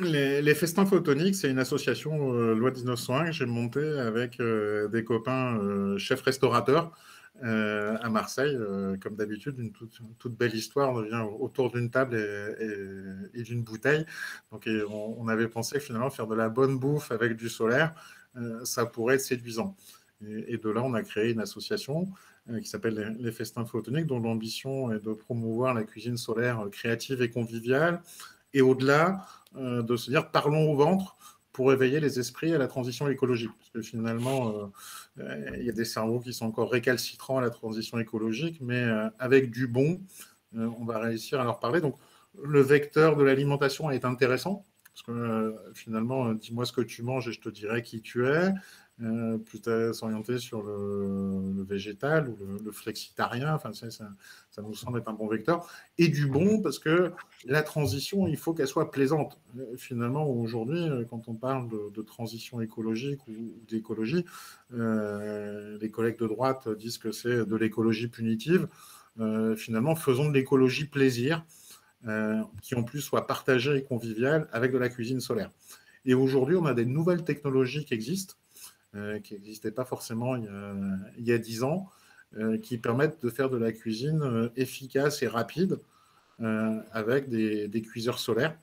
Les, 0.00 0.42
les, 0.42 0.54
Festins 0.54 0.86
Photoniques, 0.86 1.36
c'est 1.36 1.50
une 1.50 1.58
association 1.58 2.32
loi 2.32 2.70
1901 2.70 3.26
que 3.26 3.32
j'ai 3.32 3.46
montée 3.46 3.98
avec 3.98 4.38
des 4.38 5.04
copains 5.04 5.58
chefs 5.96 6.22
restaurateurs 6.22 6.92
euh, 7.42 7.96
à 8.02 8.10
Marseille, 8.10 8.54
euh, 8.54 8.98
comme 8.98 9.16
d'habitude, 9.16 9.58
une 9.58 9.72
toute, 9.72 10.36
belle 10.36 10.54
histoire 10.54 10.94
devient 10.94 11.24
autour 11.38 11.70
d'une 11.70 11.90
table 11.90 12.16
et, 13.34 13.42
d'une 13.42 13.62
bouteille. 13.62 14.04
Donc, 14.52 14.68
on, 14.90 15.26
avait 15.28 15.48
pensé 15.48 15.80
finalement 15.80 16.10
faire 16.10 16.26
de 16.26 16.34
la 16.34 16.48
bonne 16.48 16.78
bouffe 16.78 17.10
avec 17.12 17.36
du 17.36 17.48
solaire, 17.48 17.94
euh, 18.36 18.64
ça 18.64 18.84
pourrait 18.84 19.14
être 19.14 19.22
séduisant. 19.22 19.74
Et, 20.22 20.58
de 20.58 20.68
là, 20.68 20.82
on 20.82 20.92
a 20.92 21.02
créé 21.02 21.30
une 21.30 21.40
association 21.40 22.08
qui 22.60 22.68
s'appelle 22.68 23.16
les, 23.18 23.32
Festins 23.32 23.64
Photoniques, 23.64 24.06
dont 24.06 24.18
l'ambition 24.18 24.92
est 24.92 25.00
de 25.00 25.12
promouvoir 25.12 25.72
la 25.72 25.84
cuisine 25.84 26.16
solaire 26.16 26.66
créative 26.70 27.22
et 27.22 27.30
conviviale. 27.30 28.02
Et 28.52 28.60
au-delà, 28.60 29.24
de 29.54 29.96
se 29.96 30.10
dire 30.10 30.30
parlons 30.30 30.72
au 30.72 30.76
ventre 30.76 31.16
pour 31.60 31.74
éveiller 31.74 32.00
les 32.00 32.18
esprits 32.18 32.54
à 32.54 32.58
la 32.58 32.68
transition 32.68 33.06
écologique. 33.08 33.50
Parce 33.58 33.68
que 33.68 33.82
finalement, 33.82 34.70
euh, 35.18 35.56
il 35.58 35.66
y 35.66 35.68
a 35.68 35.72
des 35.72 35.84
cerveaux 35.84 36.18
qui 36.18 36.32
sont 36.32 36.46
encore 36.46 36.70
récalcitrants 36.70 37.36
à 37.36 37.42
la 37.42 37.50
transition 37.50 37.98
écologique, 37.98 38.62
mais 38.62 38.82
euh, 38.82 39.10
avec 39.18 39.50
du 39.50 39.66
bon, 39.66 40.00
euh, 40.56 40.70
on 40.78 40.86
va 40.86 40.98
réussir 41.00 41.38
à 41.38 41.44
leur 41.44 41.60
parler. 41.60 41.82
Donc, 41.82 41.96
le 42.42 42.62
vecteur 42.62 43.14
de 43.14 43.22
l'alimentation 43.22 43.90
est 43.90 44.06
intéressant, 44.06 44.64
parce 44.84 45.02
que 45.02 45.54
finalement, 45.74 46.32
dis-moi 46.32 46.64
ce 46.64 46.72
que 46.72 46.80
tu 46.80 47.02
manges 47.02 47.28
et 47.28 47.32
je 47.32 47.42
te 47.42 47.50
dirai 47.50 47.82
qui 47.82 48.00
tu 48.00 48.26
es. 48.26 48.54
Euh, 49.02 49.38
plutôt 49.38 49.94
s'orienter 49.94 50.38
sur 50.38 50.62
le, 50.62 51.62
végétal 51.62 52.28
ou 52.28 52.36
le, 52.62 52.70
flexitarien. 52.70 53.54
Enfin, 53.54 53.72
ça, 53.72 54.62
nous 54.62 54.74
semble 54.74 54.98
être 54.98 55.08
un 55.08 55.14
bon 55.14 55.26
vecteur. 55.26 55.66
Et 55.96 56.08
du 56.08 56.26
bon, 56.26 56.60
parce 56.60 56.78
que 56.78 57.12
la 57.46 57.62
transition, 57.62 58.26
il 58.26 58.36
faut 58.36 58.52
qu'elle 58.52 58.66
soit 58.66 58.90
plaisante. 58.90 59.40
Finalement, 59.78 60.28
aujourd'hui, 60.28 60.86
quand 61.08 61.28
on 61.28 61.34
parle 61.34 61.70
de, 61.94 62.02
transition 62.02 62.60
écologique 62.60 63.26
ou, 63.26 63.54
d'écologie, 63.68 64.26
euh, 64.74 65.78
les 65.80 65.90
collègues 65.90 66.18
de 66.18 66.26
droite 66.26 66.68
disent 66.68 66.98
que 66.98 67.12
c'est 67.12 67.46
de 67.46 67.56
l'écologie 67.56 68.08
punitive. 68.08 68.68
Euh, 69.18 69.56
finalement, 69.56 69.94
faisons 69.94 70.28
de 70.28 70.34
l'écologie 70.34 70.84
plaisir, 70.84 71.44
qui 72.62 72.74
en 72.74 72.82
plus 72.82 73.00
soit 73.00 73.26
partagée 73.26 73.76
et 73.76 73.82
conviviale 73.82 74.48
avec 74.52 74.72
de 74.72 74.78
la 74.78 74.88
cuisine 74.88 75.20
solaire. 75.20 75.50
Et 76.04 76.14
aujourd'hui, 76.14 76.56
on 76.56 76.64
a 76.64 76.72
des 76.72 76.86
nouvelles 76.86 77.24
technologies 77.24 77.84
qui 77.84 77.92
existent 77.92 78.34
euh, 78.34 78.49
qui 79.22 79.34
n'existaient 79.34 79.70
pas 79.70 79.84
forcément 79.84 80.36
il 80.36 81.24
y 81.24 81.32
a 81.32 81.38
dix 81.38 81.62
ans, 81.62 81.88
euh, 82.38 82.58
qui 82.58 82.78
permettent 82.78 83.20
de 83.24 83.28
faire 83.28 83.50
de 83.50 83.56
la 83.56 83.72
cuisine 83.72 84.22
euh, 84.22 84.50
efficace 84.54 85.20
et 85.24 85.26
rapide 85.26 85.80
avec 86.92 87.28
des, 87.28 87.82
cuiseurs 87.82 88.18
solaires. 88.18 88.56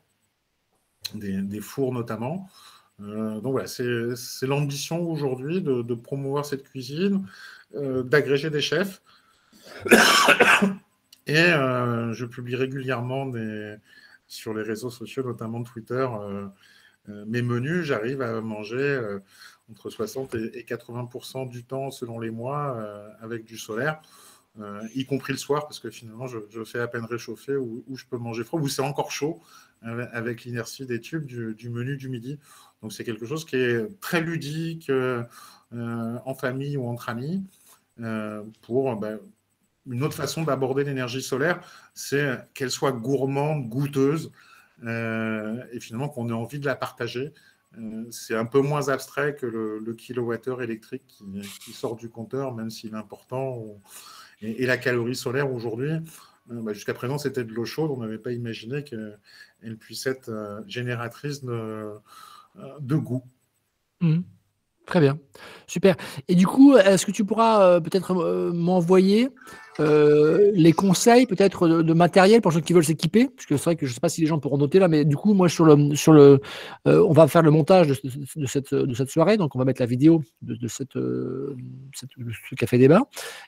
des, 1.14 1.60
fours 1.60 1.94
notamment. 1.94 2.50
donc 2.98 3.52
voilà, 3.52 3.68
c'est 3.68 4.48
l'ambition 4.48 5.08
aujourd'hui 5.08 5.62
de, 5.62 5.94
promouvoir 5.94 6.44
cette 6.44 6.64
cuisine, 6.64 7.28
d'agréger 7.76 8.50
des 8.50 8.62
chefs. 8.62 9.04
Et 11.28 11.36
je 11.36 12.26
publie 12.26 12.56
régulièrement 12.56 13.32
sur 14.26 14.56
les 14.56 14.64
réseaux 14.64 14.90
sociaux, 14.90 15.22
notamment 15.22 15.62
Twitter, 15.62 16.08
mes 17.08 17.44
menus. 17.44 17.84
J'arrive 17.84 18.24
à 18.24 18.42
manger 18.42 19.20
entre 19.72 19.90
60 19.90 20.36
et 20.36 20.64
80% 20.64 21.50
du 21.50 21.64
temps 21.64 21.92
selon 21.92 22.20
les 22.20 22.32
mois 22.32 22.82
avec 23.22 23.44
du 23.44 23.58
solaire. 23.58 24.02
Euh, 24.60 24.88
y 24.96 25.06
compris 25.06 25.34
le 25.34 25.38
soir, 25.38 25.68
parce 25.68 25.80
que 25.80 25.90
finalement, 25.92 26.26
je, 26.28 26.64
fais 26.64 26.80
à 26.80 26.88
peine 26.88 27.06
réchauffer 27.06 27.56
ou, 27.56 27.84
je 27.96 28.06
peux 28.06 28.18
manger 28.18 28.44
froid, 28.44 28.60
ou 28.60 28.68
c'est 28.68 28.82
encore 28.82 29.12
chaud 29.12 29.40
euh, 29.86 30.08
avec 30.12 30.46
l'inertie 30.46 30.86
des 30.86 31.00
tubes 31.00 31.26
du, 31.26 31.70
menu 31.70 31.98
du 31.98 32.10
midi. 32.10 32.40
Donc, 32.82 32.92
c'est 32.92 33.04
quelque 33.04 33.26
chose 33.26 33.46
qui 33.46 33.56
est 33.56 34.00
très 34.00 34.22
ludique 34.22 34.90
euh, 34.90 35.24
en 35.72 36.34
famille 36.34 36.78
ou 36.78 36.88
entre 36.88 37.10
amis 37.10 37.44
pour 38.62 38.96
ben, 38.96 39.20
une 39.90 40.04
autre 40.04 40.14
façon 40.14 40.44
d'aborder 40.44 40.84
l'énergie 40.84 41.24
solaire, 41.24 41.60
c'est 41.96 42.38
qu'elle 42.54 42.70
soit 42.70 42.92
gourmande, 42.92 43.68
goûteuse, 43.68 44.32
et 44.84 45.80
finalement 45.80 46.08
qu'on 46.08 46.30
ait 46.30 46.34
envie 46.34 46.60
de 46.60 46.66
la 46.68 46.76
partager. 46.76 47.34
C'est 48.12 48.36
un 48.36 48.46
peu 48.46 48.62
moins 48.62 48.90
abstrait 48.90 49.36
que 49.36 49.46
le, 49.46 49.94
kilowattheure 49.94 50.62
électrique 50.62 51.22
qui, 51.62 51.74
sort 51.74 51.96
du 51.96 52.10
compteur, 52.10 52.54
même 52.56 52.70
s'il 52.70 52.94
est 52.94 52.98
important. 52.98 53.80
Et, 54.42 54.66
la 54.66 54.78
calorie 54.78 55.16
solaire 55.16 55.52
aujourd'hui, 55.52 55.92
euh, 56.52 56.62
bah, 56.62 56.74
jusqu'à 56.74 56.94
présent, 56.94 57.18
c'était 57.18 57.44
de 57.44 57.54
l'eau 57.54 57.66
chaude. 57.66 57.92
On 57.92 58.02
n'avait 58.02 58.18
pas 58.18 58.32
imaginé 58.32 58.84
qu'elle 58.84 59.78
puisse 59.80 60.06
être 60.08 60.30
euh, 60.30 60.62
génératrice 60.68 61.44
de, 61.44 61.52
euh, 62.58 62.98
goût. 62.98 63.24
Mmh. 64.02 64.20
Très 64.88 65.00
bien, 65.00 65.20
super. 65.68 65.96
Et 66.28 66.34
du 66.34 66.48
coup, 66.48 66.76
est-ce 66.76 67.06
que 67.06 67.12
tu 67.12 67.24
pourras 67.26 67.80
peut-être 67.82 68.14
m'envoyer 68.54 69.30
euh, 69.80 70.52
les 70.56 70.74
conseils 70.74 71.28
peut-être 71.28 71.68
de, 71.68 71.94
matériel 71.94 72.42
pour 72.42 72.52
ceux 72.52 72.62
qui 72.62 72.74
veulent 72.74 72.84
s'équiper, 72.84 73.28
parce 73.28 73.46
que 73.46 73.58
c'est 73.58 73.64
vrai 73.66 73.76
que 73.76 73.86
je 73.86 73.92
ne 73.92 73.94
sais 73.94 74.00
pas 74.00 74.10
si 74.10 74.22
les 74.22 74.28
gens 74.28 74.40
pourront 74.40 74.58
noter 74.58 74.80
là, 74.80 74.88
mais 74.88 75.06
du 75.06 75.16
coup, 75.16 75.34
moi 75.34 75.50
sur 75.50 75.66
le, 75.66 76.40
euh, 76.88 77.06
on 77.08 77.14
va 77.14 77.28
faire 77.28 77.44
le 77.44 77.52
montage 77.52 77.88
de, 77.88 78.46
cette, 78.46 79.10
soirée, 79.10 79.38
donc 79.38 79.56
on 79.56 79.60
va 79.60 79.66
mettre 79.66 79.82
la 79.82 79.86
vidéo 79.86 80.24
de, 80.42 80.58
euh, 80.96 81.56
ce 81.94 82.56
café 82.56 82.78
débat, 82.78 83.02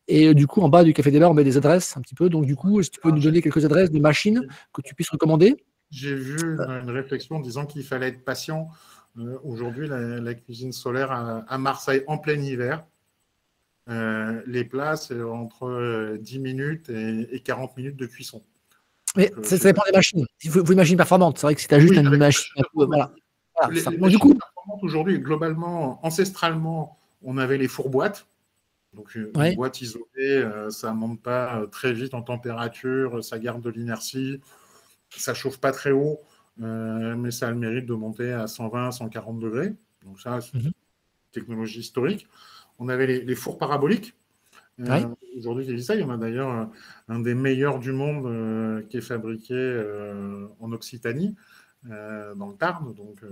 et 0.07 0.33
du 0.35 0.45
coup 0.45 0.61
en 0.61 0.69
bas 0.69 0.83
du 0.83 0.93
café 0.93 1.09
débat, 1.09 1.29
on 1.29 1.33
met 1.33 1.43
des 1.43 1.57
adresses 1.57 1.97
un 1.97 2.01
petit 2.01 2.15
peu. 2.15 2.29
Donc 2.29 2.45
du 2.45 2.55
coup, 2.55 2.81
si 2.83 2.91
tu 2.91 2.99
peux 2.99 3.11
nous 3.11 3.21
donner 3.21 3.41
quelques 3.41 3.65
adresses 3.65 3.91
de 3.91 3.99
machines 3.99 4.45
que 4.73 4.81
tu 4.81 4.93
puisses 4.93 5.09
recommander? 5.09 5.57
J'ai 5.89 6.13
vu 6.13 6.37
une 6.39 6.91
réflexion 6.91 7.39
disant 7.39 7.65
qu'il 7.65 7.83
fallait 7.83 8.09
être 8.09 8.23
patient. 8.23 8.69
Aujourd'hui, 9.43 9.87
la, 9.87 10.33
cuisine 10.33 10.71
solaire 10.71 11.11
à 11.11 11.57
Marseille 11.57 12.03
en 12.07 12.17
plein 12.17 12.39
hiver, 12.39 12.85
euh, 13.89 14.41
les 14.45 14.63
plats, 14.63 14.95
c'est 14.95 15.19
entre 15.21 16.17
10 16.19 16.37
euh, 16.37 16.41
minutes 16.41 16.89
et, 16.89 17.41
40 17.43 17.75
minutes 17.77 17.95
de 17.95 18.05
cuisson. 18.05 18.43
Mais 19.15 19.31
euh, 19.35 19.43
ça, 19.43 19.57
dépend 19.57 19.81
des 19.87 19.97
machines. 19.97 20.25
Vous, 20.45 20.63
vous 20.63 20.73
imaginez 20.73 20.97
performante, 20.97 21.39
c'est 21.39 21.47
vrai 21.47 21.55
que 21.55 21.61
si 21.61 21.67
tu 21.67 21.73
as 21.73 21.79
juste 21.79 21.95
une 21.95 22.15
machine. 22.15 22.63
voilà. 22.73 23.11
du 23.71 24.19
coup, 24.19 24.37
aujourd'hui, 24.81 25.19
globalement, 25.19 26.05
ancestralement, 26.05 26.99
on 27.23 27.37
avait 27.37 27.57
les 27.57 27.67
fourboîtes. 27.67 28.27
Donc, 28.93 29.15
une 29.15 29.55
boîte 29.55 29.81
isolée, 29.81 30.47
ça 30.69 30.91
ne 30.91 30.97
monte 30.97 31.21
pas 31.21 31.65
très 31.71 31.93
vite 31.93 32.13
en 32.13 32.21
température, 32.21 33.23
ça 33.23 33.39
garde 33.39 33.61
de 33.61 33.69
l'inertie, 33.69 34.39
ça 35.15 35.33
chauffe 35.33 35.57
pas 35.57 35.71
très 35.71 35.91
haut, 35.91 36.19
mais 36.59 37.31
ça 37.31 37.47
a 37.47 37.51
le 37.51 37.57
mérite 37.57 37.85
de 37.85 37.93
monter 37.93 38.31
à 38.31 38.47
120, 38.47 38.91
140 38.91 39.39
degrés. 39.39 39.73
Donc, 40.05 40.19
ça, 40.19 40.39
c'est 40.41 40.57
une 40.57 40.65
mhm. 40.65 40.71
technologie 41.31 41.79
historique. 41.79 42.27
On 42.79 42.87
avait 42.87 43.07
les, 43.07 43.35
fours 43.35 43.57
paraboliques. 43.57 44.15
Euh, 44.79 45.07
aujourd'hui, 45.37 45.65
il 45.65 45.99
y 45.99 46.03
en 46.03 46.09
a 46.09 46.17
d'ailleurs 46.17 46.51
euh, 46.51 46.65
un 47.09 47.19
des 47.19 47.35
meilleurs 47.35 47.79
du 47.79 47.91
monde 47.91 48.25
euh, 48.25 48.81
qui 48.83 48.97
est 48.97 49.01
fabriqué 49.01 49.83
en 50.59 50.71
Occitanie, 50.71 51.35
dans 51.83 52.47
le 52.47 52.55
Tarn. 52.55 52.93
Donc 52.93 53.23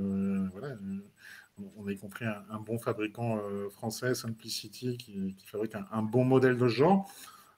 voilà, 0.51 0.75
on 1.77 1.87
a 1.87 1.91
y 1.91 1.97
compris 1.97 2.25
un, 2.25 2.59
bon 2.59 2.77
fabricant 2.77 3.39
français, 3.71 4.13
Simplicity, 4.13 4.97
qui, 4.97 5.35
fabrique 5.45 5.75
un, 5.91 6.01
bon 6.01 6.25
modèle 6.25 6.57
de 6.57 6.67
ce 6.67 6.73
genre. 6.73 7.11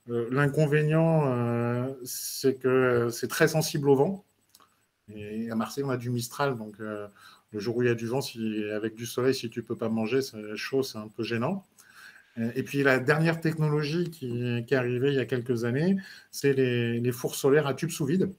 L'inconvénient, 0.06 1.92
c'est 2.04 2.58
que 2.58 3.08
c'est 3.10 3.28
très 3.28 3.48
sensible 3.48 3.88
au 3.88 3.96
vent. 3.96 4.24
Et 5.14 5.50
à 5.50 5.54
Marseille, 5.54 5.84
on 5.84 5.90
a 5.90 5.96
du 5.96 6.10
Mistral, 6.10 6.56
donc 6.56 6.78
le 6.78 7.58
jour 7.58 7.76
où 7.76 7.82
il 7.82 7.88
y 7.88 7.90
a 7.90 7.94
du 7.94 8.06
vent, 8.06 8.20
avec 8.74 8.94
du 8.94 9.06
soleil, 9.06 9.34
si 9.34 9.50
tu 9.50 9.60
ne 9.60 9.64
peux 9.64 9.76
pas 9.76 9.88
manger, 9.88 10.22
c'est 10.22 10.56
chaud, 10.56 10.82
c'est 10.82 10.98
un 10.98 11.08
peu 11.08 11.22
gênant. 11.22 11.64
Euh, 12.38 12.50
et 12.54 12.62
puis 12.62 12.82
la 12.82 12.98
dernière 12.98 13.40
technologie 13.40 14.10
qui, 14.10 14.42
est 14.42 14.72
arrivée 14.72 15.08
il 15.08 15.16
y 15.16 15.20
a 15.20 15.26
quelques 15.26 15.64
années, 15.64 15.96
c'est 16.30 16.52
les, 16.52 17.12
fours 17.12 17.34
solaires 17.34 17.66
à 17.66 17.74
tube 17.74 17.90
sous 17.90 18.04
vide. 18.04 18.32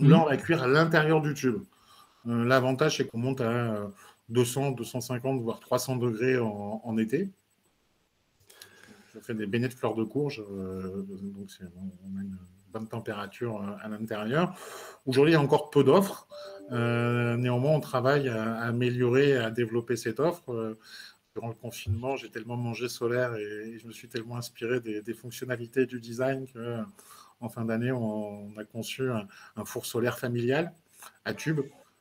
Là, 0.00 0.20
on 0.20 0.26
va 0.26 0.36
cuire 0.36 0.62
à 0.62 0.68
l'intérieur 0.68 1.22
du 1.22 1.32
tube. 1.32 1.62
Euh, 2.26 2.44
l'avantage, 2.44 2.98
c'est 2.98 3.06
qu'on 3.06 3.18
monte 3.18 3.40
à 3.40 3.90
200, 4.28 4.72
250, 4.72 5.40
voire 5.40 5.60
300 5.60 5.96
degrés 5.96 6.38
en, 6.38 6.98
été. 6.98 7.30
Je 9.14 9.20
fais 9.20 9.34
des 9.34 9.46
beignets 9.46 9.68
de 9.68 9.74
fleurs 9.74 9.94
de 9.94 10.04
courge, 10.04 10.42
euh, 10.50 11.02
donc 11.08 11.48
une 11.60 12.36
bonne 12.72 12.88
température 12.88 13.62
à 13.82 13.88
l'intérieur. 13.88 14.54
Aujourd'hui, 15.06 15.32
il 15.32 15.36
y 15.36 15.38
a 15.38 15.42
encore 15.42 15.70
peu 15.70 15.84
d'offres. 15.84 16.28
néanmoins, 16.70 17.72
on 17.72 17.80
travaille 17.80 18.28
à, 18.28 18.60
améliorer, 18.60 19.36
à 19.36 19.50
développer 19.50 19.96
cette 19.96 20.20
offre 20.20 20.76
durant 21.34 21.48
le 21.48 21.54
confinement, 21.54 22.16
j'ai 22.16 22.30
tellement 22.30 22.56
mangé 22.56 22.88
solaire 22.88 23.36
et, 23.36 23.78
je 23.78 23.86
me 23.86 23.92
suis 23.92 24.08
tellement 24.08 24.36
inspiré 24.36 24.80
des, 24.80 25.14
fonctionnalités 25.14 25.86
du 25.86 26.00
design 26.00 26.46
que 26.46 26.82
en 27.40 27.48
fin 27.48 27.64
d'année, 27.64 27.92
on, 27.92 28.52
a 28.56 28.64
conçu 28.64 29.08
un, 29.10 29.64
four 29.64 29.86
solaire 29.86 30.18
familial 30.18 30.72
à 31.24 31.34
tube. 31.34 31.60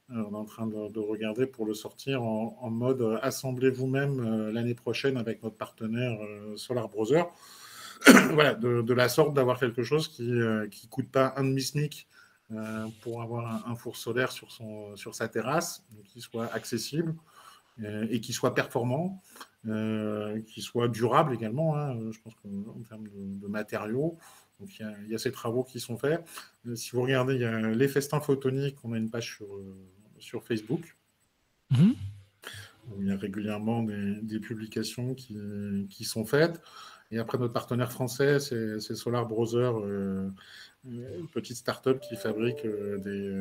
Euh, 0.10 0.24
on 0.30 0.34
est 0.34 0.38
en 0.38 0.46
train 0.46 0.68
de, 0.68 1.00
regarder 1.00 1.46
pour 1.46 1.66
le 1.66 1.74
sortir 1.74 2.24
en, 2.24 2.70
mode 2.70 3.20
assemblez 3.22 3.70
vous-même 3.70 4.20
euh, 4.20 4.52
l'année 4.52 4.74
prochaine 4.74 5.18
avec 5.18 5.44
notre 5.44 5.58
partenaire 5.58 6.18
euh, 6.22 6.58
Solar 6.58 6.90
Browser. 6.90 7.24
voilà, 8.34 8.54
de, 8.54 8.94
la 8.94 9.10
sorte 9.10 9.34
d'avoir 9.34 9.60
quelque 9.60 9.84
chose 9.84 10.08
qui 10.08 10.24
ne 10.24 10.68
coûte 10.90 11.10
pas 11.10 11.34
un 11.38 11.44
demi-smic 11.44 12.08
pour 13.02 13.22
avoir 13.22 13.68
un, 13.68 13.76
four 13.76 13.98
solaire 13.98 14.32
sur, 14.32 14.52
son, 14.52 14.96
sur 14.96 15.16
sa 15.16 15.28
terrasse, 15.28 15.86
qui 16.06 16.22
soit 16.22 16.46
accessible, 16.54 17.16
euh, 17.84 18.08
et 18.10 18.22
qui 18.22 18.34
soit 18.34 18.56
performant, 18.56 19.22
euh, 19.68 20.42
qui 20.42 20.64
soit 20.64 20.88
durable 20.88 21.36
également. 21.36 21.78
Hein, 21.78 21.96
je 22.12 22.20
pense 22.22 22.34
qu'en 22.36 22.82
termes 22.90 23.08
de, 23.08 23.48
matériaux, 23.48 24.18
donc 24.60 24.80
il 24.80 25.12
y, 25.12 25.14
a, 25.14 25.18
ces 25.20 25.32
travaux 25.32 25.64
qui 25.64 25.80
sont 25.80 25.96
faits. 25.96 26.26
Euh, 26.66 26.76
si 26.76 26.92
vous 26.94 27.04
regardez, 27.04 27.36
il 27.36 27.42
y 27.42 27.46
a 27.46 27.70
les 27.70 27.88
festins 27.88 28.20
photoniques, 28.20 28.78
on 28.84 28.94
a 28.94 28.98
une 28.98 29.12
page 29.12 29.36
sur, 29.36 29.48
sur 30.18 30.44
Facebook. 30.44 30.98
Mhm. 31.70 31.94
il 33.00 33.08
y 33.08 33.12
a 33.12 33.18
régulièrement 33.18 33.84
des, 33.84 34.40
publications 34.40 35.14
qui, 35.14 35.38
qui, 35.92 36.04
sont 36.04 36.26
faites. 36.26 36.60
Et 37.12 37.20
après, 37.20 37.38
notre 37.38 37.54
partenaire 37.54 37.92
français, 37.92 38.40
c'est 38.40 38.96
Solar 38.96 39.26
Browser, 39.26 39.72
une 40.86 41.28
petite 41.32 41.58
start-up 41.58 42.00
qui 42.02 42.16
fabrique 42.16 42.64
des, 42.64 43.32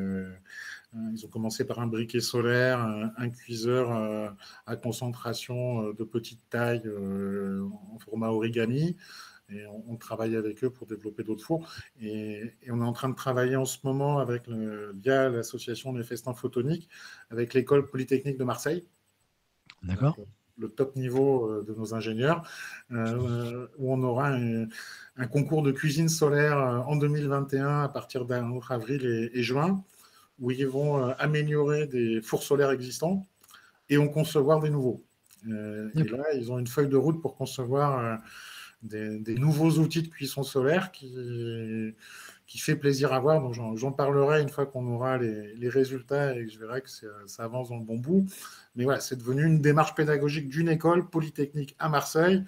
euh, 0.95 1.11
ils 1.13 1.25
ont 1.25 1.29
commencé 1.29 1.65
par 1.65 1.79
un 1.79 1.87
briquet 1.87 2.19
solaire, 2.19 2.79
un, 2.79 3.29
cuiseur 3.29 3.91
euh, 3.91 4.29
à 4.65 4.75
concentration 4.75 5.83
euh, 5.83 5.93
de 5.93 6.03
petite 6.03 6.49
taille 6.49 6.83
en 6.87 7.99
format 7.99 8.29
origami. 8.29 8.97
Et 9.49 9.65
on, 9.65 9.95
travaille 9.95 10.35
avec 10.35 10.61
eux 10.65 10.69
pour 10.69 10.87
développer 10.87 11.23
d'autres 11.23 11.43
fours. 11.43 11.71
Et, 12.01 12.53
on 12.69 12.81
est 12.81 12.85
en 12.85 12.91
train 12.91 13.07
de 13.07 13.15
travailler 13.15 13.55
en 13.55 13.63
ce 13.63 13.77
moment 13.85 14.19
avec 14.19 14.49
via 14.49 15.29
l'association 15.29 15.93
des 15.93 16.03
festins 16.03 16.33
photoniques 16.33 16.89
avec 17.29 17.53
l'école 17.53 17.87
polytechnique 17.87 18.37
de 18.37 18.43
Marseille. 18.43 18.85
D'accord. 19.83 20.17
Le 20.59 20.69
top 20.69 20.95
niveau 20.95 21.61
de 21.61 21.73
nos 21.73 21.93
ingénieurs, 21.93 22.41
où 22.89 23.93
on 23.93 24.01
aura 24.01 24.31
un, 24.31 25.27
concours 25.27 25.61
de 25.61 25.71
cuisine 25.71 26.09
solaire 26.09 26.57
en 26.87 26.95
2021 26.95 27.83
à 27.83 27.89
partir 27.89 28.25
d'avril 28.25 29.29
et 29.33 29.43
juin 29.43 29.83
où 30.39 30.51
ils 30.51 30.67
vont 30.67 31.03
euh, 31.03 31.13
améliorer 31.19 31.87
des 31.87 32.21
fours 32.21 32.43
solaires 32.43 32.71
existants 32.71 33.25
et 33.89 33.97
en 33.97 34.07
concevoir 34.07 34.59
des 34.59 34.69
nouveaux. 34.69 35.03
Euh, 35.47 35.89
et 35.95 36.03
là, 36.03 36.23
ils 36.35 36.51
ont 36.51 36.59
une 36.59 36.67
feuille 36.67 36.89
de 36.89 36.97
route 36.97 37.21
pour 37.21 37.35
concevoir 37.35 38.21
euh, 38.83 39.17
des, 39.19 39.35
nouveaux 39.35 39.71
outils 39.79 40.03
de 40.03 40.07
cuisson 40.07 40.43
solaire 40.43 40.91
qui, 40.91 41.15
qui 42.47 42.57
fait 42.59 42.77
plaisir 42.77 43.13
à 43.13 43.19
voir. 43.19 43.41
Donc, 43.41 43.53
j'en 43.77 43.91
parlerai 43.91 44.41
une 44.41 44.49
fois 44.49 44.65
qu'on 44.65 44.87
aura 44.87 45.17
les, 45.17 45.69
résultats 45.69 46.33
et 46.33 46.47
je 46.47 46.57
verrai 46.57 46.81
que 46.81 46.89
ça 46.89 47.43
avance 47.43 47.69
dans 47.69 47.77
le 47.77 47.83
bon 47.83 47.97
bout. 47.97 48.25
Mais 48.75 48.85
voilà, 48.85 49.01
c'est 49.01 49.17
devenu 49.17 49.45
une 49.45 49.61
démarche 49.61 49.93
pédagogique 49.93 50.47
d'une 50.47 50.69
école 50.69 51.09
polytechnique 51.09 51.75
à 51.77 51.89
Marseille 51.89 52.43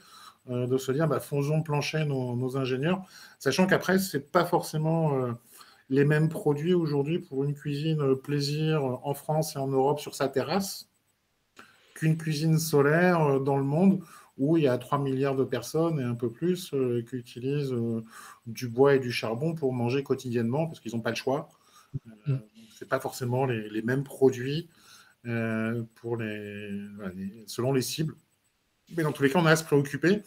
de 0.48 0.78
se 0.78 0.92
dire, 0.92 1.08
bah, 1.08 1.20
faisons 1.20 1.62
plancher 1.62 2.06
nos, 2.06 2.58
ingénieurs, 2.58 3.04
sachant 3.38 3.68
qu'après, 3.68 4.00
c'est 4.00 4.32
pas 4.32 4.46
forcément 4.46 5.36
les 5.90 6.06
mêmes 6.06 6.30
produits 6.30 6.74
aujourd'hui 6.74 7.20
pour 7.20 7.44
une 7.44 7.54
cuisine 7.54 8.16
plaisir 8.16 8.84
en 8.84 9.14
France 9.14 9.56
et 9.56 9.60
en 9.60 9.68
Europe 9.68 10.00
sur 10.00 10.16
sa 10.16 10.30
terrasse 10.30 10.90
qu'une 11.94 12.18
cuisine 12.18 12.58
solaire 12.58 13.42
dans 13.42 13.58
le 13.58 13.64
monde 13.64 14.02
où 14.40 14.58
il 14.58 14.64
y 14.64 14.68
a 14.68 14.78
3 14.78 14.98
milliards 14.98 15.36
de 15.36 15.44
personnes 15.44 16.00
et 16.00 16.04
un 16.04 16.16
peu 16.16 16.32
plus 16.32 16.74
qui 17.10 17.16
utilisent 17.16 17.76
du 18.48 18.68
bois 18.68 18.96
et 18.96 19.00
du 19.00 19.12
charbon 19.12 19.54
pour 19.54 19.74
manger 19.74 20.02
quotidiennement 20.02 20.66
parce 20.66 20.80
qu'ils 20.80 20.96
n'ont 20.96 21.02
pas 21.02 21.12
le 21.12 21.16
choix. 21.16 21.50
Mm. 22.26 22.36
Ce 22.72 22.84
n'est 22.84 22.90
pas 22.90 23.00
forcément 23.00 23.46
les, 23.46 23.82
mêmes 23.82 24.04
produits 24.04 24.70
pour 25.96 26.18
les, 26.18 26.70
selon 27.46 27.74
les 27.74 27.82
cibles. 27.82 28.16
Mais 28.96 29.04
dans 29.04 29.12
tous 29.12 29.24
les 29.24 29.30
cas, 29.30 29.40
on 29.40 29.46
a 29.46 29.52
à 29.52 29.56
se 29.56 29.66
préoccuper 29.66 30.24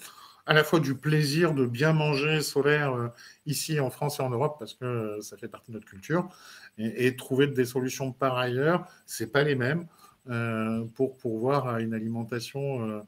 à 0.47 0.55
la 0.55 0.65
fois 0.65 0.81
du 0.81 0.95
plaisir 0.95 1.55
de 1.55 1.67
bien 1.67 1.93
manger 1.93 2.41
solaire 2.41 2.95
euh, 2.95 3.09
ici 3.47 3.79
en 3.81 3.91
France 3.91 4.19
et 4.19 4.23
en 4.23 4.31
Europe, 4.31 4.57
parce 4.59 4.75
que 4.75 4.85
euh, 4.85 5.21
ça 5.21 5.37
fait 5.37 5.49
partie 5.49 5.71
de 5.71 5.77
notre 5.77 5.89
culture, 5.89 6.29
et, 6.79 7.15
trouver 7.17 7.47
des 7.47 7.65
solutions 7.65 8.13
par 8.13 8.37
ailleurs, 8.39 8.87
ce 9.07 9.25
pas 9.25 9.45
les 9.45 9.55
mêmes, 9.55 9.87
euh, 10.29 10.85
pour 10.95 11.17
pourvoir 11.17 11.69
à 11.69 11.81
une 11.81 11.95
alimentation 11.95 13.05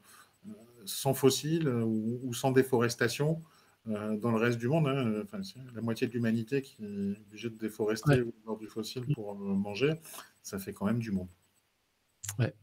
sans 0.85 1.13
fossiles 1.13 1.67
ou, 1.67 2.33
sans 2.33 2.51
déforestation 2.51 3.41
dans 3.85 4.31
le 4.31 4.37
reste 4.37 4.57
du 4.57 4.67
monde. 4.67 4.87
Hein. 4.87 5.23
la 5.75 5.81
moitié 5.81 6.07
de 6.07 6.13
l'humanité 6.13 6.61
qui 6.61 6.77
est 6.81 7.19
obligée 7.27 7.49
de 7.49 7.57
déforester 7.57 8.21
ou 8.21 8.33
de 8.55 8.59
du 8.59 8.67
fossile 8.67 9.05
pour 9.13 9.35
manger, 9.35 9.93
ça 10.41 10.57
fait 10.57 10.73
quand 10.73 10.85
même 10.85 10.99
du 10.99 11.11
monde. 11.11 11.27
Ouais. 12.39 12.53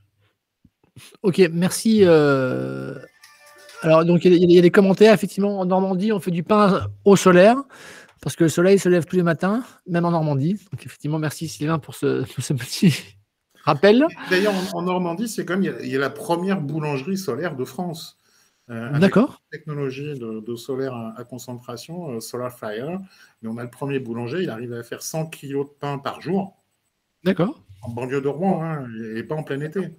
Ok, 1.23 1.41
merci. 1.53 2.05
Alors, 3.83 4.05
donc, 4.05 4.25
il 4.25 4.51
y, 4.51 4.59
a 4.59 4.63
des 4.63 4.71
commentaires. 4.71 5.13
Effectivement, 5.13 5.59
en 5.59 5.65
Normandie, 5.65 6.13
on 6.13 6.21
fait 6.21 6.31
du 6.31 6.45
pain 6.45 6.89
au 7.05 7.17
solaire 7.17 7.57
parce 8.21 8.37
que 8.37 8.45
le 8.45 8.51
soleil 8.51 8.79
se 8.79 8.89
lève 8.89 9.05
tous 9.05 9.17
les 9.17 9.25
matins, 9.25 9.65
même 9.89 10.05
en 10.05 10.13
Normandie. 10.13 10.55
Donc, 10.71 10.87
effectivement, 10.87 11.19
merci 11.19 11.49
Sylvain 11.49 11.81
pour 11.81 11.97
ce, 11.97 12.23
petit 12.53 12.95
rappel. 13.63 14.07
D'ailleurs, 14.31 14.55
en, 14.75 14.83
Normandie, 14.83 15.29
c'est 15.29 15.45
comme 15.45 15.63
il 15.63 15.87
y, 15.87 15.97
a 15.97 15.99
la 15.99 16.11
première 16.11 16.61
boulangerie 16.61 17.19
solaire 17.19 17.57
de 17.57 17.65
France. 17.65 18.19
Euh, 18.71 18.99
D'accord. 18.99 19.43
Technologie 19.51 20.19
de, 20.19 20.57
solaire 20.57 20.95
à, 20.95 21.25
concentration, 21.25 22.13
euh, 22.13 22.21
Solar 22.21 22.57
Fire. 22.57 23.01
Mais 23.43 23.49
on 23.49 23.59
a 23.59 23.65
le 23.65 23.71
premier 23.71 23.99
boulanger, 23.99 24.43
il 24.43 24.51
arrive 24.51 24.73
à 24.73 24.83
faire 24.83 25.03
100 25.03 25.27
kg 25.27 25.59
de 25.59 25.63
pain 25.79 25.99
par 25.99 26.21
jour. 26.21 26.57
D'accord. 27.25 27.63
En 27.83 27.91
banlieue 27.91 28.21
de 28.21 28.29
Rouen, 28.29 28.63
hein, 28.63 28.89
et 29.17 29.23
pas 29.25 29.35
en 29.35 29.43
plein 29.43 29.61
été. 29.61 29.91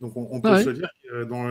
Donc 0.00 0.16
on, 0.16 0.40
peut 0.40 0.62
se 0.62 0.70
dire 0.70 0.90
que 1.02 1.24
dans 1.24 1.48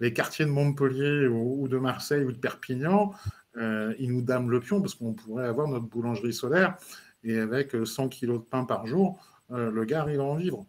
les, 0.00 0.12
quartiers 0.12 0.46
de 0.46 0.50
Montpellier 0.50 1.28
ou, 1.28 1.68
de 1.68 1.78
Marseille 1.78 2.24
ou 2.24 2.32
de 2.32 2.38
Perpignan, 2.38 3.12
euh, 3.56 3.94
ils 3.98 4.12
nous 4.12 4.22
dament 4.22 4.50
le 4.50 4.58
pion 4.58 4.80
parce 4.80 4.94
qu'on 4.94 5.12
pourrait 5.12 5.46
avoir 5.46 5.68
notre 5.68 5.86
boulangerie 5.86 6.32
solaire 6.32 6.76
et 7.22 7.38
avec 7.38 7.74
100 7.84 8.08
kilos 8.08 8.40
de 8.40 8.44
pain 8.44 8.64
par 8.64 8.86
jour, 8.86 9.18
euh, 9.52 9.70
le 9.70 9.84
gars 9.84 10.00
arrive 10.00 10.20
à 10.20 10.24
en 10.24 10.34
vivre. 10.34 10.66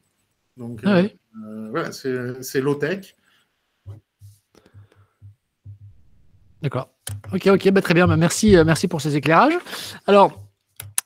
Donc 0.58 0.82
ah 0.86 1.02
euh, 1.44 1.70
voilà, 1.70 1.92
c'est 1.92 2.62
low-tech. 2.62 3.16
D'accord. 6.62 6.90
Ok, 7.34 7.48
ok, 7.48 7.72
bah, 7.72 7.82
très 7.82 7.94
bien. 7.94 8.08
Bah, 8.08 8.18
merci, 8.18 8.56
merci 8.66 8.88
pour 8.88 9.02
ces 9.02 9.16
éclairages. 9.16 9.58
Alors, 10.08 10.46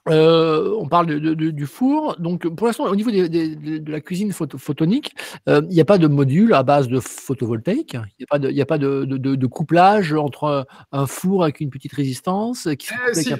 euh, 0.07 0.75
on 0.79 0.87
parle 0.87 1.07
du 1.19 1.65
four. 1.65 2.15
Donc, 2.19 2.47
pour 2.47 2.67
l'instant, 2.67 2.85
au 2.85 2.95
niveau 2.95 3.11
de 3.11 3.91
la 3.91 4.01
cuisine 4.01 4.31
photonique, 4.31 5.15
euh, 5.47 5.61
il 5.69 5.73
n'y 5.73 5.81
a 5.81 5.85
pas 5.85 5.97
de 5.97 6.07
module 6.07 6.53
à 6.53 6.63
base 6.63 6.87
de 6.87 6.99
photovoltaïque. 6.99 7.93
Il 7.93 8.25
n'y 8.53 8.61
a 8.61 8.65
pas, 8.65 8.77
de, 8.77 9.45
couplage 9.47 10.13
entre 10.13 10.65
un 10.91 11.05
four 11.05 11.43
avec 11.43 11.59
une 11.59 11.69
petite 11.69 11.93
résistance. 11.93 12.67
Qui 12.77 12.89
eh, 13.15 13.33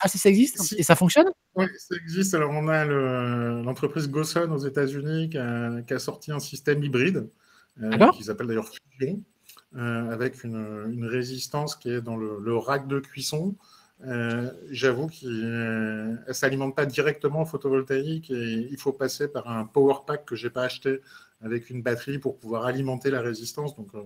Ah, 0.00 0.08
si 0.08 0.18
ça 0.18 0.28
existe 0.28 0.74
Et 0.76 0.82
ça 0.82 0.96
fonctionne? 0.96 1.30
Oui, 1.54 1.66
ça 1.78 1.96
existe. 1.96 2.34
Alors, 2.34 2.50
on 2.50 2.68
a 2.68 2.84
l'entreprise 2.84 4.08
Goson 4.08 4.50
aux 4.50 4.58
États-Unis 4.58 5.30
qui, 5.30 5.38
a, 5.38 5.98
sorti 5.98 6.32
un 6.32 6.40
système 6.40 6.82
hybride 6.82 7.28
euh, 7.82 8.10
qui 8.12 8.24
s'appelle 8.24 8.48
d'ailleurs 8.48 8.68
Fusion, 8.68 9.22
avec 9.74 10.44
une, 10.44 11.06
résistance 11.06 11.76
qui 11.76 11.90
est 11.90 12.00
dans 12.00 12.16
le 12.16 12.56
rack 12.56 12.86
de 12.86 13.00
cuisson. 13.00 13.56
Euh, 14.06 14.50
j'avoue 14.70 15.06
qu'elle 15.06 15.30
ne 16.26 16.32
s'alimente 16.32 16.74
pas 16.74 16.84
directement 16.84 17.40
en 17.40 17.44
photovoltaïque 17.46 18.30
et 18.30 18.68
il 18.70 18.76
faut 18.76 18.92
passer 18.92 19.28
par 19.28 19.48
un 19.48 19.64
power 19.64 19.96
pack 20.06 20.24
que 20.26 20.36
je 20.36 20.46
n'ai 20.46 20.50
pas 20.50 20.64
acheté 20.64 21.00
avec 21.40 21.70
une 21.70 21.82
batterie 21.82 22.18
pour 22.18 22.38
pouvoir 22.38 22.66
alimenter 22.66 23.10
la 23.10 23.20
résistance. 23.20 23.76
Donc, 23.76 23.88
euh, 23.94 24.02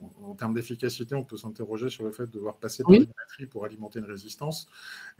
en, 0.00 0.34
termes 0.34 0.54
d'efficacité, 0.54 1.14
on 1.14 1.24
peut 1.24 1.36
s'interroger 1.36 1.90
sur 1.90 2.04
le 2.04 2.12
fait 2.12 2.26
de 2.26 2.32
devoir 2.32 2.56
passer 2.56 2.82
par 2.82 2.92
une 2.92 3.06
batterie 3.06 3.46
pour 3.46 3.64
alimenter 3.64 3.98
une 3.98 4.04
résistance. 4.04 4.68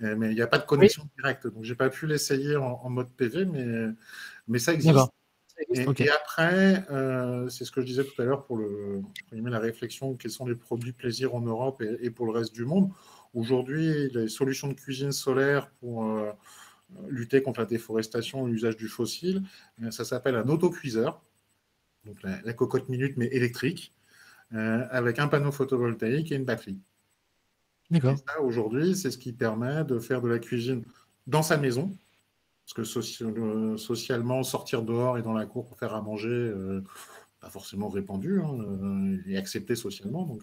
Euh, 0.02 0.14
mais 0.16 0.30
il 0.30 0.34
n'y 0.34 0.40
a 0.40 0.46
pas 0.46 0.58
de 0.58 0.66
connexion 0.66 1.08
directe. 1.18 1.46
Donc, 1.46 1.64
je 1.64 1.72
n'ai 1.72 1.76
pas 1.76 1.90
pu 1.90 2.06
l'essayer 2.06 2.56
en, 2.56 2.88
mode 2.88 3.10
PV, 3.10 3.44
mais, 3.44 3.88
mais 4.46 4.58
ça 4.58 4.72
existe. 4.72 4.96
Et, 5.74 6.08
après, 6.10 6.84
c'est 7.50 7.64
ce 7.64 7.72
que 7.72 7.80
je 7.80 7.86
disais 7.86 8.04
tout 8.04 8.22
à 8.22 8.24
l'heure 8.24 8.44
pour 8.44 8.56
le, 8.56 9.02
la 9.32 9.58
réflexion, 9.58 10.14
quels 10.14 10.30
sont 10.30 10.46
les 10.46 10.54
produits 10.54 10.92
plaisir 10.92 11.34
en 11.34 11.40
Europe 11.40 11.82
et 11.82 12.10
pour 12.10 12.26
le 12.26 12.32
reste 12.32 12.54
du 12.54 12.64
monde. 12.64 12.90
Aujourd'hui, 13.34 14.08
les 14.10 14.28
solutions 14.28 14.68
de 14.68 14.74
cuisine 14.74 15.12
solaire 15.12 15.70
pour 15.80 16.04
euh, 16.04 16.30
lutter 17.08 17.42
contre 17.42 17.60
la 17.60 17.66
déforestation 17.66 18.46
et 18.46 18.50
l'usage 18.50 18.76
du 18.76 18.88
fossile, 18.88 19.42
ça 19.90 20.04
s'appelle 20.04 20.36
un 20.36 20.48
autocuiseur, 20.48 21.22
donc 22.04 22.16
la, 22.22 22.52
cocotte 22.52 22.88
minute 22.88 23.16
mais 23.16 23.26
électrique, 23.26 23.92
euh, 24.54 24.86
avec 24.90 25.18
un 25.18 25.28
panneau 25.28 25.52
photovoltaïque 25.52 26.32
et 26.32 26.36
une 26.36 26.44
batterie. 26.44 26.78
D'accord. 27.90 28.16
Aujourd'hui, 28.42 28.94
c'est 28.94 29.10
ce 29.10 29.18
qui 29.18 29.32
permet 29.32 29.84
de 29.84 29.98
faire 29.98 30.20
de 30.20 30.28
la 30.28 30.38
cuisine 30.38 30.84
dans 31.26 31.42
sa 31.42 31.56
maison, 31.56 31.90
parce 32.64 32.74
que 32.74 33.24
euh, 33.24 33.76
socialement, 33.76 34.42
sortir 34.42 34.82
dehors 34.82 35.18
et 35.18 35.22
dans 35.22 35.32
la 35.32 35.46
cour 35.46 35.66
pour 35.66 35.78
faire 35.78 35.94
à 35.94 36.02
manger, 36.02 36.52
pas 37.40 37.48
forcément 37.50 37.88
répandu 37.88 38.40
hein, 38.40 39.16
et 39.26 39.38
accepté 39.38 39.74
socialement. 39.74 40.26
Donc, 40.26 40.42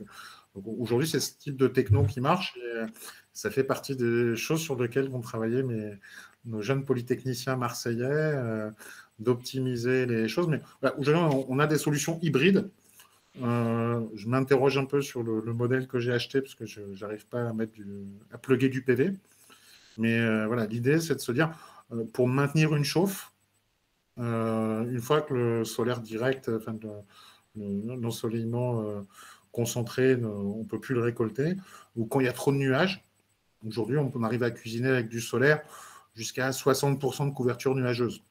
Aujourd'hui, 0.64 1.08
c'est 1.08 1.20
ce 1.20 1.38
type 1.38 1.58
de 1.58 1.68
techno 1.68 2.03
qui 2.03 2.22
marche. 2.22 2.58
Et 2.58 2.78
euh, 2.78 2.88
ça 3.34 3.51
fait 3.51 3.64
partie 3.64 3.95
des 3.95 4.36
choses 4.36 4.62
sur 4.62 4.82
lesquelles 4.82 5.10
vont 5.10 5.22
travailler 5.22 5.64
mes, 5.64 5.93
nos 6.45 6.62
jeunes 6.62 6.86
polytechniciens 6.86 7.58
marseillais, 7.58 8.06
euh, 8.06 8.72
d'optimiser 9.20 10.06
les 10.06 10.28
choses. 10.28 10.47
Mais 10.47 10.62
aujourd'hui, 10.97 11.45
on 11.49 11.60
a 11.60 11.68
des 11.68 11.78
solutions 11.78 12.20
hybrides. 12.22 12.70
Euh, 13.41 14.01
je 14.15 14.27
m'interroge 14.27 14.77
un 14.77 14.86
peu 14.86 15.01
sur 15.01 15.23
le, 15.23 15.41
modèle 15.53 15.88
que 15.88 15.99
j'ai 15.99 16.13
acheté 16.13 16.41
parce 16.41 16.55
que 16.55 16.65
je 16.65 16.81
n'arrive 17.01 17.27
pas 17.27 17.49
à 17.49 17.53
mettre 17.53 17.73
du, 17.73 17.86
à 18.31 18.38
plugger 18.38 18.69
du 18.69 18.81
PV. 18.81 19.13
Mais 19.97 20.45
voilà, 20.45 20.65
l'idée, 20.65 20.99
c'est 20.99 21.15
de 21.15 21.19
se 21.19 21.31
dire, 21.31 21.51
pour 22.13 22.27
maintenir 22.27 22.75
une 22.75 22.83
chauffe, 22.83 23.31
une 24.17 24.99
fois 25.01 25.21
que 25.21 25.33
le 25.33 25.63
solaire 25.63 26.01
direct, 26.01 26.49
enfin, 26.49 26.77
l'ensoleillement 27.55 29.05
concentré, 29.53 30.15
on 30.15 30.59
ne 30.59 30.65
peut 30.65 30.81
plus 30.81 30.95
le 30.95 31.01
récolter, 31.01 31.55
ou 31.95 32.05
quand 32.05 32.19
il 32.19 32.25
y 32.25 32.29
a 32.29 32.33
trop 32.33 32.51
de 32.51 32.57
nuages. 32.57 33.05
Aujourd'hui, 33.65 33.97
on 33.97 34.23
arrive 34.23 34.43
à 34.43 34.51
cuisiner 34.51 34.89
avec 34.89 35.07
du 35.07 35.21
solaire 35.21 35.61
jusqu'à 36.15 36.49
60% 36.49 37.29
de 37.29 37.33
couverture 37.33 37.75
nuageuse. 37.75 38.23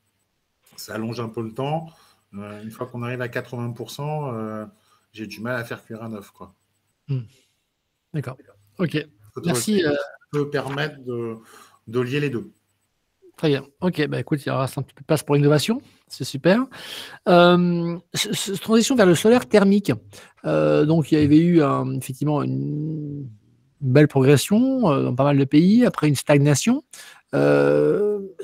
Ça 0.77 0.95
allonge 0.95 1.21
un 1.21 1.29
peu 1.29 1.43
le 1.43 1.53
temps. 1.53 1.87
Euh, 2.35 2.63
une 2.63 2.71
fois 2.71 2.87
qu'on 2.87 3.03
arrive 3.03 3.21
à 3.21 3.29
80%, 3.29 4.33
euh, 4.35 4.67
j'ai 5.15 5.27
du 5.27 5.41
mal 5.41 5.57
à 5.57 5.65
faire 5.65 5.83
cuire 5.83 6.03
un 6.03 6.13
œuf. 6.13 6.31
Hmm. 7.09 7.21
D'accord. 8.13 8.37
Ok. 8.79 9.07
Merci. 9.45 9.81
Ça 9.81 9.91
euh, 9.91 9.97
peut 10.31 10.51
permettre 10.51 11.03
de, 11.05 11.37
de 11.87 12.01
lier 12.01 12.21
les 12.21 12.31
deux. 12.31 12.51
Très 13.37 13.49
bien. 13.49 13.65
Ok, 13.81 14.07
bah 14.07 14.21
écoute, 14.21 14.45
il 14.45 14.49
y 14.49 14.53
aura 14.53 14.65
un 14.65 14.83
petit 14.83 14.95
peu 14.95 15.01
de 15.01 15.07
place 15.07 15.23
pour 15.23 15.35
l'innovation. 15.35 15.81
C'est 16.07 16.25
super. 16.25 16.67
Euh, 17.29 17.99
transition 18.61 18.95
vers 18.95 19.07
le 19.07 19.15
solaire 19.15 19.47
thermique. 19.49 19.93
Euh, 20.45 20.85
donc, 20.85 21.11
il 21.11 21.19
y 21.19 21.25
avait 21.25 21.41
eu 21.41 21.61
effectivement 21.97 22.43
une 22.43 23.29
belle 23.81 24.07
progression 24.09 24.91
euh, 24.91 25.03
dans 25.05 25.15
pas 25.15 25.25
mal 25.25 25.39
de 25.39 25.45
pays, 25.45 25.85
après 25.85 26.09
une 26.09 26.15
stagnation. 26.15 26.85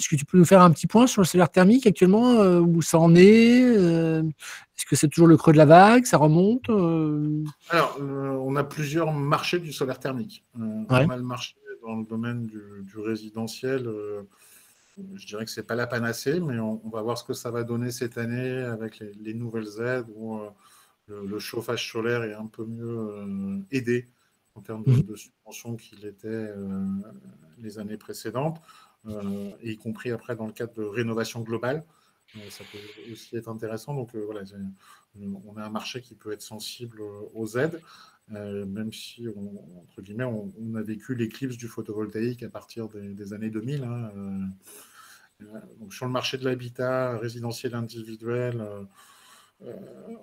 Est-ce 0.01 0.09
que 0.09 0.16
tu 0.16 0.24
peux 0.24 0.38
nous 0.38 0.44
faire 0.44 0.62
un 0.62 0.70
petit 0.70 0.86
point 0.86 1.07
sur 1.07 1.22
le 1.22 1.26
solaire 1.26 1.51
thermique 1.51 1.86
actuellement 1.86 2.40
Où 2.59 2.82
ça 2.82 2.98
en 2.98 3.14
est 3.14 3.61
Est-ce 3.61 4.86
que 4.86 4.96
c'est 4.96 5.09
toujours 5.09 5.28
le 5.28 5.36
creux 5.36 5.53
de 5.53 5.59
la 5.59 5.66
vague 5.66 6.05
Ça 6.07 6.16
remonte 6.16 6.68
Alors, 7.68 7.98
on 8.01 8.57
a 8.57 8.64
plusieurs 8.64 9.12
marchés 9.12 9.59
du 9.59 9.72
solaire 9.72 9.98
thermique. 9.98 10.44
On 10.59 10.86
a 10.86 11.16
le 11.16 11.22
marché 11.22 11.55
dans 11.86 11.96
le 11.96 12.05
domaine 12.05 12.46
du, 12.46 12.61
du 12.82 12.98
résidentiel 12.98 13.88
je 15.14 15.26
dirais 15.26 15.44
que 15.44 15.51
ce 15.51 15.61
n'est 15.61 15.66
pas 15.66 15.74
la 15.74 15.86
panacée, 15.86 16.40
mais 16.40 16.59
on, 16.59 16.80
va 16.90 17.03
voir 17.03 17.18
ce 17.18 17.24
que 17.24 17.32
ça 17.32 17.51
va 17.51 17.62
donner 17.62 17.90
cette 17.90 18.18
année 18.18 18.51
avec 18.62 19.03
les, 19.20 19.34
nouvelles 19.34 19.80
aides 19.80 20.07
où 20.14 20.38
euh, 20.38 20.51
le, 21.09 21.38
chauffage 21.38 21.90
solaire 21.90 22.22
est 22.24 22.34
un 22.34 22.46
peu 22.46 22.64
mieux 22.64 22.98
euh, 22.98 23.59
aidé 23.70 24.09
en 24.55 24.61
termes 24.61 24.84
de, 24.84 24.92
mhm. 24.92 25.16
subventions 25.16 25.76
qu'il 25.76 26.05
était 26.05 26.28
euh, 26.28 26.84
les 27.59 27.78
années 27.78 27.96
précédentes, 27.96 28.61
y 29.62 29.76
compris 29.76 30.11
après 30.11 30.36
dans 30.36 30.46
le 30.46 30.53
cadre 30.53 30.74
de 30.74 30.84
rénovation 30.84 31.40
globale. 31.40 31.84
ça 32.51 32.64
peut 32.70 33.12
aussi 33.12 33.36
être 33.36 33.48
intéressant. 33.48 33.94
Donc 33.94 34.14
voilà, 34.14 34.42
on 35.44 35.57
a 35.57 35.64
un 35.64 35.70
marché 35.70 36.01
qui 36.01 36.14
peut 36.14 36.32
être 36.32 36.42
sensible 36.42 37.01
aux 37.34 37.57
aides. 37.57 37.80
même 38.28 38.92
si, 38.92 39.26
on, 39.34 39.80
entre 39.82 40.03
guillemets, 40.03 40.24
on, 40.24 40.74
a 40.74 40.82
vécu 40.82 41.14
l'éclipse 41.14 41.57
du 41.57 41.68
photovoltaïque 41.68 42.42
à 42.42 42.48
partir 42.48 42.88
des, 42.88 43.32
années 43.32 43.51
2000. 43.51 43.84
Hein, 43.84 44.11
donc 45.78 45.94
sur 45.94 46.07
le 46.07 46.12
marché 46.12 46.36
de 46.36 46.44
l'habitat 46.44 47.16
résidentiel 47.18 47.74
individuel, 47.74 48.62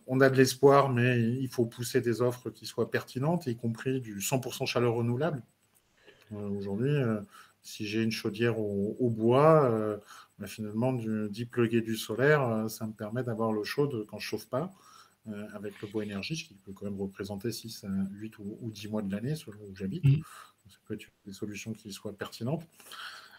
on 0.08 0.20
a 0.22 0.30
de 0.30 0.36
l'espoir, 0.36 0.90
mais 0.90 1.22
il 1.22 1.48
faut 1.48 1.66
pousser 1.66 2.02
des 2.02 2.22
offres 2.22 2.50
qui 2.50 2.66
soient 2.66 2.90
pertinentes, 2.90 3.48
y 3.48 3.56
compris 3.56 4.02
du 4.02 4.20
100% 4.20 4.66
chaleur 4.66 4.96
renouvelable. 4.96 5.44
Aujourd'hui, 6.32 6.96
si 7.68 7.86
j'ai 7.86 8.02
une 8.02 8.12
chaudière 8.12 8.60
au, 8.60 9.10
bois, 9.10 10.00
bah, 10.40 10.48
finalement, 10.48 10.94
d'y 10.94 11.46
du 11.46 11.96
solaire, 11.96 12.70
ça 12.70 12.88
me 12.88 12.94
permet 12.94 13.24
d'avoir 13.24 13.52
l'eau 13.52 13.64
chaude 13.64 14.06
quand 14.08 14.20
je 14.20 14.26
ne 14.26 14.30
chauffe 14.30 14.48
pas. 14.48 14.74
Euh, 15.30 15.46
avec 15.54 15.82
le 15.82 15.90
bois 15.90 16.04
énergie, 16.04 16.38
ce 16.38 16.46
qui 16.46 16.54
peut 16.54 16.72
quand 16.72 16.86
même 16.86 17.02
représenter 17.02 17.52
6 17.52 17.84
à 17.84 17.90
8 18.14 18.40
ou, 18.40 18.72
10 18.72 18.88
mois 18.88 19.02
de 19.02 19.12
l'année, 19.12 19.36
selon 19.36 19.60
où 19.70 19.76
j'habite. 19.76 20.06
Mmh. 20.06 20.22
Ça 20.70 20.78
peut 20.86 20.94
être 20.94 21.08
des 21.26 21.34
solutions 21.34 21.74
qui 21.74 21.92
soient 21.92 22.14
pertinentes. 22.14 22.66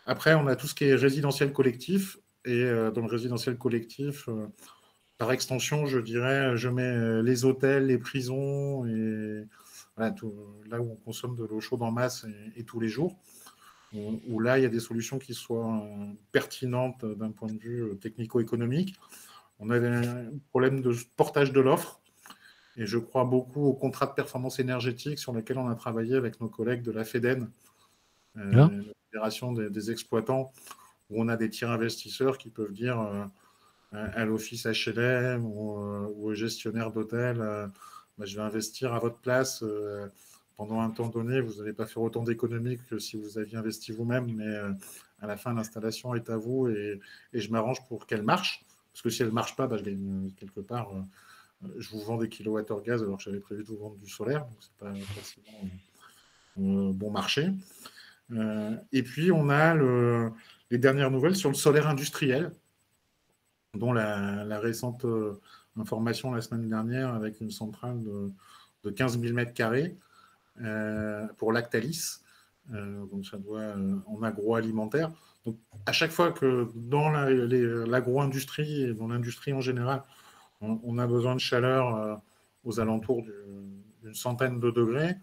Après, 0.05 0.35
on 0.35 0.47
a 0.49 0.57
tout 0.57 0.67
ce 0.67 0.75
qui 0.75 0.85
est 0.85 0.95
résidentiel 0.95 1.51
collectif. 1.51 2.19
Et 2.45 2.63
euh, 2.63 2.91
dans 2.91 3.01
le 3.01 3.07
résidentiel 3.07 3.57
collectif, 3.57 4.29
euh, 4.29 4.49
par 5.17 5.33
extension, 5.33 5.87
je 5.87 5.99
dirais, 5.99 6.59
je 6.59 6.69
mets 6.69 7.23
les 7.23 7.47
hôtels, 7.47 7.87
les 7.87 7.99
prisons, 7.99 8.85
et 8.87 9.45
là 9.97 10.13
où 10.81 10.93
on 10.93 10.97
consomme 10.97 11.37
de 11.37 11.45
l'eau 11.45 11.61
chaude 11.61 11.83
en 11.83 11.91
masse 11.91 12.27
et, 12.55 12.65
tous 12.65 12.81
les 12.81 12.89
jours, 12.89 13.19
où, 13.93 14.41
là, 14.41 14.59
il 14.59 14.63
y 14.63 14.67
a 14.67 14.71
des 14.71 14.81
solutions 14.81 15.19
qui 15.19 15.35
soient 15.35 15.83
pertinentes 16.33 17.05
d'un 17.05 17.31
point 17.31 17.51
de 17.51 17.59
vue 17.59 17.97
technico-économique. 18.01 18.95
On 19.61 19.71
avait 19.71 19.89
un 19.89 20.31
problème 20.51 20.83
de 20.83 20.95
portage 21.17 21.53
de 21.53 21.61
l'offre. 21.61 22.01
Et 22.77 22.87
je 22.87 22.99
crois 22.99 23.25
beaucoup 23.25 23.65
au 23.65 23.73
contrat 23.73 24.07
de 24.07 24.13
performance 24.13 24.61
énergétique 24.61 25.19
sur 25.19 25.33
lequel 25.33 25.59
on 25.59 25.69
a 25.69 25.75
travaillé 25.75 26.15
avec 26.15 26.41
nos 26.41 26.49
collègues 26.49 26.83
de 26.83 26.93
la 26.93 27.05
FEDEN, 27.05 27.51
euh, 28.37 28.53
la 28.53 28.71
Fédération 29.11 29.53
des, 29.53 29.91
exploitants, 29.91 30.53
où 31.11 31.21
on 31.21 31.29
a 31.29 31.37
des 31.37 31.51
tiers 31.51 31.71
investisseurs 31.71 32.39
qui 32.39 32.51
peuvent 32.51 32.73
dire 32.73 33.01
euh, 33.01 33.25
à 33.93 34.25
l'office 34.25 34.67
HLM 34.67 35.45
ou, 35.45 35.81
euh, 35.81 36.07
au 36.21 36.35
gestionnaire 36.35 36.93
d'hôtel 36.93 37.39
bah, 37.39 38.25
je 38.25 38.37
vais 38.37 38.43
investir 38.43 38.95
à 38.95 38.99
votre 38.99 39.19
place 39.19 39.65
pendant 40.59 40.81
un 40.81 40.91
temps 40.91 41.09
donné. 41.09 41.41
Vous 41.41 41.55
n'allez 41.55 41.73
pas 41.73 41.87
faire 41.87 42.03
autant 42.03 42.23
d'économies 42.23 42.79
que 42.91 42.99
si 42.99 43.17
vous 43.17 43.39
aviez 43.39 43.57
investi 43.57 43.93
vous-même, 43.93 44.31
mais 44.35 44.55
à 45.23 45.27
la 45.27 45.39
fin, 45.39 45.55
l'installation 45.55 46.15
est 46.15 46.29
à 46.29 46.37
vous 46.37 46.69
et 46.69 47.01
je 47.33 47.51
m'arrange 47.51 47.83
pour 47.89 48.07
qu'elle 48.07 48.23
marche. 48.23 48.67
Parce 48.99 49.05
que 49.05 49.11
si 49.11 49.23
elle 49.23 49.29
ne 49.29 49.35
marche 49.35 49.55
pas, 49.55 49.69
bah, 49.69 49.77
je 49.77 49.85
gagne 49.85 50.27
euh, 50.27 50.31
quelque 50.37 50.59
part. 50.59 50.91
Euh, 50.93 51.69
je 51.79 51.89
vous 51.91 52.01
vends 52.01 52.17
des 52.17 52.29
kilowattheures 52.29 52.83
gaz 52.83 53.01
alors 53.01 53.19
que 53.19 53.23
j'avais 53.23 53.39
prévu 53.39 53.63
de 53.63 53.69
vous 53.69 53.77
vendre 53.77 53.97
du 53.97 54.11
solaire. 54.11 54.45
Donc, 54.45 54.57
ce 54.59 54.85
n'est 54.85 54.91
pas 54.91 55.07
forcément 55.15 55.69
euh, 56.59 56.93
bon 56.93 57.13
marché. 57.13 57.53
et 58.93 59.03
puis, 59.05 59.31
on 59.31 59.51
a 59.51 59.77
les 60.71 60.79
dernières 60.79 61.13
nouvelles 61.13 61.37
sur 61.37 61.49
le 61.49 61.55
solaire 61.55 61.87
industriel, 61.87 62.51
dont 63.75 63.93
la, 63.93 64.59
récente 64.59 65.07
information 65.77 66.33
la 66.33 66.41
semaine 66.41 66.69
dernière 66.69 67.15
avec 67.15 67.41
une 67.41 67.53
centrale 67.53 68.03
de, 68.03 68.91
15 68.91 69.21
000 69.21 69.37
m2 69.37 69.95
pour 71.37 71.53
Lactalis. 71.53 72.19
donc, 72.69 73.25
ça 73.27 73.39
doit 73.39 73.75
en 74.07 74.23
agroalimentaire 74.23 75.11
à 75.87 75.93
chaque 75.93 76.11
fois 76.11 76.33
que 76.33 76.69
dans 76.75 77.11
l'agro-industrie 77.11 78.83
et 78.83 78.95
dans 78.95 79.09
l'industrie 79.09 79.53
en 79.53 79.61
général, 79.61 80.03
on, 80.61 80.99
a 80.99 81.07
besoin 81.07 81.35
de 81.35 81.41
chaleur 81.41 81.95
euh, 81.95 82.15
aux 82.65 82.81
alentours 82.81 83.23
d'une 83.23 84.15
centaine 84.15 84.59
de 84.59 84.71
degrés, 84.71 85.17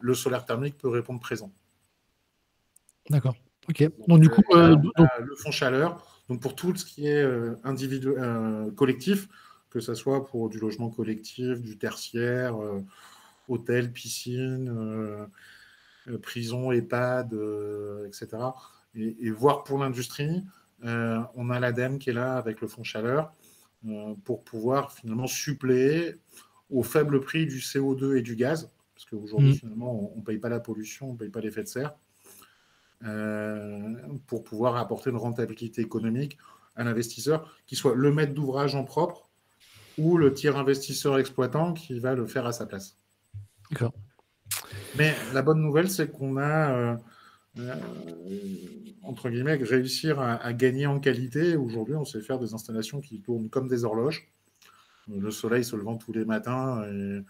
le 0.00 0.14
solaire 0.14 0.44
thermique 0.44 0.76
peut 0.76 0.88
répondre 0.88 1.18
présent. 1.20 1.50
D'accord. 3.08 3.36
Ok. 3.68 3.88
Donc, 4.06 4.20
du 4.20 4.28
coup, 4.28 4.42
euh, 4.52 4.76
euh, 4.98 5.04
le 5.20 5.34
fond 5.36 5.50
chaleur. 5.50 6.04
Donc 6.28 6.40
pour 6.40 6.56
tout 6.56 6.74
ce 6.74 6.84
qui 6.84 7.06
est 7.06 7.24
individuel, 7.62 8.72
collectif, 8.74 9.28
que 9.70 9.78
ce 9.78 9.94
soit 9.94 10.26
pour 10.26 10.48
du 10.48 10.58
logement 10.58 10.90
collectif, 10.90 11.60
du 11.60 11.78
tertiaire, 11.78 12.56
hôtel, 13.48 13.92
piscine, 13.92 15.28
prison, 16.22 16.72
EHPAD, 16.72 17.34
etc 18.06 18.38
et, 18.96 19.30
voir 19.30 19.64
pour 19.64 19.78
l'industrie, 19.78 20.44
euh, 20.84 21.20
on 21.34 21.50
a 21.50 21.60
l'ADEME 21.60 21.98
qui 21.98 22.10
est 22.10 22.14
là 22.14 22.36
avec 22.36 22.60
le 22.60 22.68
fonds 22.68 22.84
chaleur 22.84 23.32
euh, 23.86 24.14
pour 24.24 24.42
pouvoir 24.44 24.92
finalement 24.92 25.26
suppléer 25.26 26.16
au 26.70 26.82
faible 26.82 27.20
prix 27.20 27.46
du 27.46 27.58
CO2 27.58 28.16
et 28.16 28.22
du 28.22 28.36
gaz, 28.36 28.70
parce 28.94 29.04
qu'aujourd'hui, 29.06 29.52
mm. 29.52 29.56
finalement, 29.56 30.12
on 30.14 30.18
ne 30.18 30.24
paye 30.24 30.38
pas 30.38 30.48
la 30.48 30.60
pollution, 30.60 31.10
on 31.10 31.12
ne 31.12 31.18
paye 31.18 31.28
pas 31.28 31.40
l'effet 31.40 31.62
de 31.62 31.68
serre, 31.68 31.94
euh, 33.04 33.94
pour 34.26 34.42
pouvoir 34.42 34.76
apporter 34.76 35.10
une 35.10 35.16
rentabilité 35.16 35.82
économique 35.82 36.38
à 36.74 36.84
l'investisseur, 36.84 37.54
qui 37.66 37.76
soit 37.76 37.94
le 37.94 38.12
maître 38.12 38.34
d'ouvrage 38.34 38.74
en 38.74 38.84
propre 38.84 39.28
ou 39.98 40.18
le 40.18 40.34
tiers 40.34 40.56
investisseur 40.56 41.18
exploitant 41.18 41.72
qui 41.72 41.98
va 41.98 42.14
le 42.14 42.26
faire 42.26 42.46
à 42.46 42.52
sa 42.52 42.66
place. 42.66 42.98
Mais 44.96 45.14
la 45.34 45.42
bonne 45.42 45.60
nouvelle, 45.60 45.90
c'est 45.90 46.10
qu'on 46.10 46.36
a 46.36 46.70
euh, 46.72 46.96
entre 49.02 49.30
guillemets, 49.30 49.54
réussir 49.54 50.20
à, 50.20 50.52
gagner 50.52 50.86
en 50.86 51.00
qualité. 51.00 51.56
Aujourd'hui, 51.56 51.94
on 51.94 52.04
sait 52.04 52.20
faire 52.20 52.38
des 52.38 52.54
installations 52.54 53.00
qui 53.00 53.20
tournent 53.20 53.48
comme 53.48 53.68
des 53.68 53.84
horloges. 53.84 54.28
Le 55.08 55.30
soleil 55.30 55.64
se 55.64 55.76
levant 55.76 55.96
tous 55.96 56.12
les 56.12 56.24
matins 56.24 56.84
et 56.92 57.22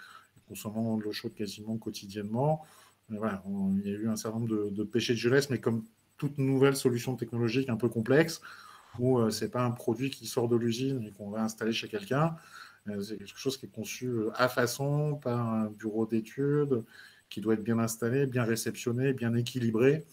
consommant 0.48 0.96
de 0.96 1.02
l'eau 1.02 1.12
chaude 1.12 1.34
quasiment 1.34 1.76
quotidiennement. 1.76 2.64
Voilà, 3.08 3.42
il 3.46 3.86
y 3.86 3.94
a 3.94 3.96
eu 3.96 4.08
un 4.08 4.16
certain 4.16 4.38
nombre 4.38 4.70
de, 4.70 4.82
péchés 4.84 5.12
de 5.12 5.18
jeunesse, 5.18 5.50
mais 5.50 5.60
comme 5.60 5.84
toute 6.16 6.38
nouvelle 6.38 6.74
solution 6.74 7.14
technologique 7.14 7.68
un 7.68 7.76
peu 7.76 7.88
complexe, 7.88 8.40
où 8.98 9.18
euh, 9.18 9.30
ce 9.30 9.44
n'est 9.44 9.50
pas 9.50 9.62
un 9.62 9.70
produit 9.70 10.10
qui 10.10 10.26
sort 10.26 10.48
de 10.48 10.56
l'usine 10.56 11.02
et 11.02 11.12
qu'on 11.12 11.30
va 11.30 11.42
installer 11.42 11.72
chez 11.72 11.88
quelqu'un, 11.88 12.24
euh, 12.24 12.30
c'est 13.02 13.18
quelque 13.18 13.38
chose 13.38 13.56
qui 13.56 13.66
est 13.66 13.70
conçu 13.74 14.10
à 14.34 14.48
façon 14.48 15.16
par 15.16 15.52
un 15.52 15.66
bureau 15.66 16.06
d'études, 16.06 16.84
qui 17.28 17.40
doit 17.40 17.54
être 17.54 17.62
bien 17.62 17.78
installé, 17.78 18.26
bien 18.26 18.44
réceptionné, 18.44 19.12
bien 19.12 19.34
équilibré, 19.34 20.04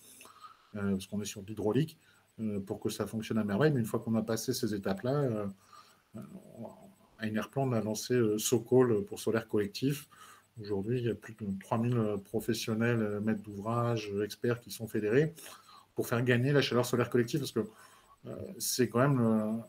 euh, 0.76 0.92
parce 0.92 1.08
qu'on 1.08 1.22
est 1.22 1.26
sur 1.26 1.42
l'hydraulique, 1.42 1.98
euh, 2.40 2.60
pour 2.60 2.80
que 2.80 2.90
ça 2.90 3.06
fonctionne 3.06 3.38
à 3.38 3.44
merveille. 3.44 3.72
Mais 3.72 3.80
une 3.80 3.86
fois 3.86 4.00
qu'on 4.00 4.16
a 4.16 4.24
passé 4.24 4.54
ces 4.54 4.74
étapes-là, 4.74 5.12
euh, 5.12 5.48
on 7.56 7.72
a 7.72 7.82
lancé 7.82 8.20
Socol 8.38 9.06
pour 9.06 9.20
solaire 9.20 9.48
collectif. 9.48 10.10
Aujourd'hui, 10.60 11.00
il 11.00 11.06
y 11.06 11.10
a 11.10 11.16
plus 11.16 11.34
de 11.34 11.48
3000 11.60 12.18
professionnels, 12.26 13.22
maîtres 13.22 13.42
d'ouvrage, 13.42 14.12
experts 14.24 14.60
qui 14.60 14.72
sont 14.72 14.88
fédérés 14.88 15.34
pour 15.96 16.08
faire 16.08 16.24
gagner 16.24 16.52
la 16.52 16.62
chaleur 16.62 16.86
solaire 16.86 17.10
collective, 17.10 17.40
parce 17.40 17.52
que 17.52 17.62
c'est 18.60 18.90
quand 18.90 19.00
même, 19.00 19.64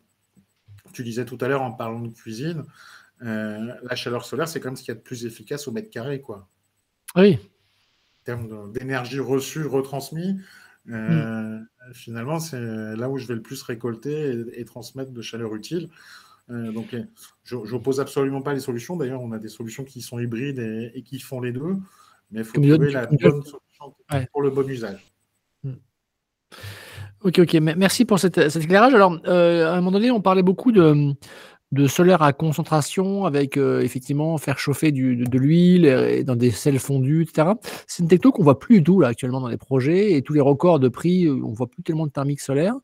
tu 0.95 1.05
disais 1.05 1.24
tout 1.24 1.38
à 1.40 1.49
l'heure 1.49 1.62
en 1.62 1.72
parlant 1.72 2.01
de 2.01 2.12
cuisine, 2.12 2.64
la 3.20 3.95
chaleur 3.95 4.24
solaire, 4.24 4.49
c'est 4.49 4.61
quand 4.61 4.68
même 4.68 4.76
ce 4.76 4.82
qu'il 4.82 4.92
y 4.92 4.97
a 4.97 4.99
de 4.99 5.05
plus 5.05 5.24
efficace 5.24 5.66
au 5.68 5.72
mètre 5.72 5.90
carré. 5.90 6.20
Quoi. 6.20 6.49
Oui. 7.16 7.38
En 8.20 8.24
termes 8.24 8.72
d'énergie 8.72 9.20
reçue, 9.20 9.64
retransmise, 9.64 10.36
euh, 10.90 11.59
hmm. 11.59 11.66
finalement, 11.92 12.40
c'est 12.40 12.61
là 12.61 13.09
où 13.09 13.18
je 13.18 13.26
vais 13.26 13.34
le 13.34 13.42
plus 13.42 13.62
récolter 13.62 14.45
et, 14.55 14.64
transmettre 14.64 15.12
de 15.12 15.22
chaleur 15.22 15.55
utile. 15.55 15.88
Euh, 16.51 16.72
donc, 16.72 16.95
je 17.45 17.57
n'oppose 17.57 18.01
absolument 18.01 18.42
pas 18.42 18.55
les 18.55 18.61
solutions. 18.61 18.97
D'ailleurs, 18.97 19.22
on 19.22 19.32
a 19.32 19.38
des 19.38 19.49
solutions 19.49 19.84
qui 19.84 20.03
sont 20.03 20.18
hybrides 20.18 20.59
et, 20.59 21.03
qui 21.03 21.18
font 21.18 21.40
les 21.40 21.53
deux. 21.53 21.76
Mais 22.30 22.40
il 22.40 22.45
faut 22.45 22.61
trouver 22.61 22.92
la 22.92 23.07
bonne 23.07 23.42
solution 23.42 23.95
pour 24.32 24.42
le 24.42 24.51
bon 24.51 24.68
usage. 24.68 25.12
Hmm. 25.62 25.74
Ok, 27.25 27.39
ok. 27.39 27.55
Merci 27.55 28.05
pour 28.05 28.18
cet, 28.18 28.37
éclairage. 28.37 28.95
Alors, 28.95 29.18
euh, 29.27 29.66
à 29.66 29.72
un 29.72 29.77
moment 29.77 29.93
donné, 29.93 30.11
on 30.11 30.20
parlait 30.20 30.43
beaucoup 30.43 30.72
de, 30.72 31.14
solaire 31.87 32.20
à 32.20 32.35
concentration 32.35 33.25
avec 33.25 33.57
euh, 33.57 33.81
effectivement 33.81 34.37
faire 34.37 34.59
chauffer 34.59 34.93
de, 34.93 35.39
l'huile 35.39 36.22
dans 36.27 36.37
des 36.37 36.51
sels 36.51 36.79
fondus, 36.79 37.22
etc. 37.22 37.53
C'est 37.87 38.03
une 38.03 38.11
techno 38.11 38.31
qu'on 38.31 38.43
voit 38.43 38.59
plus 38.59 38.77
du 38.77 38.85
tout 38.85 39.03
actuellement 39.03 39.41
dans 39.41 39.49
les 39.49 39.57
projets 39.57 40.12
et 40.12 40.20
tous 40.20 40.35
les 40.35 40.43
records 40.43 40.81
de 40.81 40.89
prix, 40.89 41.25
euh, 41.25 41.41
on 41.43 41.53
voit 41.53 41.66
plus 41.66 41.83
tellement 41.83 42.07
de 42.07 42.12
thermique 42.12 42.43
solaire 42.43 42.75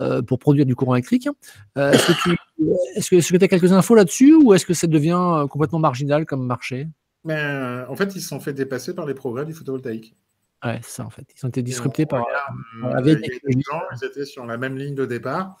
euh, 0.00 0.22
pour 0.22 0.38
produire 0.38 0.64
du 0.64 0.74
courant 0.74 0.94
électrique. 0.94 1.28
est-ce 1.76 3.10
que 3.10 3.36
tu 3.36 3.44
as 3.44 3.48
quelques 3.48 3.72
infos 3.72 3.94
là-dessus 3.94 4.34
ou 4.34 4.54
est-ce 4.54 4.64
que 4.64 4.72
ça 4.72 4.86
devient 4.86 5.44
complètement 5.50 5.78
marginal 5.78 6.24
comme 6.24 6.46
marché? 6.46 6.88
Mais, 7.24 7.84
En 7.86 7.96
fait, 7.96 8.16
ils 8.16 8.22
se 8.22 8.28
sont 8.28 8.40
fait 8.40 8.54
dépasser 8.54 8.94
par 8.94 9.04
les 9.04 9.12
progrès 9.12 9.44
du 9.44 9.52
photovoltaïque. 9.52 10.16
Ouais, 10.64 10.80
c'est 10.82 10.90
ça 10.90 11.04
en 11.04 11.10
fait. 11.10 11.26
Ils 11.36 11.46
ont 11.46 11.48
été 11.48 11.62
disruptés 11.62 12.06
par, 12.06 12.26
la 12.82 13.00
vieille 13.00 13.20
technologie. 13.20 13.64
Ils 14.00 14.04
étaient 14.04 14.26
sur 14.26 14.44
la 14.44 14.58
même 14.58 14.76
ligne 14.76 14.94
de 14.94 15.06
départ. 15.06 15.58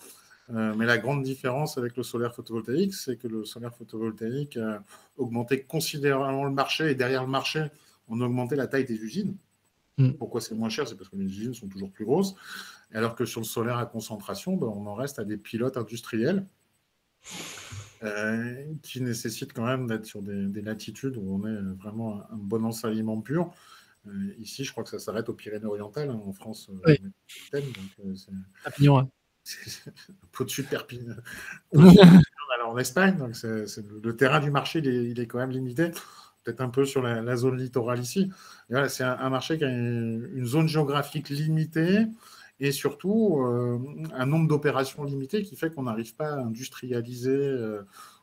Euh, 0.52 0.74
mais 0.74 0.84
la 0.84 0.98
grande 0.98 1.22
différence 1.22 1.78
avec 1.78 1.96
le 1.96 2.02
solaire 2.02 2.34
photovoltaïque, 2.34 2.94
c'est 2.94 3.16
que 3.16 3.28
le 3.28 3.44
solaire 3.44 3.72
photovoltaïque 3.74 4.56
a 4.56 4.82
augmenté 5.16 5.62
considérablement 5.62 6.44
le 6.44 6.50
marché 6.50 6.90
et 6.90 6.94
derrière 6.94 7.22
le 7.22 7.30
marché, 7.30 7.66
on 8.08 8.20
a 8.20 8.24
augmenté 8.24 8.56
la 8.56 8.66
taille 8.66 8.84
des 8.84 8.96
usines. 8.96 9.36
Mm. 9.96 10.12
Pourquoi 10.12 10.40
c'est 10.40 10.54
moins 10.54 10.68
cher? 10.68 10.88
C'est 10.88 10.96
parce 10.96 11.08
que 11.08 11.16
les 11.16 11.24
usines 11.24 11.54
sont 11.54 11.68
toujours 11.68 11.92
plus 11.92 12.04
grosses. 12.04 12.34
Alors 12.92 13.14
que 13.14 13.24
sur 13.24 13.40
le 13.40 13.46
solaire 13.46 13.78
à 13.78 13.86
concentration, 13.86 14.56
ben, 14.56 14.66
on 14.66 14.86
en 14.86 14.94
reste 14.94 15.20
à 15.20 15.24
des 15.24 15.36
pilotes 15.36 15.76
industriels 15.76 16.46
qui 18.82 19.02
nécessite 19.02 19.52
quand 19.52 19.66
même 19.66 19.86
d'être 19.86 20.06
sur 20.06 20.22
des, 20.22 20.62
latitudes 20.62 21.18
où 21.18 21.34
on 21.34 21.46
est 21.46 21.60
vraiment 21.78 22.22
un, 22.32 22.36
bon 22.36 22.64
ensoleillement 22.64 23.20
pur. 23.20 23.52
Ici, 24.38 24.64
je 24.64 24.72
crois 24.72 24.84
que 24.84 24.90
ça 24.90 24.98
s'arrête 24.98 25.28
aux 25.28 25.34
Pyrénées-Orientales, 25.34 26.10
hein, 26.10 26.20
en 26.24 26.32
France. 26.32 26.70
Oui. 26.86 26.98
Donc, 27.52 27.62
c'est... 28.14 28.32
Perpignan, 28.62 29.10
au-dessus 30.40 30.62
de 30.62 30.68
Perpignan. 30.68 31.16
en 32.70 32.78
Espagne, 32.78 33.16
donc 33.16 33.34
le 33.42 34.16
terrain 34.16 34.40
du 34.40 34.50
marché, 34.50 34.80
il 34.80 35.18
est, 35.18 35.26
quand 35.26 35.38
même 35.38 35.50
limité. 35.50 35.90
Peut-être 36.44 36.60
un 36.60 36.68
peu 36.68 36.84
sur 36.84 37.02
la, 37.02 37.36
zone 37.36 37.58
littorale 37.58 38.00
ici. 38.00 38.30
c'est 38.88 39.04
un, 39.04 39.30
marché 39.30 39.58
qui 39.58 39.64
a 39.64 39.68
une, 39.68 40.44
zone 40.44 40.68
géographique 40.68 41.28
limitée 41.28 42.06
et 42.60 42.72
surtout 42.72 43.40
euh, 43.40 43.78
un 44.14 44.26
nombre 44.26 44.46
d'opérations 44.46 45.04
limité 45.04 45.42
qui 45.42 45.56
fait 45.56 45.74
qu'on 45.74 45.84
n'arrive 45.84 46.14
pas 46.14 46.34
à 46.34 46.40
industrialiser 46.40 47.30
euh, 47.30 47.82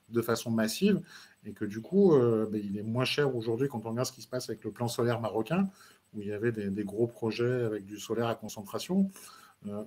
de 0.10 0.22
façon 0.22 0.52
massive 0.52 1.02
et 1.48 1.54
que 1.54 1.66
du 1.66 1.82
coup, 1.82 2.14
euh, 2.14 2.48
ben, 2.52 2.62
il 2.64 2.78
est 2.78 2.84
moins 2.84 3.06
cher 3.06 3.36
aujourd'hui 3.36 3.68
quand 3.68 3.86
on 3.86 3.92
regarde 3.92 4.08
ce 4.08 4.12
qui 4.12 4.22
se 4.22 4.28
passe 4.28 4.50
avec 4.50 4.64
le 4.64 4.72
plan 4.72 4.88
solaire 4.88 5.20
marocain, 5.20 5.70
où 6.14 6.22
il 6.22 6.28
y 6.28 6.34
avait 6.34 6.52
des, 6.52 6.70
des 6.70 6.84
gros 6.84 7.08
projets 7.08 7.64
avec 7.64 7.86
du 7.86 8.00
solaire 8.00 8.28
à 8.28 8.36
concentration. 8.36 9.10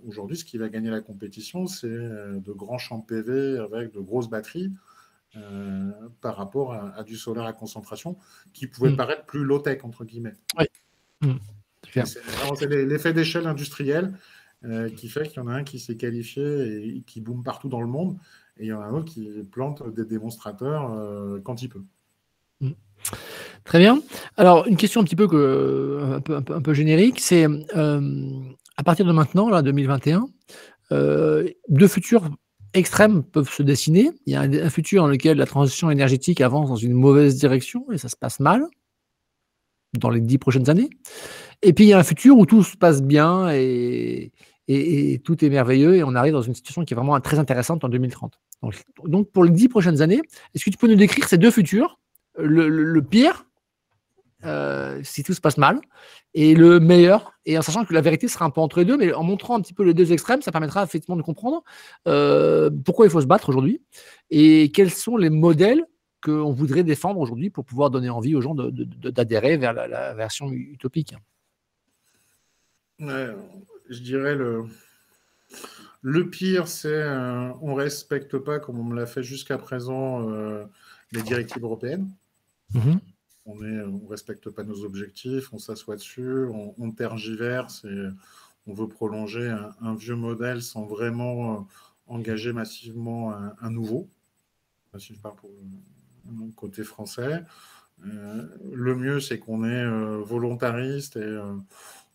aujourd'hui, 0.07 0.37
ce 0.37 0.45
qui 0.45 0.59
va 0.59 0.69
gagner 0.69 0.91
la 0.91 1.01
compétition, 1.01 1.67
c'est 1.67 1.89
de 1.89 2.53
grands 2.53 2.79
champs 2.79 3.01
PV 3.01 3.59
avec 3.59 3.93
de 3.93 4.01
grosses 4.01 4.29
batteries. 4.29 4.73
par 6.21 6.37
rapport 6.37 6.75
à, 6.75 7.05
du 7.05 7.17
solaire 7.17 7.45
à 7.45 7.53
concentration 7.53 8.17
qui 8.53 8.67
pouvait 8.67 8.91
mm. 8.91 8.97
paraître 8.97 9.25
plus 9.27 9.45
low-tech, 9.45 9.85
entre 9.85 10.05
guillemets. 10.05 10.35
Oui. 10.59 10.67
Mm. 11.23 11.39
C'est 12.05 12.67
l'effet 12.67 13.13
d'échelle 13.13 13.47
industrielle 13.47 14.15
euh, 14.65 14.91
qui 14.91 15.09
fait 15.09 15.27
qu'il 15.27 15.39
y 15.39 15.41
en 15.41 15.47
a 15.47 15.55
un 15.55 15.65
qui 15.65 15.79
s'est 15.79 15.97
qualifié 15.97 16.97
et 16.97 17.01
qui 17.07 17.23
boom 17.23 17.43
partout 17.43 17.71
dans 17.71 17.81
le 17.81 17.87
monde, 17.87 18.19
et 18.61 18.65
il 18.65 18.69
y 18.69 18.73
en 18.73 18.81
a 18.81 18.85
un 18.85 18.93
autre 18.93 19.07
qui 19.07 19.29
plante 19.51 19.83
des 19.95 20.05
démonstrateurs 20.05 20.93
euh, 20.93 21.41
quand 21.43 21.63
il 21.63 21.69
peut. 21.69 21.83
Mm. 22.61 22.71
Très 23.65 23.79
bien. 23.79 24.01
Alors, 24.37 24.67
une 24.67 24.77
question 24.77 25.01
un 25.01 25.05
petit 25.05 25.17
peu, 25.17 25.27
que, 25.27 26.01
un 26.13 26.21
peu, 26.21 26.37
un 26.37 26.43
peu, 26.63 26.75
générique, 26.75 27.21
c'est 27.21 27.47
euh, 27.47 28.41
à 28.77 28.83
partir 28.83 29.07
de 29.07 29.13
maintenant, 29.13 29.49
là, 29.49 29.63
2021, 29.63 30.27
deux 30.91 31.89
futurs 31.89 32.29
extrêmes 32.75 33.23
peuvent 33.23 33.51
se 33.51 33.63
dessiner. 33.63 34.11
Il 34.27 34.33
y 34.33 34.37
a 34.37 34.43
un, 34.43 34.71
futur 34.71 35.03
dans 35.03 35.09
lequel 35.09 35.39
la 35.39 35.47
transition 35.47 35.91
énergétique 35.91 36.41
avance 36.41 36.69
dans 36.69 36.77
une 36.77 36.93
mauvaise 36.93 37.37
direction 37.37 37.91
et 37.93 37.99
ça 37.99 38.09
se 38.09 38.17
passe 38.17 38.41
mal 38.41 38.65
dans 39.99 40.11
les 40.11 40.21
dix 40.21 40.39
prochaines 40.39 40.71
années. 40.71 40.91
Et 41.63 41.73
puis 41.73 41.85
il 41.85 41.89
y 41.89 41.93
a 41.93 41.99
un 41.99 42.05
futur 42.05 42.39
où 42.39 42.47
tout 42.47 42.63
se 42.63 42.77
passe 42.77 43.03
bien 43.03 43.51
et, 43.51 44.33
et, 44.69 45.21
tout 45.25 45.45
est 45.45 45.49
merveilleux 45.49 45.97
et 45.97 46.05
on 46.05 46.15
arrive 46.15 46.33
dans 46.33 46.43
une 46.43 46.55
situation 46.55 46.85
qui 46.85 46.95
est 46.95 46.97
vraiment 46.97 47.19
très 47.21 47.39
intéressante 47.39 47.85
en 47.85 47.89
2030. 47.89 48.39
Donc, 49.05 49.31
pour 49.31 49.45
les 49.45 49.51
dix 49.51 49.69
prochaines 49.69 50.03
années, 50.03 50.21
est-ce 50.55 50.65
que 50.65 50.71
tu 50.71 50.77
peux 50.77 50.89
nous 50.89 50.97
décrire 50.97 51.27
ces 51.29 51.39
deux 51.39 51.51
futurs 51.51 51.99
le, 52.39 53.01
pire, 53.01 53.45
euh, 54.45 55.01
si 55.03 55.23
tout 55.23 55.35
se 55.35 55.41
passe 55.41 55.59
mal, 55.59 55.81
et 56.35 56.55
le 56.55 56.81
meilleur, 56.81 57.33
et 57.45 57.59
en 57.59 57.63
sachant 57.63 57.85
que 57.85 57.93
la 57.93 58.01
vérité 58.01 58.29
sera 58.29 58.45
un 58.45 58.51
peu 58.51 58.61
entre 58.61 58.79
les 58.79 58.85
deux, 58.85 58.97
mais 58.97 59.13
en 59.13 59.25
montrant 59.25 59.57
un 59.57 59.61
petit 59.61 59.75
peu 59.75 59.83
les 59.83 59.95
deux 59.95 60.13
extrêmes, 60.13 60.43
ça 60.43 60.53
permettra 60.53 60.85
effectivement 60.85 61.17
de 61.17 61.23
comprendre 61.23 61.65
euh, 62.07 62.71
pourquoi 62.85 63.07
il 63.07 63.11
faut 63.11 63.21
se 63.21 63.27
battre 63.27 63.49
aujourd'hui 63.49 63.83
et 64.31 64.71
quels 64.73 64.91
sont 64.91 65.17
les 65.17 65.31
modèles 65.31 65.85
qu'on 66.23 66.53
voudrait 66.53 66.85
défendre 66.85 67.19
aujourd'hui 67.19 67.51
pour 67.51 67.65
pouvoir 67.65 67.91
donner 67.91 68.11
envie 68.11 68.35
aux 68.35 68.41
gens 68.41 68.55
d'adhérer 68.55 69.57
vers 69.57 69.73
la, 69.73 70.15
version 70.15 70.51
utopique. 70.53 71.15
Je 73.91 74.01
dirais 74.01 74.35
le, 74.35 74.65
le 76.03 76.31
pire, 76.31 76.69
c'est 76.69 76.89
euh, 76.89 77.53
on 77.61 77.75
respecte 77.75 78.39
pas, 78.39 78.59
comme 78.59 78.79
on 78.79 78.85
me 78.85 78.97
l'a 78.97 79.07
fait 79.07 79.23
jusqu'à 79.23 79.59
présent, 79.59 80.29
euh, 80.31 80.65
les 81.13 81.23
directives 81.23 81.63
européennes. 81.63 82.11
Mhm. 82.73 83.01
On 83.47 83.57
ne 83.57 84.09
respecte 84.09 84.49
pas 84.51 84.63
nos 84.63 84.85
objectifs, 84.85 85.53
on 85.53 85.59
s'assoit 85.59 85.97
dessus, 85.97 86.45
on, 86.79 86.91
tergiverse 86.93 87.85
et 87.85 88.09
on 88.67 88.75
veut 88.75 88.87
prolonger 88.87 89.55
un, 89.81 89.95
vieux 89.95 90.15
modèle 90.15 90.63
sans 90.63 90.85
vraiment 90.85 91.55
euh, 91.55 91.61
engager 92.07 92.53
massivement 92.53 93.35
un, 93.35 93.71
nouveau. 93.71 94.09
Si 94.99 95.15
je 95.15 95.21
parle 95.21 95.37
pour 95.37 95.51
le 95.51 96.53
côté 96.53 96.85
français. 96.85 97.43
le 98.03 98.95
mieux, 98.95 99.21
c'est 99.21 99.39
qu'on 99.39 99.65
est 99.65 100.21
volontariste 100.23 101.17
et 101.17 101.39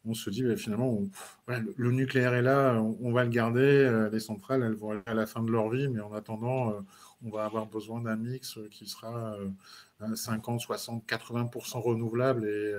on 0.05 0.13
se 0.13 0.29
dit 0.29 0.43
finalement, 0.57 0.99
le 1.47 1.91
nucléaire 1.91 2.33
est 2.33 2.41
là, 2.41 2.81
on, 2.81 3.11
va 3.11 3.23
le 3.23 3.29
garder, 3.29 3.61
euh, 3.61 4.09
les 4.09 4.19
centrales, 4.19 4.63
elles 4.63 4.75
vont 4.75 4.91
aller 4.91 5.01
à 5.05 5.13
la 5.13 5.25
fin 5.25 5.41
de 5.43 5.51
leur 5.51 5.69
vie, 5.69 5.87
mais 5.87 6.01
en 6.01 6.13
attendant, 6.13 6.69
euh, 6.69 6.79
on 7.25 7.29
va 7.29 7.45
avoir 7.45 7.65
besoin 7.65 8.01
d'un 8.01 8.15
mix 8.15 8.59
qui 8.71 8.87
sera 8.87 9.35
50, 10.13 10.59
60, 10.59 11.05
80% 11.07 11.81
renouvelable 11.81 12.45
et 12.47 12.73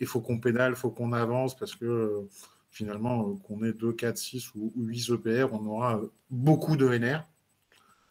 il 0.00 0.06
faut 0.06 0.20
qu'on 0.20 0.38
pédale, 0.38 0.72
il 0.72 0.76
faut 0.76 0.90
qu'on 0.90 1.12
avance 1.12 1.56
parce 1.56 1.74
que 1.76 2.26
finalement, 2.70 3.34
qu'on 3.36 3.62
ait 3.64 3.72
2, 3.72 3.92
4, 3.92 4.16
6 4.16 4.54
ou, 4.54 4.72
8 4.76 5.10
EPR, 5.10 5.52
on 5.52 5.66
aura 5.66 6.00
beaucoup 6.30 6.76
de 6.76 6.88
NR. 6.88 7.26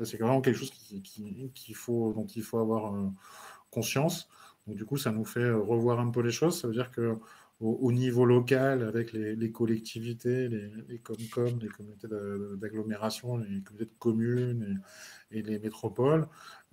C'est 0.03 0.17
vraiment 0.17 0.41
quelque 0.41 0.57
chose 0.57 0.71
dont 1.87 2.25
il 2.25 2.43
faut 2.43 2.59
avoir 2.59 2.95
euh, 2.95 3.07
conscience. 3.69 4.29
Donc, 4.65 4.77
du 4.77 4.85
coup, 4.85 4.97
ça 4.97 5.11
nous 5.11 5.25
fait 5.25 5.51
revoir 5.51 5.99
un 5.99 6.09
peu 6.09 6.21
les 6.21 6.31
choses. 6.31 6.61
Ça 6.61 6.67
veut 6.67 6.73
dire 6.73 6.91
que 6.91 7.17
au, 7.59 7.91
niveau 7.91 8.25
local 8.25 8.83
avec 8.83 9.11
les, 9.11 9.51
collectivités, 9.51 10.47
les, 10.47 10.71
les 10.87 10.99
COMCOM, 10.99 11.59
les 11.59 11.67
communautés 11.67 12.07
d'agglomération, 12.57 13.37
les 13.37 13.61
communautés 13.61 13.91
de 13.91 13.99
communes 13.99 14.81
et, 15.31 15.41
les 15.41 15.59
métropoles, 15.59 16.27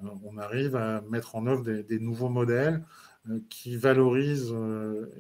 euh, 0.04 0.08
on 0.22 0.38
arrive 0.38 0.76
à 0.76 1.00
mettre 1.02 1.34
en 1.34 1.46
œuvre 1.46 1.64
des, 1.64 1.98
nouveaux 1.98 2.28
modèles 2.28 2.84
euh, 3.28 3.40
qui 3.50 3.76
valorisent 3.76 4.52
euh, 4.52 5.10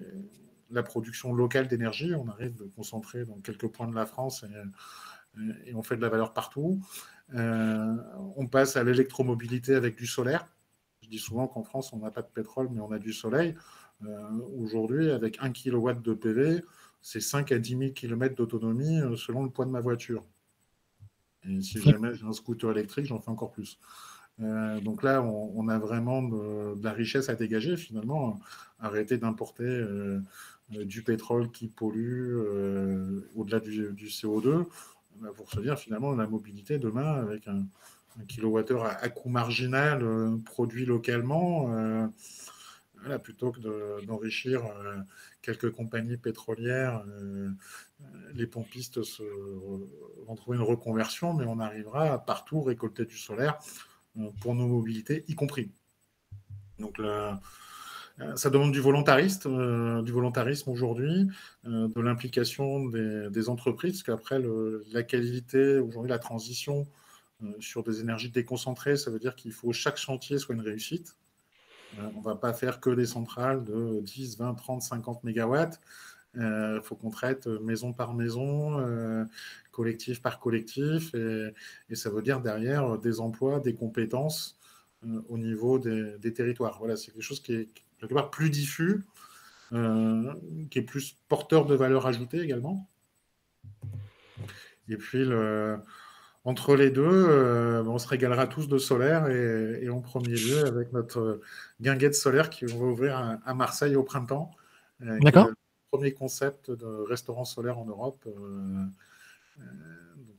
la 0.70 0.84
production 0.84 1.32
locale 1.32 1.66
d'énergie. 1.66 2.14
On 2.14 2.28
arrive 2.28 2.54
de 2.54 2.64
concentrer 2.64 3.24
dans 3.24 3.40
quelques 3.40 3.68
points 3.68 3.88
de 3.88 3.94
la 3.94 4.06
France 4.06 4.44
et, 4.44 5.70
et 5.70 5.74
on 5.74 5.82
fait 5.82 5.96
de 5.96 6.02
la 6.02 6.08
valeur 6.08 6.32
partout. 6.32 6.80
on 7.32 8.46
passe 8.46 8.76
à 8.76 8.84
l'électromobilité 8.84 9.74
avec 9.74 9.96
du 9.96 10.06
solaire. 10.06 10.46
Je 11.02 11.08
dis 11.08 11.18
souvent 11.18 11.46
qu'en 11.46 11.62
France, 11.62 11.92
on 11.92 11.98
n'a 11.98 12.10
pas 12.10 12.22
de 12.22 12.28
pétrole, 12.28 12.68
mais 12.72 12.80
on 12.80 12.90
a 12.90 12.98
du 12.98 13.12
soleil. 13.12 13.54
Euh, 14.04 14.30
aujourd'hui, 14.58 15.10
avec 15.10 15.38
1 15.40 15.52
kW 15.52 16.02
de 16.02 16.14
PV, 16.14 16.62
c'est 17.02 17.20
5 17.20 17.52
à 17.52 17.58
10 17.58 17.78
000 17.78 17.92
km 17.92 18.34
d'autonomie 18.34 19.00
euh, 19.00 19.16
selon 19.16 19.42
le 19.44 19.50
poids 19.50 19.64
de 19.64 19.70
ma 19.70 19.80
voiture. 19.80 20.24
Et 21.48 21.60
si 21.62 21.80
jamais 21.80 22.14
j'ai 22.14 22.26
un 22.26 22.32
scooter 22.32 22.70
électrique, 22.72 23.06
j'en 23.06 23.20
fais 23.20 23.30
encore 23.30 23.52
plus. 23.52 23.78
Euh, 24.40 24.80
donc 24.80 25.02
là, 25.02 25.22
on, 25.22 25.68
a 25.68 25.78
vraiment 25.78 26.22
de, 26.22 26.82
la 26.82 26.92
richesse 26.92 27.28
à 27.28 27.34
dégager 27.34 27.76
finalement. 27.76 28.40
Arrêter 28.78 29.16
d'importer 29.16 29.84
du 30.68 31.02
pétrole 31.02 31.50
qui 31.50 31.68
pollue 31.68 32.36
au-delà 33.34 33.60
du, 33.60 34.08
CO2 34.08 34.66
bah, 35.20 35.28
pour 35.34 35.50
se 35.50 35.60
dire 35.60 35.78
finalement 35.78 36.14
la 36.14 36.26
mobilité 36.26 36.78
demain 36.78 37.14
avec 37.14 37.48
un, 37.48 37.64
kilowattheure 38.28 38.84
à, 38.84 38.90
à, 38.90 39.08
coût 39.08 39.30
marginal 39.30 40.04
produit 40.44 40.84
localement 40.84 41.70
plutôt 43.22 43.52
que 43.52 44.04
d'enrichir 44.04 44.64
euh, 44.64 44.96
quelques 45.42 45.70
compagnies 45.70 46.16
pétrolières, 46.16 47.04
euh, 47.06 47.50
les 48.34 48.46
pompistes 48.46 49.02
se, 49.02 49.22
vont 49.22 50.34
trouver 50.34 50.58
une 50.58 50.64
reconversion, 50.64 51.34
mais 51.34 51.44
on 51.46 51.60
arrivera 51.60 52.12
à 52.12 52.18
partout 52.18 52.62
récolter 52.62 53.04
du 53.04 53.16
solaire 53.16 53.58
euh, 54.18 54.30
pour 54.40 54.54
nos 54.54 54.66
mobilités, 54.66 55.24
y 55.28 55.34
compris. 55.34 55.70
Donc 56.78 57.00
ça 58.34 58.50
demande 58.50 58.72
du 58.72 58.80
du 58.80 60.12
volontarisme 60.12 60.70
aujourd'hui, 60.70 61.26
de 61.64 62.00
l'implication 62.00 62.84
des, 62.86 63.48
entreprises, 63.48 64.02
parce 64.02 64.02
qu'après 64.02 64.42
la 64.92 65.02
qualité, 65.02 65.78
aujourd'hui 65.78 66.10
la 66.10 66.18
transition 66.18 66.86
sur 67.60 67.82
des 67.82 68.00
énergies 68.00 68.30
déconcentrées, 68.30 68.98
ça 68.98 69.10
veut 69.10 69.18
dire 69.18 69.36
qu'il 69.36 69.52
faut 69.52 69.68
que 69.68 69.74
chaque 69.74 69.96
chantier 69.96 70.38
soit 70.38 70.54
une 70.54 70.60
réussite. 70.60 71.16
Euh, 71.98 72.08
on 72.14 72.20
ne 72.20 72.24
va 72.24 72.34
pas 72.34 72.52
faire 72.52 72.80
que 72.80 72.90
des 72.90 73.06
centrales 73.06 73.64
de 73.64 74.00
10, 74.02 74.38
20, 74.38 74.54
30, 74.54 74.82
50 74.82 75.24
mégawatts. 75.24 75.80
Il 76.34 76.42
euh, 76.42 76.82
faut 76.82 76.96
qu'on 76.96 77.10
traite 77.10 77.46
maison 77.46 77.92
par 77.92 78.12
maison, 78.12 78.78
euh, 78.78 79.24
collectif 79.72 80.20
par 80.20 80.38
collectif, 80.38 81.14
et, 81.14 81.94
ça 81.94 82.10
veut 82.10 82.20
dire 82.20 82.40
derrière 82.40 82.98
des 82.98 83.20
emplois, 83.20 83.60
des 83.60 83.74
compétences 83.74 84.58
au 85.28 85.38
niveau 85.38 85.78
des, 85.78 86.32
territoires. 86.34 86.78
Voilà, 86.78 86.96
c'est 86.96 87.12
quelque 87.12 87.22
chose 87.22 87.40
qui 87.40 87.54
est 87.54 87.68
quelque 87.98 88.12
part 88.12 88.30
plus 88.30 88.50
diffus, 88.50 89.04
qui 89.70 90.78
est 90.78 90.86
plus 90.86 91.16
porteur 91.28 91.64
de 91.64 91.74
valeur 91.74 92.06
ajoutée 92.06 92.40
également. 92.40 92.86
Et 94.88 94.96
puis 94.96 95.24
le, 95.24 95.78
entre 96.46 96.76
les 96.76 96.90
deux, 96.90 97.02
euh, 97.04 97.82
on 97.86 97.98
se 97.98 98.06
régalera 98.06 98.46
tous 98.46 98.68
de 98.68 98.78
solaire 98.78 99.26
et, 99.26 99.90
en 99.90 100.00
premier 100.00 100.36
lieu 100.36 100.64
avec 100.64 100.92
notre 100.92 101.40
guinguette 101.80 102.14
solaire 102.14 102.50
qui 102.50 102.64
va 102.66 102.76
ouvrir 102.76 103.40
à, 103.44 103.54
Marseille 103.54 103.96
au 103.96 104.04
printemps. 104.04 104.52
Euh, 105.02 105.18
D'accord. 105.20 105.48
Premier 105.90 106.12
concept 106.12 106.70
de 106.70 106.86
restaurant 106.86 107.44
solaire 107.44 107.78
en 107.78 107.84
Europe. 107.84 108.24
Euh, 108.28 108.84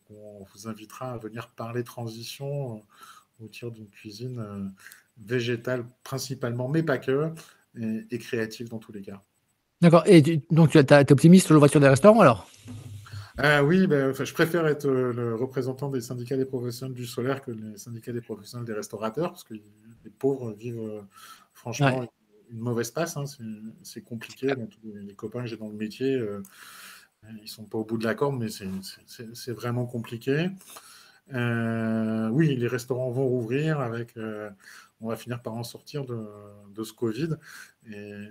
on 0.09 0.45
vous 0.53 0.69
invitera 0.69 1.11
à 1.11 1.17
venir 1.17 1.49
parler 1.49 1.83
transition 1.83 2.81
au 3.41 3.47
tir 3.51 3.71
d'une 3.71 3.89
cuisine 3.89 4.71
végétale 5.17 5.83
principalement, 6.05 6.69
mais 6.69 6.83
pas 6.83 6.99
que, 6.99 7.31
et, 7.75 8.17
créative 8.17 8.69
dans 8.69 8.79
tous 8.79 8.93
les 8.93 9.01
cas. 9.01 9.21
D'accord. 9.81 10.03
Et 10.05 10.41
donc, 10.51 10.69
tu 10.69 10.77
es 10.77 11.11
optimiste 11.11 11.47
sur 11.47 11.53
l'ouverture 11.53 11.81
des 11.81 11.89
restaurants 11.89 12.21
alors? 12.21 12.49
Ah 13.37 13.63
oui, 13.63 13.87
ben, 13.87 14.13
je 14.13 14.33
préfère 14.33 14.65
être 14.67 14.87
le 14.87 15.35
représentant 15.35 15.89
des 15.89 16.01
syndicats 16.01 16.37
des 16.37 16.45
professionnels 16.45 16.95
du 16.95 17.05
solaire 17.05 17.41
que 17.41 17.51
les 17.51 17.77
syndicats 17.77 18.11
des 18.11 18.21
professionnels 18.21 18.65
des 18.65 18.73
restaurateurs, 18.73 19.31
parce 19.31 19.43
que 19.43 19.53
les 19.53 20.09
pauvres 20.17 20.53
vivent 20.53 21.03
franchement 21.53 22.07
une 22.49 22.59
mauvaise 22.59 22.91
passe. 22.91 23.17
Hein, 23.17 23.25
c'est 23.83 24.01
compliqué. 24.01 24.53
les 24.83 25.13
copains 25.13 25.41
que 25.41 25.47
j'ai 25.47 25.57
dans 25.57 25.69
le 25.69 25.75
métier, 25.75 26.13
euh, 26.15 26.41
ils 27.41 27.49
sont 27.49 27.65
pas 27.65 27.77
au 27.77 27.85
bout 27.85 27.97
de 27.97 28.05
la 28.05 28.15
corde, 28.15 28.37
mais 28.37 28.47
c'est 28.49 29.51
vraiment 29.51 29.85
compliqué. 29.85 30.49
Euh, 31.33 32.29
oui, 32.29 32.55
les 32.55 32.67
restaurants 32.67 33.11
vont 33.11 33.27
rouvrir 33.27 33.79
avec. 33.79 34.15
Euh, 34.17 34.49
on 34.99 35.09
va 35.09 35.15
finir 35.15 35.41
par 35.41 35.53
en 35.53 35.63
sortir 35.63 36.05
de, 36.05 36.83
ce 36.83 36.93
Covid. 36.93 37.35
Et, 37.91 38.27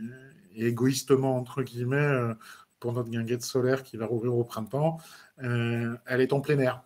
égoïstement, 0.57 1.37
entre 1.37 1.63
guillemets, 1.63 2.35
pour 2.81 2.93
notre 2.93 3.11
guinguette 3.11 3.43
solaire 3.43 3.83
qui 3.83 3.97
va 3.97 4.07
rouvrir 4.07 4.35
au 4.35 4.45
printemps, 4.45 4.99
elle 5.39 6.21
est 6.21 6.33
en 6.33 6.41
plein 6.41 6.59
air. 6.59 6.83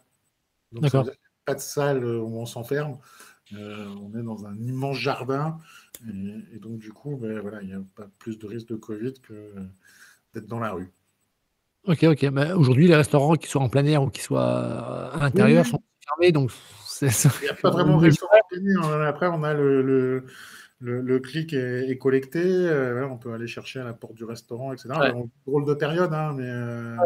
Donc, 0.72 0.90
pas 1.44 1.54
de 1.54 1.60
salle 1.60 2.04
où 2.04 2.38
on 2.38 2.46
s'enferme. 2.46 2.98
on 3.52 4.12
est 4.18 4.22
dans 4.22 4.46
un 4.46 4.56
immense 4.58 4.96
jardin 4.96 5.58
et, 6.52 6.58
donc, 6.58 6.78
du 6.78 6.92
coup, 6.92 7.16
ben, 7.16 7.40
voilà, 7.40 7.60
il 7.62 7.68
n'y 7.68 7.74
a 7.74 7.82
pas 7.94 8.06
plus 8.18 8.38
de 8.38 8.46
risque 8.46 8.68
de 8.68 8.76
Covid 8.76 9.14
que 9.20 9.52
d'être 10.34 10.46
dans 10.46 10.60
la 10.60 10.72
rue. 10.72 10.90
Ok, 11.86 12.04
ok. 12.04 12.22
Mais 12.24 12.52
aujourd'hui, 12.52 12.88
les 12.88 12.96
restaurants 12.96 13.34
qui 13.34 13.48
sont 13.48 13.60
en 13.60 13.68
plein 13.68 13.84
air 13.84 14.02
ou 14.02 14.08
qui 14.08 14.22
soient 14.22 15.12
à 15.12 15.18
l'intérieur 15.18 15.66
sont 15.66 15.82
fermés. 16.06 16.32
Donc, 16.32 16.52
il 17.02 17.08
n'y 17.42 17.48
a 17.48 17.54
pas 17.54 17.70
vraiment 17.70 17.98
de 17.98 18.02
restaurant 18.06 18.32
air. 18.34 18.90
Après, 19.06 19.26
on 19.26 19.42
a 19.42 19.52
le, 19.52 19.82
le, 19.82 20.24
le, 20.80 21.18
clic 21.18 21.52
est, 21.52 21.98
collecté. 21.98 22.42
Euh, 22.42 23.06
on 23.08 23.16
peut 23.16 23.32
aller 23.32 23.46
chercher 23.46 23.80
à 23.80 23.84
la 23.84 23.92
porte 23.92 24.14
du 24.14 24.24
restaurant, 24.24 24.72
etc. 24.72 24.88
Ouais. 24.98 25.12
drôle 25.46 25.66
de 25.66 25.74
période, 25.74 26.12
hein, 26.12 26.34
mais. 26.36 26.46
Euh, 26.46 26.96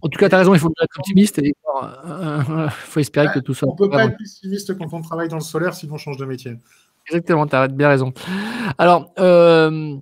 en 0.00 0.08
tout 0.08 0.18
cas, 0.18 0.28
tu 0.28 0.34
as 0.36 0.38
raison, 0.38 0.54
il 0.54 0.60
faut 0.60 0.70
être 0.80 0.98
optimiste 0.98 1.40
et 1.40 1.48
il 1.48 2.70
faut 2.70 3.00
espérer 3.00 3.26
que 3.34 3.40
tout 3.40 3.54
ça. 3.54 3.66
On 3.66 3.72
ne 3.72 3.76
peut 3.76 3.90
pas 3.90 4.04
être 4.04 4.16
pessimiste 4.16 4.78
quand 4.78 4.92
on 4.92 5.02
travaille 5.02 5.28
dans 5.28 5.38
le 5.38 5.42
solaire, 5.42 5.74
sinon 5.74 5.94
on 5.94 5.98
change 5.98 6.18
de 6.18 6.24
métier. 6.24 6.56
Exactement, 7.08 7.46
tu 7.46 7.56
as 7.56 7.66
bien 7.66 7.88
raison. 7.88 8.12
Alors, 8.78 9.12
euh, 9.18 9.96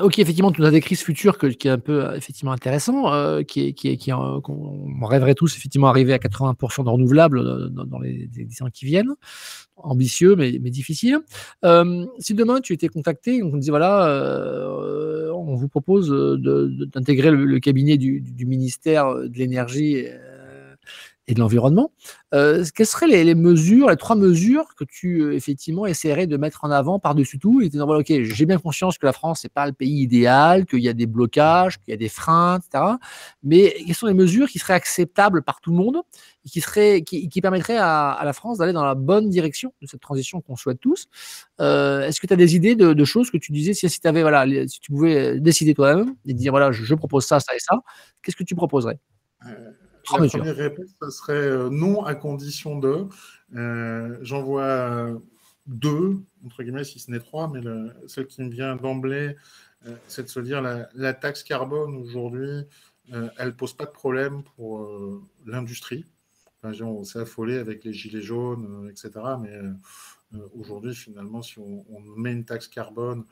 ok, 0.00 0.18
effectivement, 0.18 0.52
tu 0.52 0.60
nous 0.60 0.66
as 0.66 0.70
décrit 0.70 0.96
ce 0.96 1.04
futur 1.04 1.38
qui 1.38 1.68
est 1.68 1.70
un 1.70 1.78
peu 1.78 2.04
euh, 2.04 2.16
effectivement 2.16 2.52
intéressant, 2.52 3.12
euh, 3.12 3.42
qui 3.42 3.74
qui 3.74 3.96
qui 3.96 4.10
qu'on 4.10 5.06
rêverait 5.06 5.34
tous 5.34 5.56
effectivement 5.56 5.88
arriver 5.88 6.12
à 6.12 6.18
80% 6.18 6.84
de 6.84 6.88
renouvelables 6.88 7.70
dans, 7.70 7.98
les, 7.98 8.28
les 8.34 8.48
qui 8.72 8.84
viennent. 8.84 9.14
Ambitieux, 9.76 10.36
mais, 10.36 10.58
mais 10.60 10.70
difficile. 10.70 11.20
si 12.18 12.34
demain 12.34 12.60
tu 12.60 12.74
étais 12.74 12.88
contacté, 12.88 13.42
on 13.42 13.52
te 13.52 13.56
dit 13.56 13.70
voilà, 13.70 14.06
on 15.34 15.54
vous 15.54 15.68
propose 15.68 16.10
d'intégrer 16.10 17.30
le, 17.30 17.58
cabinet 17.60 17.96
du, 17.96 18.20
du 18.20 18.46
ministère 18.46 19.14
de 19.14 19.38
l'énergie 19.38 20.04
et 21.26 21.34
de 21.34 21.40
l'environnement. 21.40 21.92
Euh, 22.34 22.64
quelles 22.74 22.86
seraient 22.86 23.06
les, 23.06 23.34
mesures, 23.34 23.88
les 23.88 23.96
trois 23.96 24.16
mesures 24.16 24.74
que 24.74 24.84
tu 24.84 25.20
euh, 25.20 25.32
effectivement 25.32 25.86
essaierais 25.86 26.26
de 26.26 26.36
mettre 26.36 26.64
en 26.64 26.70
avant 26.70 26.98
par-dessus 26.98 27.38
tout 27.38 27.60
et 27.60 27.68
disant 27.68 27.86
voilà, 27.86 28.00
ok, 28.00 28.22
j'ai 28.22 28.46
bien 28.46 28.58
conscience 28.58 28.98
que 28.98 29.06
la 29.06 29.12
France 29.12 29.44
n'est 29.44 29.50
pas 29.50 29.66
le 29.66 29.72
pays 29.72 30.02
idéal, 30.02 30.66
qu'il 30.66 30.80
y 30.80 30.88
a 30.88 30.92
des 30.92 31.06
blocages, 31.06 31.78
qu'il 31.78 31.92
y 31.92 31.94
a 31.94 31.96
des 31.96 32.08
freins, 32.08 32.58
etc. 32.58 32.94
Mais 33.42 33.74
quelles 33.86 33.94
sont 33.94 34.06
les 34.06 34.14
mesures 34.14 34.48
qui 34.48 34.58
seraient 34.58 34.74
acceptables 34.74 35.42
par 35.42 35.60
tout 35.60 35.70
le 35.70 35.76
monde 35.76 36.02
et 36.44 36.48
qui, 36.48 36.60
seraient, 36.60 37.02
qui, 37.02 37.40
permettraient 37.40 37.78
à, 37.78 38.20
la 38.24 38.32
France 38.32 38.58
d'aller 38.58 38.72
dans 38.72 38.84
la 38.84 38.94
bonne 38.94 39.28
direction 39.28 39.72
de 39.82 39.86
cette 39.86 40.00
transition 40.00 40.40
qu'on 40.40 40.56
souhaite 40.56 40.80
tous? 40.80 41.06
Euh, 41.60 42.06
Est-ce 42.06 42.20
que 42.20 42.26
tu 42.26 42.32
as 42.32 42.36
des 42.36 42.56
idées 42.56 42.74
de, 42.74 43.04
choses 43.04 43.30
que 43.30 43.38
tu 43.38 43.52
disais 43.52 43.74
si, 43.74 43.88
si, 43.88 44.00
avais, 44.04 44.22
voilà, 44.22 44.46
si 44.66 44.80
tu 44.80 44.90
pouvais 44.90 45.38
décider 45.38 45.74
toi-même 45.74 46.14
et 46.26 46.34
dire 46.34 46.52
voilà, 46.52 46.72
je 46.72 46.94
propose 46.94 47.24
ça, 47.24 47.40
ça 47.40 47.54
et 47.54 47.60
ça, 47.60 47.76
qu'est-ce 48.22 48.36
que 48.36 48.44
tu 48.44 48.54
proposerais? 48.54 48.98
La 50.12 50.28
première 50.28 50.56
réponse, 50.56 50.90
ce 51.00 51.10
serait 51.10 51.32
euh, 51.34 51.70
non 51.70 52.04
à 52.04 52.14
condition 52.14 52.78
de. 52.78 53.06
Euh, 53.54 54.18
j'en 54.22 54.42
vois 54.42 55.20
deux, 55.66 56.18
entre 56.44 56.62
guillemets, 56.62 56.84
si 56.84 56.98
ce 56.98 57.10
n'est 57.10 57.20
trois, 57.20 57.48
mais 57.48 57.60
celle 58.06 58.26
qui 58.26 58.42
me 58.42 58.50
vient 58.50 58.76
d'emblée, 58.76 59.36
euh, 59.86 59.96
c'est 60.06 60.24
de 60.24 60.28
se 60.28 60.40
dire 60.40 60.62
la, 60.62 60.88
la 60.94 61.14
taxe 61.14 61.42
carbone 61.42 61.96
aujourd'hui, 61.96 62.64
elle 63.12 63.46
ne 63.46 63.50
pose 63.50 63.72
pas 63.72 63.86
de 63.86 63.90
problème 63.90 64.44
pour 64.54 64.88
l'industrie. 65.44 66.04
on 66.62 67.02
s'est 67.02 67.18
affolé 67.18 67.58
avec 67.58 67.82
les 67.82 67.92
gilets 67.92 68.22
jaunes, 68.22 68.88
etc. 68.88 69.10
Mais 69.40 69.58
aujourd'hui, 70.56 70.94
finalement, 70.94 71.42
si 71.42 71.58
on, 71.58 71.84
on, 71.90 72.00
met 72.00 72.30
une 72.30 72.44
taxe 72.44 72.68
carbone 72.68 73.24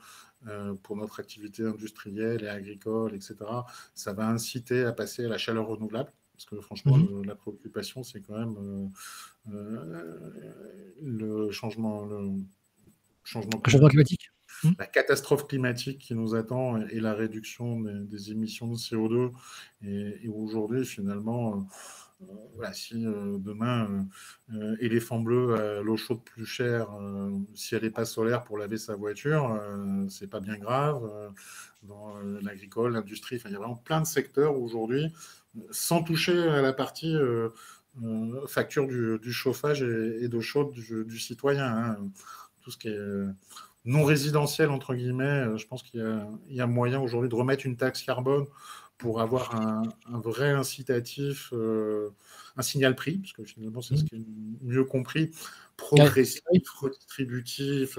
pour 0.83 0.97
notre 0.97 1.21
activité 1.21 1.63
industrielle 1.63 2.43
et 2.43 2.49
agricole, 2.49 3.15
etc., 3.15 3.37
ça 3.95 4.11
va 4.11 4.27
inciter 4.27 4.83
à 4.83 4.91
passer 4.91 5.23
à 5.23 5.29
la 5.29 5.37
chaleur 5.37 5.67
renouvelable. 5.67 6.11
Parce 6.39 6.45
que 6.45 6.61
franchement, 6.61 6.97
mhm. 6.97 7.25
la 7.25 7.35
préoccupation, 7.35 8.01
c'est 8.01 8.21
quand 8.21 8.37
même 8.37 8.55
euh, 9.49 9.53
euh, 9.53 10.93
le 11.01 11.51
changement, 11.51 12.05
le 12.05 12.31
changement, 13.25 13.59
climatique. 13.59 14.31
Mhm. 14.63 14.75
La 14.79 14.85
catastrophe 14.85 15.47
climatique 15.47 15.99
qui 15.99 16.15
nous 16.15 16.35
attend 16.35 16.77
et, 16.77 17.01
la 17.01 17.13
réduction 17.13 17.81
des, 17.81 18.31
émissions 18.31 18.67
de 18.69 18.77
CO2. 18.77 19.33
Et, 19.83 20.29
aujourd'hui, 20.29 20.85
finalement, 20.85 21.67
euh, 22.21 22.73
si 22.73 23.01
demain, 23.01 24.05
éléphant 24.79 25.19
bleu, 25.19 25.81
l'eau 25.83 25.97
chaude 25.97 26.23
plus 26.23 26.45
chère, 26.45 26.87
si 27.53 27.75
elle 27.75 27.83
n'est 27.83 27.89
pas 27.89 28.05
solaire 28.05 28.43
pour 28.43 28.57
laver 28.57 28.77
sa 28.77 28.95
voiture, 28.95 29.59
c'est 30.09 30.29
pas 30.29 30.39
bien 30.39 30.57
grave. 30.57 31.01
dans 31.83 32.17
l'agricole, 32.41 32.93
l'industrie, 32.93 33.41
il 33.45 33.51
y 33.51 33.55
a 33.55 33.59
vraiment 33.59 33.75
plein 33.75 34.01
de 34.01 34.07
secteurs 34.07 34.59
aujourd'hui 34.59 35.13
sans 35.71 36.03
toucher 36.03 36.47
à 36.47 36.61
la 36.61 36.73
partie 36.73 37.15
euh, 37.15 37.49
euh, 38.03 38.47
facture 38.47 38.87
du, 38.87 39.31
chauffage 39.31 39.81
et, 39.81 40.27
d'eau 40.27 40.41
chaude 40.41 40.71
du, 40.71 41.19
citoyen. 41.19 41.65
Hein. 41.65 41.97
Tout 42.61 42.71
ce 42.71 42.77
qui 42.77 42.89
est 42.89 42.97
euh, 42.97 43.27
non 43.85 44.03
résidentiel, 44.03 44.69
entre 44.69 44.93
guillemets, 44.93 45.57
je 45.57 45.65
pense 45.67 45.83
qu'il 45.83 46.05
y, 46.49 46.61
a 46.61 46.67
moyen 46.67 46.99
aujourd'hui 46.99 47.29
de 47.29 47.35
remettre 47.35 47.65
une 47.65 47.77
taxe 47.77 48.01
carbone 48.01 48.45
pour 48.99 49.21
avoir 49.21 49.55
un, 49.55 49.81
vrai 50.19 50.51
incitatif, 50.51 51.51
un 51.53 52.61
signal 52.61 52.95
prix, 52.95 53.17
parce 53.17 53.33
que 53.33 53.43
finalement, 53.43 53.81
c'est 53.81 53.97
ce 53.97 54.03
qui 54.03 54.15
est 54.15 54.25
mieux 54.61 54.83
compris, 54.83 55.31
progressif, 55.77 56.41
redistributif, 56.79 57.97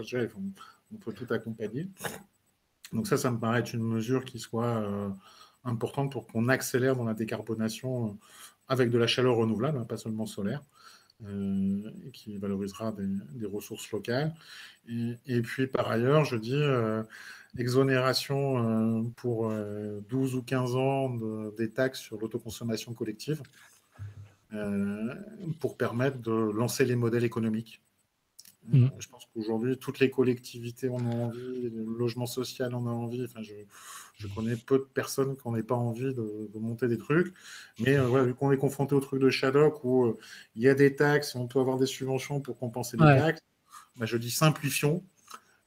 on, 0.92 0.96
peut 0.96 1.12
tout 1.12 1.26
accompagner. 1.32 1.88
Donc 2.92 3.08
ça, 3.08 3.16
ça 3.16 3.30
me 3.30 3.38
paraît 3.38 3.60
être 3.60 3.72
une 3.72 3.82
mesure 3.82 4.24
qui 4.24 4.38
soit 4.38 4.84
importante 5.64 6.12
pour 6.12 6.26
qu'on 6.26 6.48
accélère 6.48 6.96
dans 6.96 7.04
la 7.04 7.14
décarbonation 7.14 8.08
euh, 8.08 8.12
avec 8.68 8.90
de 8.90 8.98
la 8.98 9.06
chaleur 9.06 9.36
renouvelable, 9.36 9.78
hein, 9.78 9.84
pas 9.84 9.96
seulement 9.96 10.26
solaire, 10.26 10.62
euh, 11.26 11.90
qui 12.12 12.38
valorisera 12.38 12.92
des, 12.92 13.46
ressources 13.46 13.90
locales. 13.90 14.34
Et, 15.26 15.42
puis 15.42 15.66
par 15.66 15.90
ailleurs, 15.90 16.24
je 16.24 16.36
dis 16.36 16.62
euh, 17.56 17.60
exonération 17.60 19.12
pour 19.16 19.52
12 20.08 20.34
ou 20.34 20.42
15 20.42 20.76
ans 20.76 21.16
des 21.56 21.70
taxes 21.70 22.00
sur 22.00 22.18
l'autoconsommation 22.18 22.94
collective 22.94 23.42
pour 25.60 25.76
permettre 25.76 26.18
de 26.18 26.32
lancer 26.32 26.84
les 26.84 26.96
modèles 26.96 27.24
économiques. 27.24 27.82
Mmh. 28.68 28.88
Je 28.98 29.08
pense 29.08 29.26
qu'aujourd'hui, 29.32 29.78
toutes 29.78 30.00
les 30.00 30.10
collectivités 30.10 30.88
en 30.88 31.04
ont 31.04 31.24
envie, 31.26 31.70
le 31.70 31.84
logement 31.98 32.26
social 32.26 32.74
en 32.74 32.86
a 32.86 32.90
envie. 32.90 33.24
Enfin, 33.24 33.42
je, 33.42 33.54
je 34.20 34.28
connais 34.28 34.54
peu 34.54 34.78
de 34.78 34.84
personnes 34.84 35.36
qui 35.36 35.48
n'ont 35.48 35.62
pas 35.62 35.74
envie 35.74 36.12
de, 36.14 36.58
monter 36.58 36.86
des 36.86 36.98
trucs. 36.98 37.34
Mais 37.78 37.96
euh, 37.96 38.24
vu 38.24 38.34
qu'on 38.34 38.52
est 38.52 38.58
confronté 38.58 38.94
au 38.94 39.00
truc 39.00 39.20
de 39.20 39.30
Shadok 39.30 39.82
où 39.82 40.04
euh, 40.04 40.18
il 40.56 40.62
y 40.62 40.68
a 40.68 40.74
des 40.74 40.94
taxes, 40.94 41.34
on 41.34 41.46
peut 41.46 41.58
avoir 41.58 41.78
des 41.78 41.86
subventions 41.86 42.40
pour 42.40 42.58
compenser 42.58 42.96
les 42.98 43.04
taxes, 43.04 43.40
bah, 43.96 44.06
je 44.06 44.16
dis 44.18 44.30
simplifions. 44.30 45.02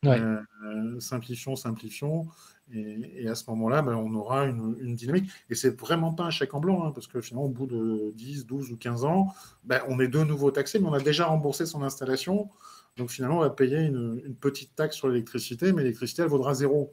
Euh, 0.06 1.00
simplifions, 1.00 1.56
simplifions. 1.56 2.28
Et, 2.72 3.28
à 3.28 3.36
ce 3.36 3.50
moment-là, 3.52 3.82
bah, 3.82 3.96
on 3.98 4.14
aura 4.16 4.46
une, 4.46 4.96
dynamique. 4.96 5.30
Et 5.50 5.56
c'est 5.56 5.80
vraiment 5.80 6.14
pas 6.14 6.24
un 6.24 6.30
chèque 6.30 6.54
en 6.54 6.60
blanc, 6.60 6.86
hein, 6.86 6.92
parce 6.92 7.08
que 7.08 7.22
finalement, 7.22 7.46
au 7.46 7.50
bout 7.50 7.68
de 7.68 8.12
10, 8.16 8.46
12 8.46 8.72
ou 8.72 8.78
15 8.78 9.06
ans, 9.06 9.34
bah, 9.64 9.84
on 9.88 10.00
est 10.00 10.08
de 10.08 10.24
nouveau 10.24 10.52
taxé, 10.52 10.80
mais 10.80 10.88
on 10.88 10.94
a 10.94 11.00
déjà 11.00 11.26
remboursé 11.26 11.66
son 11.66 11.84
installation. 11.84 12.50
Donc 12.98 13.10
finalement, 13.10 13.38
on 13.38 13.42
va 13.42 13.50
payer 13.50 13.80
une, 13.80 14.36
petite 14.40 14.76
taxe 14.76 14.96
sur 14.96 15.08
l'électricité, 15.08 15.74
mais 15.74 15.84
l'électricité, 15.84 16.24
elle 16.24 16.30
vaudra 16.30 16.54
zéro. 16.54 16.92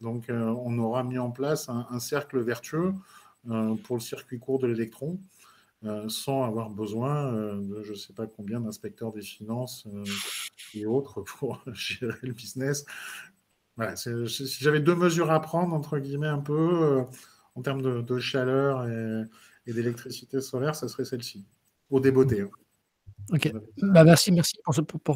Donc, 0.00 0.28
euh, 0.28 0.54
on 0.64 0.78
aura 0.78 1.04
mis 1.04 1.18
en 1.18 1.30
place 1.30 1.68
un, 1.68 2.00
cercle 2.00 2.40
vertueux 2.40 2.92
euh, 3.48 3.74
pour 3.76 3.96
le 3.96 4.02
circuit 4.02 4.38
court 4.38 4.58
de 4.58 4.66
l'électron, 4.66 5.18
euh, 5.84 6.08
sans 6.08 6.44
avoir 6.44 6.70
besoin 6.70 7.32
de 7.32 7.82
je 7.82 7.92
ne 7.92 7.96
sais 7.96 8.12
pas 8.12 8.26
combien 8.26 8.60
d'inspecteurs 8.60 9.12
des 9.12 9.22
finances 9.22 9.86
et 10.74 10.86
autres 10.86 11.22
pour 11.38 11.62
gérer 11.72 12.18
le 12.22 12.32
business. 12.32 12.84
si 13.96 14.58
j'avais 14.60 14.80
deux 14.80 14.96
mesures 14.96 15.30
à 15.30 15.40
prendre, 15.40 15.74
entre 15.74 15.98
guillemets, 15.98 16.28
un 16.28 16.40
peu, 16.40 17.04
en 17.54 17.62
termes 17.62 18.02
de, 18.02 18.18
chaleur 18.18 18.88
et, 19.66 19.72
d'électricité 19.72 20.40
solaire, 20.40 20.74
ça 20.74 20.88
serait 20.88 21.04
celle-ci, 21.04 21.44
au 21.90 22.00
débeauté. 22.00 22.42
Hein. 22.42 22.50
Ok, 23.30 23.52
bah, 23.80 24.04
merci, 24.04 24.32
merci 24.32 24.56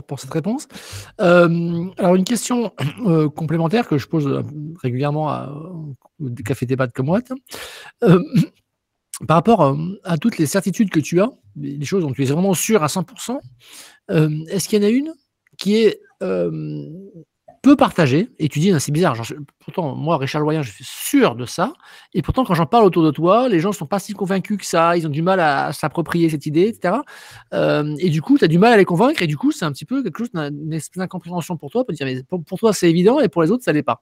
pour, 0.07 0.21
cette 0.21 0.31
réponse. 0.31 0.69
Euh, 1.21 1.87
alors 1.99 2.15
une 2.15 2.25
question 2.25 2.73
euh, 3.05 3.29
complémentaire 3.29 3.89
que 3.89 3.99
je 3.99 4.07
pose 4.07 4.27
euh, 4.27 4.43
régulièrement 4.81 5.29
à, 5.29 5.53
des 6.21 6.43
cafés 6.43 6.67
débat 6.67 6.87
de 6.87 6.93
Comouette. 6.93 7.33
par 9.27 9.37
rapport 9.37 9.77
à, 10.05 10.19
toutes 10.19 10.37
les 10.39 10.47
certitudes 10.47 10.91
que 10.91 11.01
tu 11.01 11.21
as, 11.21 11.31
les 11.57 11.85
choses 11.87 12.03
dont 12.03 12.13
tu 12.13 12.23
es 12.23 12.27
vraiment 12.27 12.55
sûr 12.55 12.83
à 12.83 12.87
100%, 12.87 13.41
est-ce 14.49 14.69
qu'il 14.69 14.83
y 14.83 14.85
en 14.85 14.87
a 14.87 14.91
une 14.91 15.13
qui 15.57 15.77
est 15.77 16.01
peu 17.67 17.75
partagé, 17.75 18.31
et 18.39 18.49
tu 18.49 18.61
dis, 18.61 18.73
c'est 18.79 18.93
bizarre, 18.93 19.21
pourtant, 19.59 19.97
moi, 19.97 20.19
Richard 20.19 20.41
Loyen, 20.41 20.63
je 20.63 20.71
suis 20.71 20.85
sûr 20.85 21.35
de 21.35 21.45
ça, 21.47 21.73
et 22.15 22.23
pourtant, 22.23 22.45
quand 22.45 22.55
j'en 22.55 22.65
parle 22.65 22.85
autour 22.85 23.03
de 23.03 23.11
toi, 23.11 23.49
les 23.49 23.59
gens 23.59 23.71
ne 23.71 23.75
sont 23.75 23.87
pas 23.87 23.99
si 23.99 24.13
convaincus 24.13 24.59
que 24.59 24.65
ça, 24.65 24.97
ils 24.97 25.05
ont 25.05 25.11
du 25.11 25.21
mal 25.21 25.41
à, 25.41 25.73
s'approprier 25.73 26.31
cette 26.31 26.47
idée, 26.47 26.69
etc. 26.69 26.99
Euh, 27.55 27.93
et 27.99 28.09
du 28.09 28.23
coup, 28.23 28.39
tu 28.39 28.45
as 28.45 28.49
du 28.49 28.59
mal 28.59 28.73
à 28.73 28.77
les 28.77 28.85
convaincre, 28.85 29.21
et 29.21 29.27
du 29.27 29.37
coup, 29.37 29.51
c'est 29.51 29.65
un 29.65 29.73
petit 29.73 29.85
peu 29.85 30.05
quelque 30.05 30.19
chose 30.19 30.31
d'incompréhension 30.95 31.57
pour 31.57 31.73
toi, 31.73 31.85
pour 31.85 31.93
dire, 31.93 32.07
mais 32.07 32.23
pour 32.23 32.57
toi, 32.57 32.73
c'est 32.73 32.89
évident, 32.89 33.19
et 33.19 33.29
pour 33.29 33.43
les 33.43 33.51
autres, 33.51 33.65
ça 33.65 33.73
l'est 33.73 33.83
pas. 33.83 34.01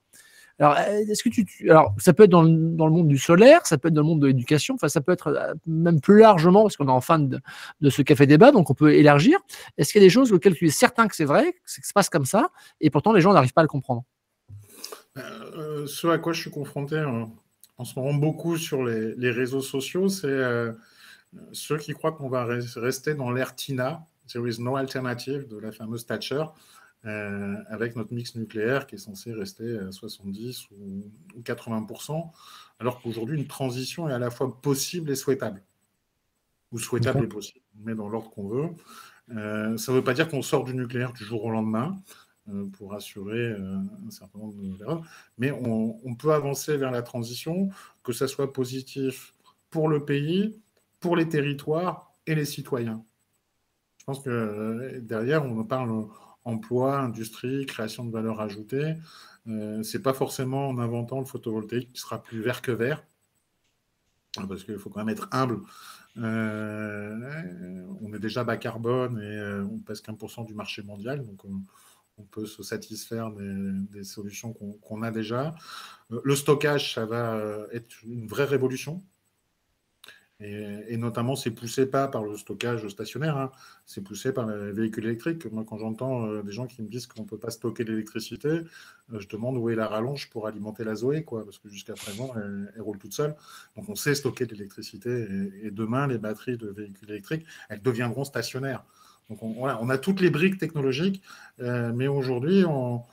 Alors, 0.59 0.77
euh, 0.79 1.05
est-ce 1.09 1.23
que 1.23 1.29
tu, 1.29 1.71
alors, 1.71 1.95
ça 1.99 2.13
peut 2.13 2.25
être 2.25 2.31
dans 2.31 2.43
le, 2.43 2.51
dans 2.51 2.87
le, 2.87 2.93
monde 2.93 3.09
du 3.09 3.19
solaire, 3.19 3.67
ça 3.67 3.79
peut 3.79 3.89
être 3.89 3.95
dans 3.95 4.03
le 4.03 4.07
monde 4.07 4.21
de 4.21 4.29
l'éducation, 4.29 4.75
enfin, 4.75 4.89
ça 4.89 5.01
peut 5.01 5.13
être 5.13 5.29
euh, 5.29 5.55
même 5.67 6.01
plus 6.01 6.21
largement, 6.21 6.63
parce 6.63 6.77
qu'on 6.77 6.89
est 6.89 6.93
en 6.93 7.01
fin 7.01 7.19
de, 7.19 7.41
de, 7.81 7.91
ce 7.91 8.03
café 8.03 8.27
débat, 8.27 8.53
donc 8.53 8.71
on 8.71 8.75
peut 8.75 8.95
élargir. 8.95 9.39
Est-ce 9.79 9.93
qu'il 9.93 10.01
y 10.01 10.05
a 10.05 10.07
des 10.07 10.11
choses 10.11 10.33
auxquelles 10.33 10.55
tu 10.55 10.67
es 10.67 10.71
certain 10.71 11.09
que 11.09 11.17
c'est 11.17 11.25
vrai, 11.25 11.53
que 11.53 11.59
ça 11.65 11.83
se 11.83 11.93
passe 11.93 12.09
comme 12.09 12.27
ça, 12.27 12.51
et 12.81 12.91
pourtant 12.91 13.13
les 13.13 13.21
gens 13.21 13.33
n'arrivent 13.33 13.53
pas 13.53 13.63
à 13.63 13.65
le 13.65 13.69
comprendre? 13.69 14.05
Euh, 15.17 15.87
Ce 15.87 16.07
à 16.07 16.19
quoi 16.19 16.33
je 16.33 16.41
suis 16.41 16.51
confronté 16.51 17.03
en 17.77 17.85
ce 17.85 17.99
moment 17.99 18.15
beaucoup 18.15 18.57
sur 18.57 18.85
les, 18.85 19.15
les 19.17 19.31
réseaux 19.31 19.61
sociaux, 19.61 20.09
c'est 20.09 20.41
ceux 21.51 21.79
qui 21.79 21.93
croient 21.93 22.13
qu'on 22.13 22.29
va 22.29 22.45
rester 22.45 23.15
dans 23.15 23.33
l'ère 23.33 23.57
TINA, 23.57 24.07
There 24.33 24.47
is 24.47 24.59
no 24.59 24.77
alternative 24.77 25.49
de 25.49 25.59
la 25.59 25.71
fameuse 25.71 26.07
Thatcher. 26.07 26.45
Euh, 27.07 27.57
avec 27.69 27.97
notre 27.97 28.15
mix 28.15 28.35
nucléaire 28.35 28.87
qui 28.87 28.95
est 28.95 28.99
censé 28.99 29.31
rester 29.35 29.79
à 29.79 29.93
70 29.93 30.71
ou, 30.71 31.05
80%, 31.43 32.31
alors 32.81 33.03
qu'aujourd'hui, 33.03 33.37
une 33.37 33.47
transition 33.47 34.09
est 34.09 34.13
à 34.13 34.19
la 34.19 34.31
fois 34.31 34.59
possible 34.63 35.11
et 35.11 35.15
souhaitable. 35.15 35.63
Ou 36.73 36.79
souhaitable 36.79 37.25
et 37.25 37.29
possible, 37.29 37.61
mais 37.85 37.95
dans 37.95 38.09
l'ordre 38.09 38.31
qu'on 38.31 38.49
veut. 38.49 38.69
Euh, 39.31 39.77
ça 39.77 39.93
ne 39.93 39.99
veut 39.99 40.05
pas 40.05 40.15
dire 40.15 40.29
qu'on 40.29 40.41
sort 40.41 40.65
du 40.65 40.75
nucléaire 40.75 41.13
du 41.13 41.25
jour 41.25 41.45
au 41.45 41.51
lendemain 41.51 41.99
euh, 42.49 42.67
pour 42.71 42.95
assurer 42.95 43.53
un 43.53 44.11
certain 44.11 44.39
nombre 44.39 44.55
de 44.55 45.01
mais 45.37 45.51
on, 45.51 46.01
on, 46.05 46.15
peut 46.15 46.33
avancer 46.33 46.79
vers 46.79 46.91
la 46.91 47.03
transition, 47.03 47.69
que 48.03 48.15
ça 48.15 48.29
soit 48.29 48.51
positif 48.51 49.35
pour 49.69 49.89
le 49.89 50.07
pays, 50.07 50.59
pour 51.01 51.17
les 51.17 51.29
territoires 51.29 52.13
et 52.27 52.35
les 52.35 52.47
citoyens. 52.47 53.05
Je 53.99 54.05
pense 54.07 54.21
que 54.21 55.01
derrière, 55.01 55.45
on 55.45 55.65
parle 55.65 56.07
emploi, 56.45 56.99
industrie, 56.99 57.67
création 57.67 58.05
de 58.05 58.13
valeur 58.13 58.41
ajoutée. 58.41 58.95
Euh, 59.47 59.83
c'est 59.83 60.03
pas 60.03 60.15
forcément 60.15 60.69
en 60.69 60.79
inventant 60.79 61.21
le 61.21 61.27
photovoltaïque 61.27 61.93
qui 61.93 62.01
sera 62.01 62.23
plus 62.23 62.41
vert 62.41 62.63
que 62.63 62.73
vert, 62.73 63.05
parce 64.49 64.65
qu'il 64.65 64.79
faut 64.79 64.91
quand 64.91 65.05
même 65.05 65.15
être 65.15 65.29
humble. 65.33 65.61
Euh, 66.17 67.85
on 68.01 68.13
est 68.15 68.19
déjà 68.19 68.45
bas 68.45 68.57
carbone 68.57 69.19
et 69.19 69.37
euh, 69.37 69.65
on 69.65 69.79
pèse 69.79 70.03
1% 70.03 70.47
du 70.47 70.55
marché 70.55 70.83
mondial, 70.83 71.25
donc 71.25 71.45
on, 71.45 72.23
peut 72.31 72.47
se 72.47 72.63
satisfaire 72.63 73.33
des, 73.33 74.05
solutions 74.05 74.53
qu'on 74.53 75.03
a 75.03 75.11
déjà. 75.11 75.55
Euh, 76.13 76.21
le 76.23 76.37
stockage, 76.37 76.95
ça 76.95 77.05
va 77.05 77.37
être 77.73 78.03
une 78.05 78.29
vraie 78.29 78.45
révolution. 78.45 79.03
Et, 80.41 80.97
notamment, 80.97 81.37
c'est 81.37 81.53
poussé 81.53 81.87
pas 81.87 82.09
par 82.09 82.25
le 82.25 82.37
stockage 82.37 82.89
stationnaire, 82.89 83.37
hein. 83.37 83.53
c'est 83.87 84.03
poussé 84.03 84.33
par 84.33 84.47
les 84.49 84.73
véhicules 84.73 85.05
électriques. 85.05 85.51
Moi, 85.53 85.65
quand 85.67 85.79
j'entends 85.79 86.27
euh, 86.27 86.43
des 86.43 86.51
gens 86.51 86.67
qui 86.67 86.83
me 86.83 86.89
disent 86.89 87.07
qu'on 87.07 87.23
ne 87.23 87.27
peut 87.27 87.39
pas 87.39 87.51
stocker 87.51 87.85
l'électricité, 87.85 88.49
euh, 88.49 88.65
je 89.21 89.29
demande 89.29 89.57
où 89.57 89.71
est 89.71 89.77
la 89.77 89.87
rallonge 89.87 90.29
pour 90.31 90.49
alimenter 90.49 90.83
la 90.83 90.97
Zoé, 90.97 91.23
quoi, 91.23 91.45
parce 91.45 91.59
que 91.59 91.69
jusqu'à 91.69 91.95
présent, 91.95 92.35
elle, 92.37 92.83
roule 92.83 92.99
toute 92.99 93.13
seule. 93.13 93.37
Donc, 93.77 93.89
on 93.89 93.95
sait 93.95 94.17
stocker 94.17 94.45
de 94.45 94.55
l'électricité. 94.55 95.27
Et, 95.63 95.71
demain, 95.71 96.09
les 96.09 96.19
batteries 96.19 96.57
de 96.57 96.69
véhicules 96.69 97.11
électriques, 97.11 97.47
elles 97.69 97.83
deviendront 97.83 98.25
stationnaires. 98.25 98.85
Donc, 99.31 99.41
on, 99.41 99.55
on 99.63 99.89
a 99.89 99.99
toutes 99.99 100.21
les 100.21 100.31
briques 100.31 100.59
technologiques, 100.59 101.23
euh, 101.61 101.93
mais 101.95 102.09
aujourd'hui, 102.09 102.65
on 102.67 103.05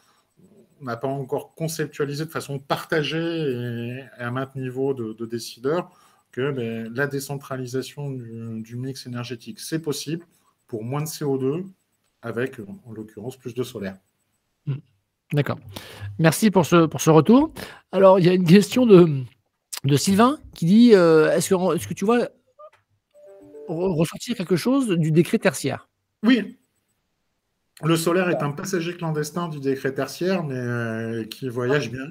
n'a 0.82 0.98
pas 0.98 1.08
encore 1.08 1.54
conceptualisé 1.54 2.26
de 2.26 2.32
façon 2.32 2.58
partagée 2.58 3.20
et 3.20 4.04
à 4.18 4.32
maintes 4.32 4.56
niveaux 4.56 4.96
de, 4.96 5.14
de 5.14 5.26
décideurs 5.28 5.92
que 6.32 6.52
ben, 6.52 6.92
la 6.94 7.08
décentralisation 7.08 8.10
du, 8.12 8.76
mix 8.76 9.06
énergétique, 9.06 9.60
c'est 9.60 9.80
possible 9.80 10.26
pour 10.68 10.84
moins 10.84 11.02
de 11.02 11.08
CO2 11.08 11.66
avec, 12.22 12.60
en 12.60 12.92
l'occurrence, 12.92 13.38
plus 13.38 13.54
de 13.54 13.64
solaire. 13.64 13.98
Hmm. 14.66 14.76
D'accord. 15.34 15.60
Merci 16.20 16.52
pour 16.52 16.66
ce, 16.66 16.86
pour 16.86 17.02
ce 17.02 17.10
retour. 17.10 17.54
Alors, 17.92 18.20
il 18.20 18.26
y 18.26 18.30
a 18.30 18.34
une 18.34 18.46
question 18.46 18.86
de, 18.86 19.24
de 19.84 19.96
Sylvain 19.96 20.40
qui 20.54 20.66
dit 20.66 20.92
euh, 20.94 21.36
est-ce 21.36 21.50
que, 21.50 21.76
est 21.76 21.88
que 21.88 21.94
tu 21.94 22.06
vois 22.06 22.30
ressortir 23.68 24.36
quelque 24.36 24.56
chose 24.56 24.90
du 24.90 25.12
décret 25.12 25.40
tertiaire? 25.40 25.90
Oui. 26.24 26.58
Le 27.84 27.96
solaire 27.96 28.30
est 28.30 28.44
un 28.44 28.52
passager 28.52 28.96
clandestin 28.96 29.48
du 29.48 29.60
décret 29.60 29.94
tertiaire, 29.94 30.44
mais 30.44 30.56
euh, 30.56 31.24
qui 31.24 31.50
voyage 31.50 31.90
bien. 31.90 32.06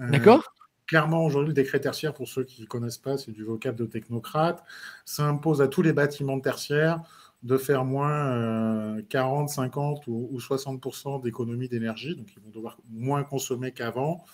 Euh, 0.00 0.10
D'accord 0.10 0.52
clairement, 0.86 1.24
aujourd'hui, 1.24 1.48
le 1.48 1.54
décret 1.54 1.80
tertiaire, 1.80 2.14
pour 2.14 2.28
ceux 2.28 2.44
qui 2.44 2.62
ne 2.62 2.66
connaissent 2.66 2.98
pas, 2.98 3.18
c'est 3.18 3.32
du 3.32 3.44
vocable 3.44 3.78
de 3.78 3.86
technocrate. 3.86 4.62
Ça 5.04 5.24
impose 5.24 5.60
à 5.60 5.68
tous 5.68 5.82
les 5.82 5.92
bâtiments 5.92 6.40
tertiaires 6.40 7.02
de 7.42 7.56
faire 7.58 7.84
moins 7.84 9.00
40, 9.08 9.50
euh, 9.50 9.52
50 9.52 10.06
ou, 10.06 10.38
60% 10.38 11.22
d'économie 11.22 11.68
d'énergie. 11.68 12.16
Donc, 12.16 12.28
ils 12.36 12.42
vont 12.42 12.50
devoir 12.50 12.78
moins 12.90 13.22
consommer 13.24 13.72
qu'avant 13.72 14.24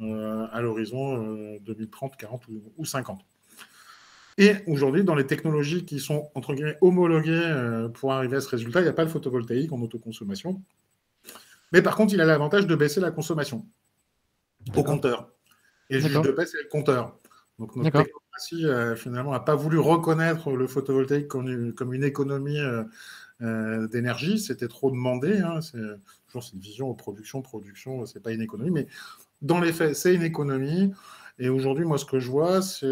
euh, 0.00 0.46
à 0.52 0.60
l'horizon 0.60 1.58
2030, 1.60 2.12
euh, 2.12 2.16
40 2.18 2.42
ou, 2.76 2.84
50. 2.84 3.20
Et 4.38 4.54
aujourd'hui, 4.66 5.04
dans 5.04 5.14
les 5.14 5.26
technologies 5.26 5.84
qui 5.84 5.98
sont, 5.98 6.30
entre 6.34 6.54
guillemets, 6.54 6.78
homologuées 6.80 7.88
pour 7.94 8.12
arriver 8.12 8.36
à 8.36 8.40
ce 8.40 8.48
résultat, 8.48 8.80
il 8.80 8.84
n'y 8.84 8.88
a 8.88 8.94
pas 8.94 9.04
le 9.04 9.10
photovoltaïque 9.10 9.72
en 9.72 9.80
autoconsommation. 9.82 10.62
Mais 11.72 11.82
par 11.82 11.94
contre, 11.96 12.14
il 12.14 12.20
a 12.20 12.24
l'avantage 12.24 12.66
de 12.66 12.74
baisser 12.74 13.00
la 13.00 13.10
consommation 13.10 13.66
au 14.74 14.82
compteur. 14.82 15.30
Et 15.90 15.94
le 15.94 16.00
juge 16.00 16.20
de 16.22 16.30
paix, 16.30 16.46
c'est 16.46 16.62
le 16.62 16.68
compteur. 16.68 17.16
Donc 17.58 17.76
notre 17.76 17.90
technocratie, 17.90 18.64
euh, 18.64 18.96
finalement, 18.96 19.32
n'a 19.32 19.40
pas 19.40 19.54
voulu 19.54 19.78
reconnaître 19.78 20.50
le 20.52 20.66
photovoltaïque 20.66 21.28
comme 21.28 21.48
une, 21.48 22.04
économie 22.04 22.58
euh, 22.58 22.84
euh, 23.42 23.86
d'énergie. 23.88 24.38
C'était 24.38 24.68
trop 24.68 24.90
demandé. 24.90 25.38
Hein. 25.38 25.60
C'est 25.60 25.78
toujours 26.26 26.42
cette 26.42 26.58
vision 26.58 26.92
production, 26.94 27.42
production, 27.42 28.06
c'est 28.06 28.22
pas 28.22 28.32
une 28.32 28.40
économie. 28.40 28.70
Mais 28.70 28.86
dans 29.42 29.60
les 29.60 29.72
faits, 29.72 29.94
c'est 29.94 30.14
une 30.14 30.22
économie. 30.22 30.92
Et 31.38 31.48
aujourd'hui, 31.48 31.84
moi, 31.84 31.98
ce 31.98 32.06
que 32.06 32.18
je 32.18 32.30
vois, 32.30 32.62
c'est 32.62 32.86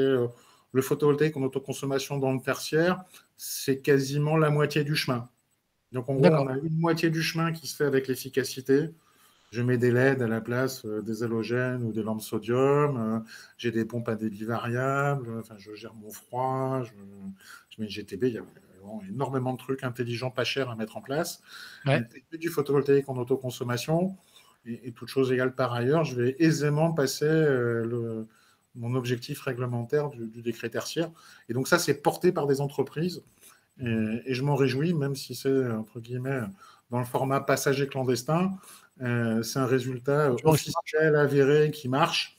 le 0.72 0.82
photovoltaïque 0.82 1.36
en 1.36 1.42
autoconsommation 1.42 2.18
dans 2.18 2.32
le 2.32 2.40
tertiaire, 2.40 3.04
c'est 3.36 3.80
quasiment 3.80 4.36
la 4.36 4.50
moitié 4.50 4.84
du 4.84 4.96
chemin. 4.96 5.28
Donc, 5.92 6.08
en 6.08 6.14
gros, 6.14 6.26
on 6.26 6.48
a 6.48 6.58
une 6.58 6.78
moitié 6.78 7.08
du 7.08 7.22
chemin 7.22 7.52
qui 7.52 7.66
se 7.66 7.76
fait 7.76 7.84
avec 7.84 8.08
l'efficacité 8.08 8.90
je 9.50 9.62
mets 9.62 9.78
des 9.78 9.90
LED 9.90 10.22
à 10.22 10.28
la 10.28 10.40
place 10.40 10.84
euh, 10.84 11.00
des 11.00 11.22
halogènes 11.22 11.82
ou 11.82 11.92
des 11.92 12.02
lampes 12.02 12.20
sodium. 12.20 12.96
Euh, 12.96 13.18
j'ai 13.56 13.70
des 13.70 13.84
pompes 13.84 14.08
à 14.08 14.14
débit 14.14 14.44
variable. 14.44 15.28
Enfin, 15.38 15.54
je 15.58 15.74
gère 15.74 15.94
mon 15.94 16.10
froid. 16.10 16.82
Je, 16.82 17.82
mets 17.82 17.88
GTB. 17.88 18.24
Il 18.24 18.34
y 18.34 18.38
a 18.38 18.42
énormément 19.08 19.52
de 19.52 19.58
trucs 19.58 19.84
intelligents, 19.84 20.30
pas 20.30 20.44
chers 20.44 20.68
à 20.68 20.76
mettre 20.76 20.96
en 20.96 21.00
place. 21.00 21.40
Du 22.32 22.48
photovoltaïque 22.48 23.08
en 23.08 23.16
autoconsommation. 23.16 24.16
Et, 24.66 24.88
et 24.88 24.92
toute 24.92 25.08
chose 25.08 25.30
égale 25.32 25.54
par 25.54 25.72
ailleurs, 25.72 26.04
je 26.04 26.20
vais 26.20 26.36
aisément 26.40 26.92
passer 26.92 27.24
euh, 27.24 27.86
le, 27.86 28.26
mon 28.74 28.96
objectif 28.96 29.40
réglementaire 29.42 30.10
du, 30.10 30.42
décret 30.42 30.68
tertiaire. 30.68 31.10
Et 31.48 31.54
donc 31.54 31.68
ça, 31.68 31.78
c'est 31.78 32.02
porté 32.02 32.32
par 32.32 32.46
des 32.46 32.60
entreprises. 32.60 33.22
Et, 33.80 34.22
et 34.26 34.34
je 34.34 34.42
m'en 34.42 34.56
réjouis, 34.56 34.92
même 34.92 35.14
si 35.14 35.36
c'est, 35.36 35.70
entre 35.70 36.00
guillemets, 36.00 36.40
dans 36.90 36.98
le 36.98 37.04
format 37.04 37.40
passager 37.40 37.86
clandestin. 37.86 38.58
Euh, 39.02 39.42
c'est 39.42 39.58
un 39.58 39.66
résultat 39.66 40.32
officiel, 40.44 41.16
avéré, 41.16 41.70
qui 41.70 41.88
marche 41.88 42.36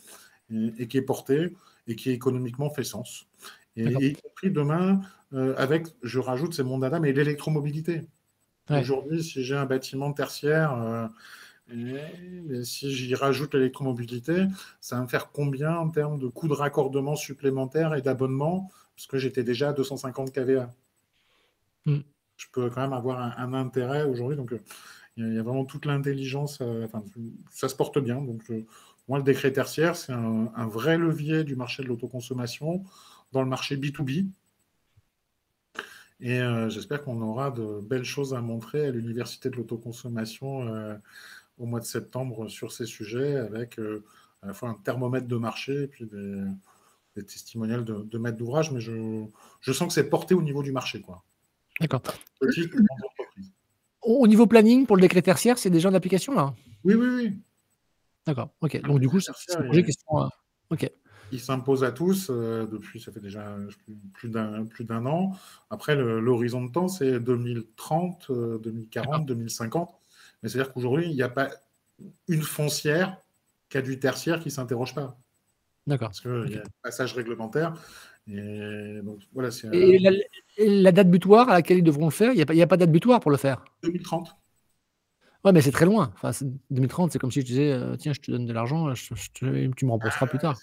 et, 0.52 0.88
qui 0.88 0.98
est 0.98 1.02
porté 1.02 1.56
et 1.88 1.96
qui 1.96 2.12
économiquement 2.12 2.70
fait 2.70 2.84
sens. 2.84 3.28
Et, 3.76 3.86
y 3.86 4.14
compris 4.14 4.52
demain, 4.52 5.02
euh, 5.34 5.54
avec, 5.58 5.88
je 6.04 6.20
rajoute, 6.20 6.54
c'est 6.54 6.64
mon 6.64 6.80
dada, 6.80 7.00
mais 7.00 7.14
l'électromobilité. 7.14 8.08
Aujourd'hui, 8.70 9.24
si 9.24 9.44
j'ai 9.44 9.56
un 9.56 9.66
bâtiment 9.66 10.14
tertiaire, 10.14 10.74
euh, 10.74 11.08
et, 11.72 12.64
si 12.64 12.92
j'y 12.92 13.16
rajoute 13.16 13.56
l'électromobilité, 13.56 14.46
ça 14.80 14.98
va 14.98 15.04
me 15.04 15.08
faire 15.08 15.32
combien 15.32 15.76
en 15.76 15.90
termes 15.90 16.20
de 16.20 16.28
coûts 16.28 16.48
de 16.48 16.54
raccordement 16.54 17.16
supplémentaires 17.16 17.96
et 17.96 18.02
d'abonnement? 18.02 18.70
Parce 18.96 19.08
que 19.08 19.18
j'étais 19.18 19.44
déjà 19.44 19.70
à 19.70 19.74
250 19.74 20.32
kVA. 20.32 20.72
Hmm. 21.86 22.00
Je 22.38 22.46
peux 22.52 22.70
quand 22.70 22.82
même 22.82 22.94
avoir 22.94 23.22
un, 23.22 23.34
un 23.38 23.54
intérêt 23.54 24.04
aujourd'hui. 24.04 24.38
Donc, 24.38 24.54
il 25.20 25.34
y, 25.36 25.38
a 25.38 25.44
vraiment 25.44 25.66
toute 25.66 25.86
l'intelligence. 25.86 26.60
Euh, 26.62 26.88
ça 27.52 27.70
se 27.70 27.76
porte 27.76 28.00
bien. 28.00 28.22
Donc, 28.22 28.44
moi, 29.08 29.18
le 29.18 29.24
décret 29.24 29.52
tertiaire, 29.52 29.96
c'est 29.96 30.14
un, 30.14 30.68
vrai 30.68 30.98
levier 30.98 31.44
du 31.44 31.56
marché 31.56 31.84
de 31.84 31.88
l'autoconsommation 31.88 32.84
dans 33.32 33.42
le 33.42 33.50
marché 33.50 33.78
B2B. 33.78 34.28
Et 36.22 36.42
j'espère 36.68 37.04
qu'on 37.04 37.22
aura 37.22 37.50
de 37.50 37.80
belles 37.82 38.04
choses 38.04 38.34
à 38.34 38.42
montrer 38.42 38.88
à 38.88 38.92
l'Université 38.92 39.50
de 39.50 39.56
l'autoconsommation 39.56 41.00
au 41.58 41.66
mois 41.66 41.80
de 41.80 41.86
septembre 41.86 42.50
sur 42.50 42.72
ces 42.72 42.86
sujets, 42.86 43.38
avec 43.38 43.80
à 44.42 44.48
la 44.48 44.54
fois 44.54 44.70
un 44.70 44.74
thermomètre 44.74 45.28
de 45.28 45.38
marché 45.38 45.84
et 45.84 45.88
puis 45.88 46.06
des, 46.06 46.44
des 47.16 47.26
testimonials 47.26 47.86
de, 47.86 48.04
de 48.04 48.18
maîtres 48.18 48.38
d'ouvrage. 48.38 48.72
Mais 48.72 48.82
je, 48.82 49.26
je, 49.62 49.72
sens 49.72 49.88
que 49.88 49.94
c'est 49.94 50.10
porté 50.10 50.34
au 50.36 50.42
niveau 50.42 50.64
du 50.64 50.72
marché. 50.72 51.04
D'accord. 51.80 52.02
Au 54.10 54.28
niveau 54.28 54.48
planning, 54.48 54.88
pour 54.88 54.96
le 54.96 55.02
décret 55.02 55.22
tertiaire, 55.22 55.60
c'est 55.60 55.70
déjà 55.70 55.88
en 55.88 55.94
application 55.94 56.34
là 56.34 56.56
Oui, 56.84 56.96
oui, 56.96 57.08
oui. 57.14 57.38
D'accord. 58.26 58.50
Ok. 58.60 58.82
Donc, 58.82 59.00
du 59.00 59.08
coup, 59.08 59.20
c'est 59.20 59.32
un 59.56 59.64
projet 59.64 59.84
qui 59.84 59.92
Ok. 60.72 60.92
Il 61.32 61.40
s'impose 61.40 61.84
à 61.84 61.92
tous 61.92 62.32
euh, 62.32 62.66
depuis, 62.66 63.00
ça 63.00 63.12
fait 63.12 63.20
déjà 63.20 63.56
plus 64.14 64.30
d'un 64.30 64.66
plus 64.66 64.84
d'un 64.84 65.06
an. 65.06 65.34
Après, 65.70 65.96
l'horizon 65.96 66.66
de 66.66 66.72
temps, 66.72 66.88
c'est 66.88 67.20
2030, 67.20 68.32
2040, 68.64 69.28
2050. 69.28 69.92
Mais 70.42 70.50
c'est-à-dire 70.50 70.74
qu'aujourd'hui, 70.74 71.06
il 71.06 71.14
n'y 71.14 71.22
a 71.22 71.30
pas 71.30 71.52
une 72.28 72.42
foncière 72.42 73.16
qui 73.70 73.78
a 73.78 73.84
du 73.84 74.00
tertiaire 74.00 74.40
qui 74.40 74.48
ne 74.48 74.54
s'interroge 74.54 74.96
pas. 74.96 75.20
D'accord. 75.86 76.08
Parce 76.10 76.22
qu'il 76.22 76.52
y 76.52 76.58
a 76.58 76.62
un 76.62 76.72
passage 76.82 77.14
réglementaire. 77.14 77.76
Et, 78.32 79.02
donc, 79.04 79.20
voilà, 79.34 79.50
et, 79.74 80.00
la, 80.58 80.92
date 80.92 81.10
butoir 81.10 81.50
à 81.50 81.54
laquelle 81.54 81.80
ils 81.80 81.84
devront 81.84 82.06
le 82.06 82.12
faire, 82.12 82.32
il 82.34 82.36
n'y 82.36 82.62
a, 82.62 82.64
a, 82.64 82.68
pas 82.68 82.78
de 82.78 82.82
date 82.82 82.92
butoir 82.92 83.20
pour 83.20 83.32
le 83.32 83.38
faire 83.38 83.64
2030. 83.84 84.36
Ouais, 85.46 85.54
mais 85.54 85.62
c'est 85.62 85.72
très 85.72 85.86
loin. 85.86 86.12
Enfin, 86.22 86.32
2030, 86.70 87.14
c'est 87.14 87.20
comme 87.20 87.32
si 87.32 87.40
je 87.42 87.46
disais, 87.46 87.72
euh, 87.72 87.96
tiens, 87.96 88.12
je 88.12 88.20
te 88.20 88.30
donne 88.30 88.46
de 88.46 88.52
l'argent, 88.52 88.94
tu 89.34 89.46
me 89.46 89.90
rembourseras 89.90 90.28
plus 90.28 90.38
tard. 90.38 90.60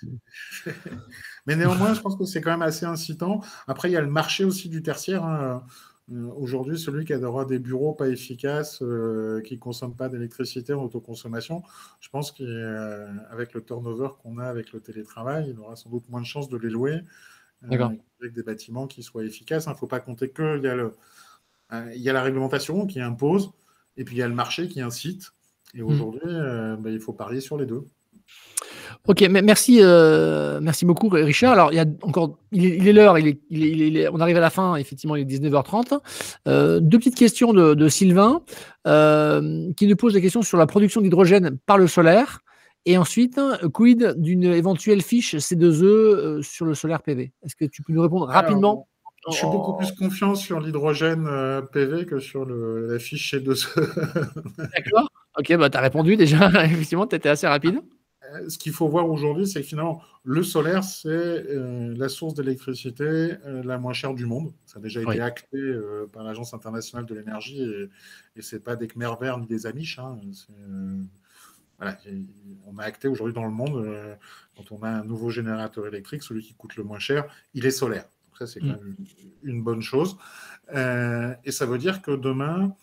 mais 1.46 1.56
néanmoins, 1.56 1.94
je 1.94 2.00
pense 2.00 2.16
que 2.16 2.24
c'est 2.24 2.42
quand 2.42 2.50
même 2.50 2.62
assez 2.62 2.84
incitant. 2.84 3.40
Après, 3.66 3.88
il 3.88 3.92
y 3.92 3.96
a 3.96 4.02
le 4.02 4.10
marché 4.10 4.44
aussi 4.44 4.68
du 4.68 4.82
tertiaire. 4.82 5.24
Hein. 5.24 5.64
Euh, 6.12 6.28
aujourd'hui, 6.36 6.78
celui 6.78 7.06
qui 7.06 7.14
aura 7.14 7.46
des 7.46 7.58
bureaux 7.58 7.94
pas 7.94 8.08
efficaces, 8.08 8.80
euh, 8.82 9.40
qui 9.40 9.54
ne 9.54 9.58
consomment 9.60 9.96
pas 9.96 10.10
d'électricité 10.10 10.74
en 10.74 10.84
autoconsommation, 10.84 11.62
je 12.00 12.10
pense 12.10 12.30
qu'avec 12.30 13.54
le 13.54 13.62
turnover 13.64 14.10
qu'on 14.22 14.38
a 14.38 14.44
avec 14.44 14.72
le 14.72 14.80
télétravail, 14.80 15.50
il 15.50 15.58
aura 15.58 15.74
sans 15.74 15.88
doute 15.88 16.08
moins 16.10 16.20
de 16.20 16.26
chances 16.26 16.48
de 16.48 16.58
les 16.58 16.70
louer 16.70 17.00
avec 17.62 18.34
des 18.34 18.42
bâtiments 18.42 18.86
qui 18.86 19.02
soient 19.02 19.24
efficaces. 19.24 19.66
Il 19.66 19.70
ne 19.70 19.74
faut 19.74 19.86
pas 19.86 20.00
compter 20.00 20.30
que 20.30 20.60
il 21.94 22.00
y 22.00 22.08
a 22.08 22.12
la 22.12 22.22
réglementation 22.22 22.86
qui 22.86 23.00
impose 23.00 23.50
et 23.96 24.04
puis 24.04 24.16
il 24.16 24.18
y 24.18 24.22
a 24.22 24.28
le 24.28 24.34
marché 24.34 24.68
qui 24.68 24.80
incite. 24.80 25.32
Et 25.74 25.82
hmm. 25.82 25.86
aujourd'hui, 25.86 26.20
euh, 26.24 26.76
bah, 26.76 26.90
il 26.90 27.00
faut 27.00 27.12
parier 27.12 27.40
sur 27.40 27.56
les 27.56 27.66
deux. 27.66 27.84
Ok, 29.08 29.20
merci, 29.22 29.78
euh, 29.80 30.58
merci 30.60 30.84
beaucoup 30.84 31.08
Richard. 31.08 31.52
Alors 31.52 31.72
il 31.72 31.76
y 31.76 31.80
a 31.80 31.84
encore, 32.02 32.38
il 32.50 32.88
est 32.88 32.92
l'heure, 32.92 33.18
il, 33.18 33.38
il, 33.50 34.08
on 34.12 34.20
arrive 34.20 34.36
à 34.36 34.40
la 34.40 34.50
fin, 34.50 34.74
effectivement, 34.76 35.14
il 35.14 35.22
est 35.22 35.38
19h30. 35.38 36.00
Euh, 36.48 36.80
deux 36.80 36.98
petites 36.98 37.14
questions 37.14 37.52
de, 37.52 37.88
Sylvain 37.88 38.42
qui 38.84 39.86
nous 39.86 39.96
pose 39.96 40.14
des 40.14 40.22
questions 40.22 40.42
sur 40.42 40.58
la 40.58 40.66
production 40.66 41.00
d'hydrogène 41.00 41.58
par 41.66 41.78
le 41.78 41.86
solaire. 41.86 42.40
Et 42.86 42.96
ensuite, 42.96 43.40
quid 43.72 44.14
d'une 44.16 44.44
éventuelle 44.44 45.02
fiche 45.02 45.34
C2E 45.34 46.40
sur 46.42 46.64
le 46.64 46.74
solaire 46.74 47.02
PV 47.02 47.32
Est-ce 47.42 47.56
que 47.56 47.64
tu 47.64 47.82
peux 47.82 47.92
nous 47.92 48.02
répondre 48.02 48.26
rapidement? 48.26 48.88
je 49.28 49.36
suis 49.36 49.46
beaucoup 49.46 49.76
plus 49.76 49.92
confiant 49.92 50.34
sur 50.34 50.60
l'hydrogène 50.60 51.26
euh, 51.26 51.60
PV 51.60 52.06
que 52.06 52.20
sur 52.20 52.44
le, 52.44 52.86
la 52.86 52.98
fiche 52.98 53.30
chez 53.30 53.40
2 53.40 53.54
D'accord. 54.56 55.10
Ok, 55.36 55.54
bah, 55.56 55.68
tu 55.68 55.76
as 55.76 55.80
répondu 55.80 56.16
déjà. 56.16 56.48
Effectivement, 56.64 57.06
tu 57.06 57.16
étais 57.16 57.28
assez 57.28 57.46
rapide. 57.46 57.80
Euh, 58.32 58.48
ce 58.48 58.58
qu'il 58.58 58.72
faut 58.72 58.88
voir 58.88 59.08
aujourd'hui, 59.08 59.46
c'est 59.46 59.60
que 59.60 59.66
finalement, 59.66 60.00
le 60.24 60.42
solaire, 60.42 60.82
c'est 60.82 61.08
euh, 61.08 61.94
la 61.96 62.08
source 62.08 62.34
d'électricité 62.34 63.32
la 63.44 63.78
moins 63.78 63.92
chère 63.92 64.14
du 64.14 64.26
monde. 64.26 64.52
Ça 64.64 64.78
a 64.78 64.82
déjà 64.82 65.02
été 65.02 65.20
acté 65.20 65.58
par 66.12 66.22
l'Agence 66.22 66.54
internationale 66.54 67.06
de 67.06 67.14
l'énergie 67.14 67.62
et, 67.62 67.88
et 68.36 68.42
ce 68.42 68.56
n'est 68.56 68.62
pas 68.62 68.76
des 68.76 68.88
Khmer 68.88 69.10
verts 69.20 69.38
ni 69.38 69.46
des 69.46 69.66
Amish. 69.66 69.98
Hein. 69.98 70.18
Voilà, 71.78 71.98
on 72.66 72.78
a 72.78 72.84
acté 72.84 73.06
aujourd'hui 73.08 73.34
dans 73.34 73.44
le 73.44 73.50
monde, 73.50 73.86
quand 74.56 74.72
on 74.72 74.82
a 74.82 74.88
un 74.88 75.04
nouveau 75.04 75.30
générateur 75.30 75.86
électrique, 75.86 76.22
celui 76.22 76.42
qui 76.42 76.54
coûte 76.54 76.76
le 76.76 76.84
moins 76.84 76.98
cher, 76.98 77.26
il 77.52 77.66
est 77.66 77.70
solaire. 77.70 78.06
Ça, 78.38 78.46
c'est 78.46 78.60
quand 78.60 78.66
mm. 78.66 78.84
même 78.84 78.96
une 79.42 79.62
bonne 79.62 79.82
chose. 79.82 80.16
Euh, 80.74 81.34
et 81.44 81.52
ça 81.52 81.66
veut 81.66 81.78
dire 81.78 82.02
que 82.02 82.10
demain, 82.10 82.74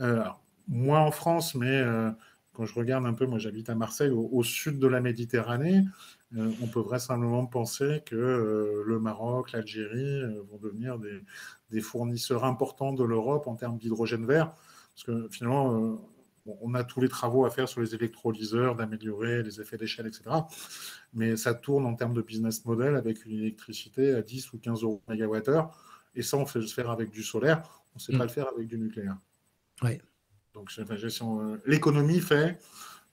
euh, 0.00 0.24
moi 0.66 1.00
en 1.00 1.10
France, 1.10 1.54
mais 1.54 1.80
euh, 1.80 2.10
quand 2.52 2.66
je 2.66 2.74
regarde 2.74 3.06
un 3.06 3.14
peu, 3.14 3.26
moi 3.26 3.38
j'habite 3.38 3.70
à 3.70 3.74
Marseille, 3.74 4.10
au, 4.10 4.42
sud 4.42 4.78
de 4.78 4.86
la 4.86 5.00
Méditerranée, 5.00 5.84
on 6.36 6.66
peut 6.66 6.80
vraisemblablement 6.80 7.46
penser 7.46 8.02
que 8.04 8.82
le 8.84 9.00
Maroc, 9.00 9.52
l'Algérie 9.52 10.22
vont 10.50 10.58
devenir 10.58 10.98
des, 10.98 11.22
des, 11.70 11.80
fournisseurs 11.80 12.44
importants 12.44 12.92
de 12.92 13.04
l'Europe 13.04 13.46
en 13.46 13.54
termes 13.54 13.78
d'hydrogène 13.78 14.26
vert. 14.26 14.52
Parce 14.94 15.04
que 15.04 15.28
finalement, 15.30 15.98
on 16.60 16.74
a 16.74 16.84
tous 16.84 17.00
les 17.00 17.08
travaux 17.08 17.44
à 17.44 17.50
faire 17.50 17.68
sur 17.68 17.80
les 17.80 17.94
électrolyseurs, 17.94 18.74
d'améliorer 18.74 19.42
les 19.42 19.60
effets 19.60 19.76
d'échelle, 19.76 20.06
etc. 20.06 20.22
Mais 21.12 21.36
ça 21.36 21.54
tourne 21.54 21.86
en 21.86 21.94
termes 21.94 22.14
de 22.14 22.22
business 22.22 22.64
model 22.64 22.96
avec 22.96 23.24
une 23.24 23.32
électricité 23.32 24.14
à 24.14 24.22
10 24.22 24.52
ou 24.52 24.58
15 24.58 24.82
euros 24.82 25.02
mégawattheure. 25.08 25.70
Et 26.14 26.22
ça, 26.22 26.36
on 26.36 26.46
fait 26.46 26.60
le 26.60 26.66
faire 26.66 26.90
avec 26.90 27.10
du 27.10 27.22
solaire. 27.22 27.62
On 27.94 27.96
ne 27.96 28.00
sait 28.00 28.12
pas 28.12 28.24
mm. 28.24 28.28
le 28.28 28.32
faire 28.32 28.48
avec 28.54 28.66
du 28.66 28.78
nucléaire. 28.78 29.16
Oui. 29.82 29.98
Donc, 30.54 30.72
euh, 30.78 31.56
l'économie 31.66 32.20
fait 32.20 32.58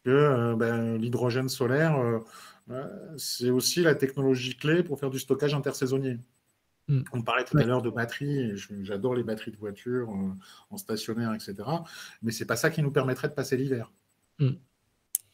que 0.03 0.09
euh, 0.09 0.55
ben, 0.55 0.97
l'hydrogène 0.97 1.49
solaire, 1.49 1.97
euh, 1.97 3.15
c'est 3.17 3.49
aussi 3.49 3.81
la 3.81 3.95
technologie 3.95 4.57
clé 4.57 4.83
pour 4.83 4.99
faire 4.99 5.09
du 5.09 5.19
stockage 5.19 5.53
intersaisonnier. 5.53 6.17
Mm. 6.88 7.01
On 7.13 7.21
parlait 7.21 7.43
tout 7.43 7.57
à 7.57 7.63
l'heure 7.63 7.81
de 7.81 7.89
batteries, 7.89 8.55
j'adore 8.83 9.15
les 9.15 9.23
batteries 9.23 9.51
de 9.51 9.57
voitures 9.57 10.09
euh, 10.11 10.33
en 10.69 10.77
stationnaire, 10.77 11.33
etc. 11.33 11.55
Mais 12.21 12.31
ce 12.31 12.43
n'est 12.43 12.47
pas 12.47 12.55
ça 12.55 12.69
qui 12.69 12.81
nous 12.83 12.91
permettrait 12.91 13.27
de 13.27 13.33
passer 13.33 13.57
l'hiver. 13.57 13.91
Mm. 14.39 14.51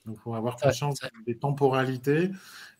Donc, 0.06 0.18
il 0.18 0.22
faut 0.22 0.34
avoir 0.34 0.56
conscience 0.56 1.00
des 1.28 1.38
temporalités. 1.38 2.32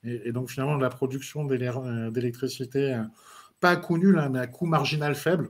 Et, 0.04 0.32
donc, 0.32 0.50
finalement, 0.50 0.76
la 0.76 0.90
production 0.90 1.48
euh, 1.50 2.12
d'électricité, 2.12 2.96
euh, 2.96 3.04
pas 3.60 3.72
à 3.72 3.76
coût 3.76 3.98
nul, 3.98 4.18
hein, 4.18 4.30
mais 4.30 4.40
à 4.40 4.48
coût 4.48 4.66
marginal 4.66 5.16
faible, 5.16 5.50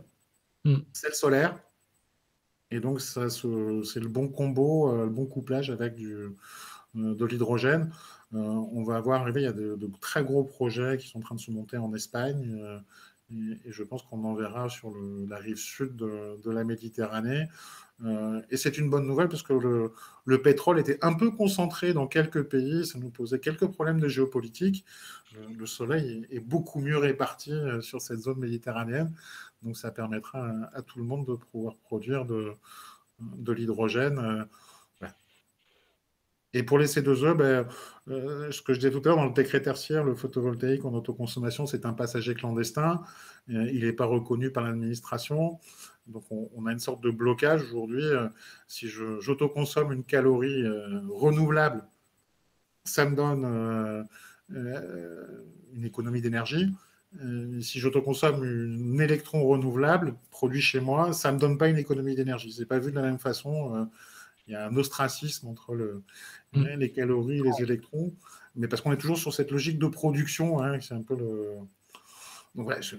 mm. 0.65 0.78
c'est 0.91 1.09
le 1.09 1.13
solaire. 1.13 1.59
Et 2.72 2.80
donc, 2.80 3.01
c'est 3.01 3.19
le 3.19 4.07
bon 4.07 4.30
combo, 4.30 4.95
le 4.95 5.09
bon 5.09 5.26
couplage 5.26 5.69
avec 5.69 5.93
du, 5.93 6.15
de 6.95 7.26
l'hydrogène. 7.26 7.91
on 8.32 8.82
va 8.86 8.95
avoir 8.95 9.24
arrivé, 9.24 9.41
il 9.41 9.43
y 9.43 9.47
a 9.47 9.51
de, 9.51 9.91
très 9.99 10.24
gros 10.24 10.45
projets 10.45 10.97
qui 10.97 11.09
sont 11.09 11.19
en 11.19 11.22
train 11.22 11.36
de 11.36 11.41
se 11.41 11.51
monter 11.51 11.76
en 11.76 11.93
Espagne. 11.93 12.82
Et, 13.66 13.72
je 13.72 13.84
pense 13.84 14.04
qu'on 14.04 14.24
en 14.24 14.34
verra 14.34 14.70
sur 14.70 14.92
la 15.28 15.38
rive 15.38 15.58
sud 15.58 15.96
de, 15.96 16.52
la 16.52 16.64
Méditerranée. 16.64 17.48
Euh, 18.04 18.42
et 18.50 18.58
c'est 18.58 18.78
une 18.78 18.90
bonne 18.90 19.06
nouvelle 19.06 19.30
parce 19.30 19.44
que 19.44 19.54
le, 19.54 20.42
pétrole 20.42 20.80
était 20.80 20.98
un 21.04 21.14
peu 21.14 21.30
concentré 21.32 21.94
dans 21.94 22.08
quelques 22.08 22.44
pays, 22.44 22.86
ça 22.86 22.98
nous 22.98 23.10
posait 23.10 23.40
quelques 23.40 23.68
problèmes 23.68 24.00
de 24.00 24.08
géopolitique. 24.08 24.86
Le, 25.56 25.66
soleil 25.66 26.28
est, 26.32 26.40
beaucoup 26.40 26.80
mieux 26.80 26.98
réparti 26.98 27.52
euh, 27.52 27.82
sur 27.82 28.02
cette 28.02 28.20
zone 28.20 28.40
méditerranéenne, 28.40 29.14
donc 29.62 29.78
ça 29.78 29.92
permettra 29.92 30.52
à, 30.74 30.82
tout 30.82 30.98
le 30.98 31.06
monde 31.06 31.28
de 31.28 31.36
pouvoir 31.36 31.76
produire 31.76 32.26
de 32.26 33.52
l'hydrogène. 33.52 34.48
Euh, 36.54 36.60
et 36.60 36.64
pour 36.64 36.78
les 36.80 36.88
C2E, 36.88 37.34
ben, 37.36 37.68
euh, 38.08 38.52
ce 38.52 38.62
que 38.62 38.74
je 38.74 38.80
disais 38.80 38.91
tout 38.91 38.99
à 38.99 39.10
l'heure, 39.10 39.18
dans 39.18 39.26
le 39.26 39.34
décret 39.34 39.62
tertiaire, 39.62 40.04
le 40.04 40.16
photovoltaïque 40.16 40.86
en 40.86 40.93
autoconsommation, 40.93 41.66
c'est 41.66 41.86
un 41.86 41.93
passager 41.93 42.34
clandestin. 42.34 43.02
Euh, 43.49 43.70
il 43.72 43.86
n'est 43.86 43.93
pas 43.93 44.06
reconnu 44.06 44.52
par 44.52 44.64
l'administration. 44.64 45.60
Donc, 46.08 46.24
on, 46.32 46.66
a 46.66 46.72
une 46.72 46.80
sorte 46.80 47.02
de 47.02 47.12
blocage 47.12 47.64
aujourd'hui. 47.64 48.04
Euh, 48.04 48.28
si 48.68 48.88
j'autoconsomme 48.88 49.93
une 49.93 50.04
calorie 50.04 50.64
renouvelable, 51.10 51.84
ça 52.84 53.06
me 53.06 53.16
donne 53.16 54.08
une 54.49 55.86
économie 55.86 56.22
d'énergie. 56.22 56.74
si 57.62 57.80
j'autoconsomme 57.80 58.43
un 58.43 58.97
électron 58.99 59.43
renouvelable 59.45 60.16
produit 60.32 60.62
chez 60.62 60.80
moi, 60.80 61.14
ça 61.14 61.30
ne 61.30 61.36
me 61.36 61.39
donne 61.39 61.58
pas 61.58 61.70
une 61.70 61.78
économie 61.78 62.16
d'énergie. 62.16 62.52
Ce 62.52 62.62
n'est 62.62 62.66
pas 62.66 62.80
vu 62.80 62.91
de 62.91 62.95
la 62.95 63.04
même 63.04 63.20
façon 63.20 63.88
il 64.48 64.54
y 64.54 64.56
a 64.56 64.68
un 64.68 64.76
ostracisme 64.76 65.48
entre 65.48 65.76
le, 65.76 66.04
mm. 66.54 66.66
les 66.78 66.92
calories 66.92 67.39
et 67.39 67.44
les 67.44 67.64
électrons, 67.64 68.14
mais 68.56 68.68
parce 68.68 68.82
qu'on 68.82 68.92
est 68.92 68.98
toujours 68.98 69.18
sur 69.18 69.34
cette 69.34 69.52
logique 69.52 69.80
de 69.80 69.88
production, 69.88 70.62
hein, 70.62 70.80
c'est 70.82 70.94
un 70.94 71.04
peu 71.04 71.16
le. 71.16 71.56
Donc, 72.56 72.68
ouais, 72.68 72.82
je, 72.82 72.96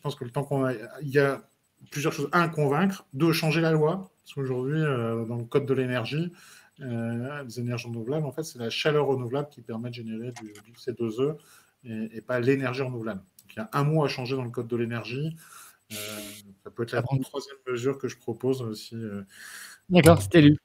pense 0.00 0.14
que 0.14 0.24
le 0.24 0.30
temps 0.30 0.44
qu'on 0.44 0.64
a. 0.64 0.72
Il 1.02 1.08
y 1.08 1.18
a 1.18 1.42
plusieurs 1.90 2.12
choses. 2.12 2.28
Un, 2.32 2.48
convaincre. 2.48 3.06
Deux, 3.12 3.32
changer 3.32 3.60
la 3.60 3.72
loi. 3.72 4.10
Parce 4.22 4.34
qu'aujourd'hui, 4.34 4.80
euh, 4.80 5.24
dans 5.24 5.36
le 5.36 5.44
code 5.44 5.66
de 5.66 5.74
l'énergie, 5.74 6.32
euh, 6.80 7.42
les 7.42 7.60
énergies 7.60 7.88
renouvelables, 7.88 8.26
en 8.26 8.32
fait, 8.32 8.44
c'est 8.44 8.58
la 8.58 8.70
chaleur 8.70 9.06
renouvelable 9.06 9.48
qui 9.48 9.60
permet 9.60 9.88
de 9.88 9.94
générer 9.94 10.32
du, 10.32 10.72
C2E 10.72 11.36
et, 11.84 12.20
pas 12.20 12.38
l'énergie 12.40 12.82
renouvelable. 12.82 13.20
Donc, 13.20 13.54
il 13.54 13.58
y 13.58 13.62
a 13.62 13.68
un 13.72 13.84
mot 13.84 14.04
à 14.04 14.08
changer 14.08 14.36
dans 14.36 14.44
le 14.44 14.50
code 14.50 14.68
de 14.68 14.76
l'énergie. 14.76 15.36
Euh, 15.92 15.96
ça 16.64 16.70
peut 16.70 16.82
être 16.84 16.92
la 16.92 17.02
troisième 17.02 17.56
mesure 17.68 17.98
que 17.98 18.08
je 18.08 18.16
propose 18.16 18.62
aussi. 18.62 18.96
D'accord, 19.88 20.20
c'était 20.22 20.42
lu. 20.42 20.56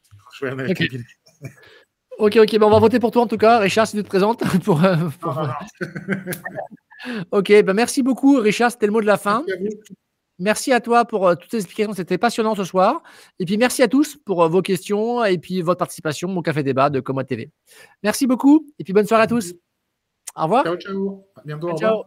Ok, 2.18 2.38
ok, 2.38 2.58
on 2.62 2.70
va 2.70 2.80
voter 2.80 3.00
pour 3.00 3.12
toi 3.12 3.24
en 3.24 3.28
tout 3.28 3.38
cas. 3.38 3.60
Richard, 3.60 3.88
si 3.88 3.98
tu 3.98 4.04
te 4.04 4.08
présentes. 4.08 4.44
pour, 4.64 4.84
euh, 4.84 4.96
ok, 7.32 7.64
ben 7.64 7.74
merci 7.74 8.04
beaucoup, 8.04 8.38
Richard. 8.40 8.72
C'était 8.72 8.86
le 8.86 8.92
mot 8.92 9.02
de 9.02 9.08
la 9.08 9.18
fin. 9.18 9.44
Merci 10.38 10.74
à 10.74 10.82
toi 10.82 11.06
pour 11.06 11.28
euh, 11.28 11.36
toutes 11.36 11.52
ces 11.52 11.58
explications. 11.58 11.94
C'était 11.94 12.18
passionnant 12.18 12.56
ce 12.56 12.64
soir. 12.64 13.04
Et 13.40 13.46
puis 13.46 13.58
merci 13.58 13.84
à 13.84 13.88
tous 13.88 14.18
pour 14.18 14.44
euh, 14.44 14.48
vos 14.48 14.62
questions 14.62 15.24
et 15.24 15.38
puis 15.38 15.62
votre 15.62 15.80
participation 15.80 16.36
au 16.36 16.42
Café 16.42 16.64
Débat 16.64 16.90
de 16.90 17.00
Comod 17.00 17.28
TV. 17.28 17.52
Merci 18.04 18.28
beaucoup 18.28 18.68
et 18.80 18.84
puis 18.84 18.94
bonne 18.94 19.08
soirée 19.08 19.24
à 19.24 19.28
tous. 19.28 19.54
Au 20.36 20.44
revoir. 20.44 20.64
Ciao, 20.64 20.78
ciao. 20.78 21.26
À 21.36 21.42
bientôt. 21.46 21.76
Ciao. 21.78 22.04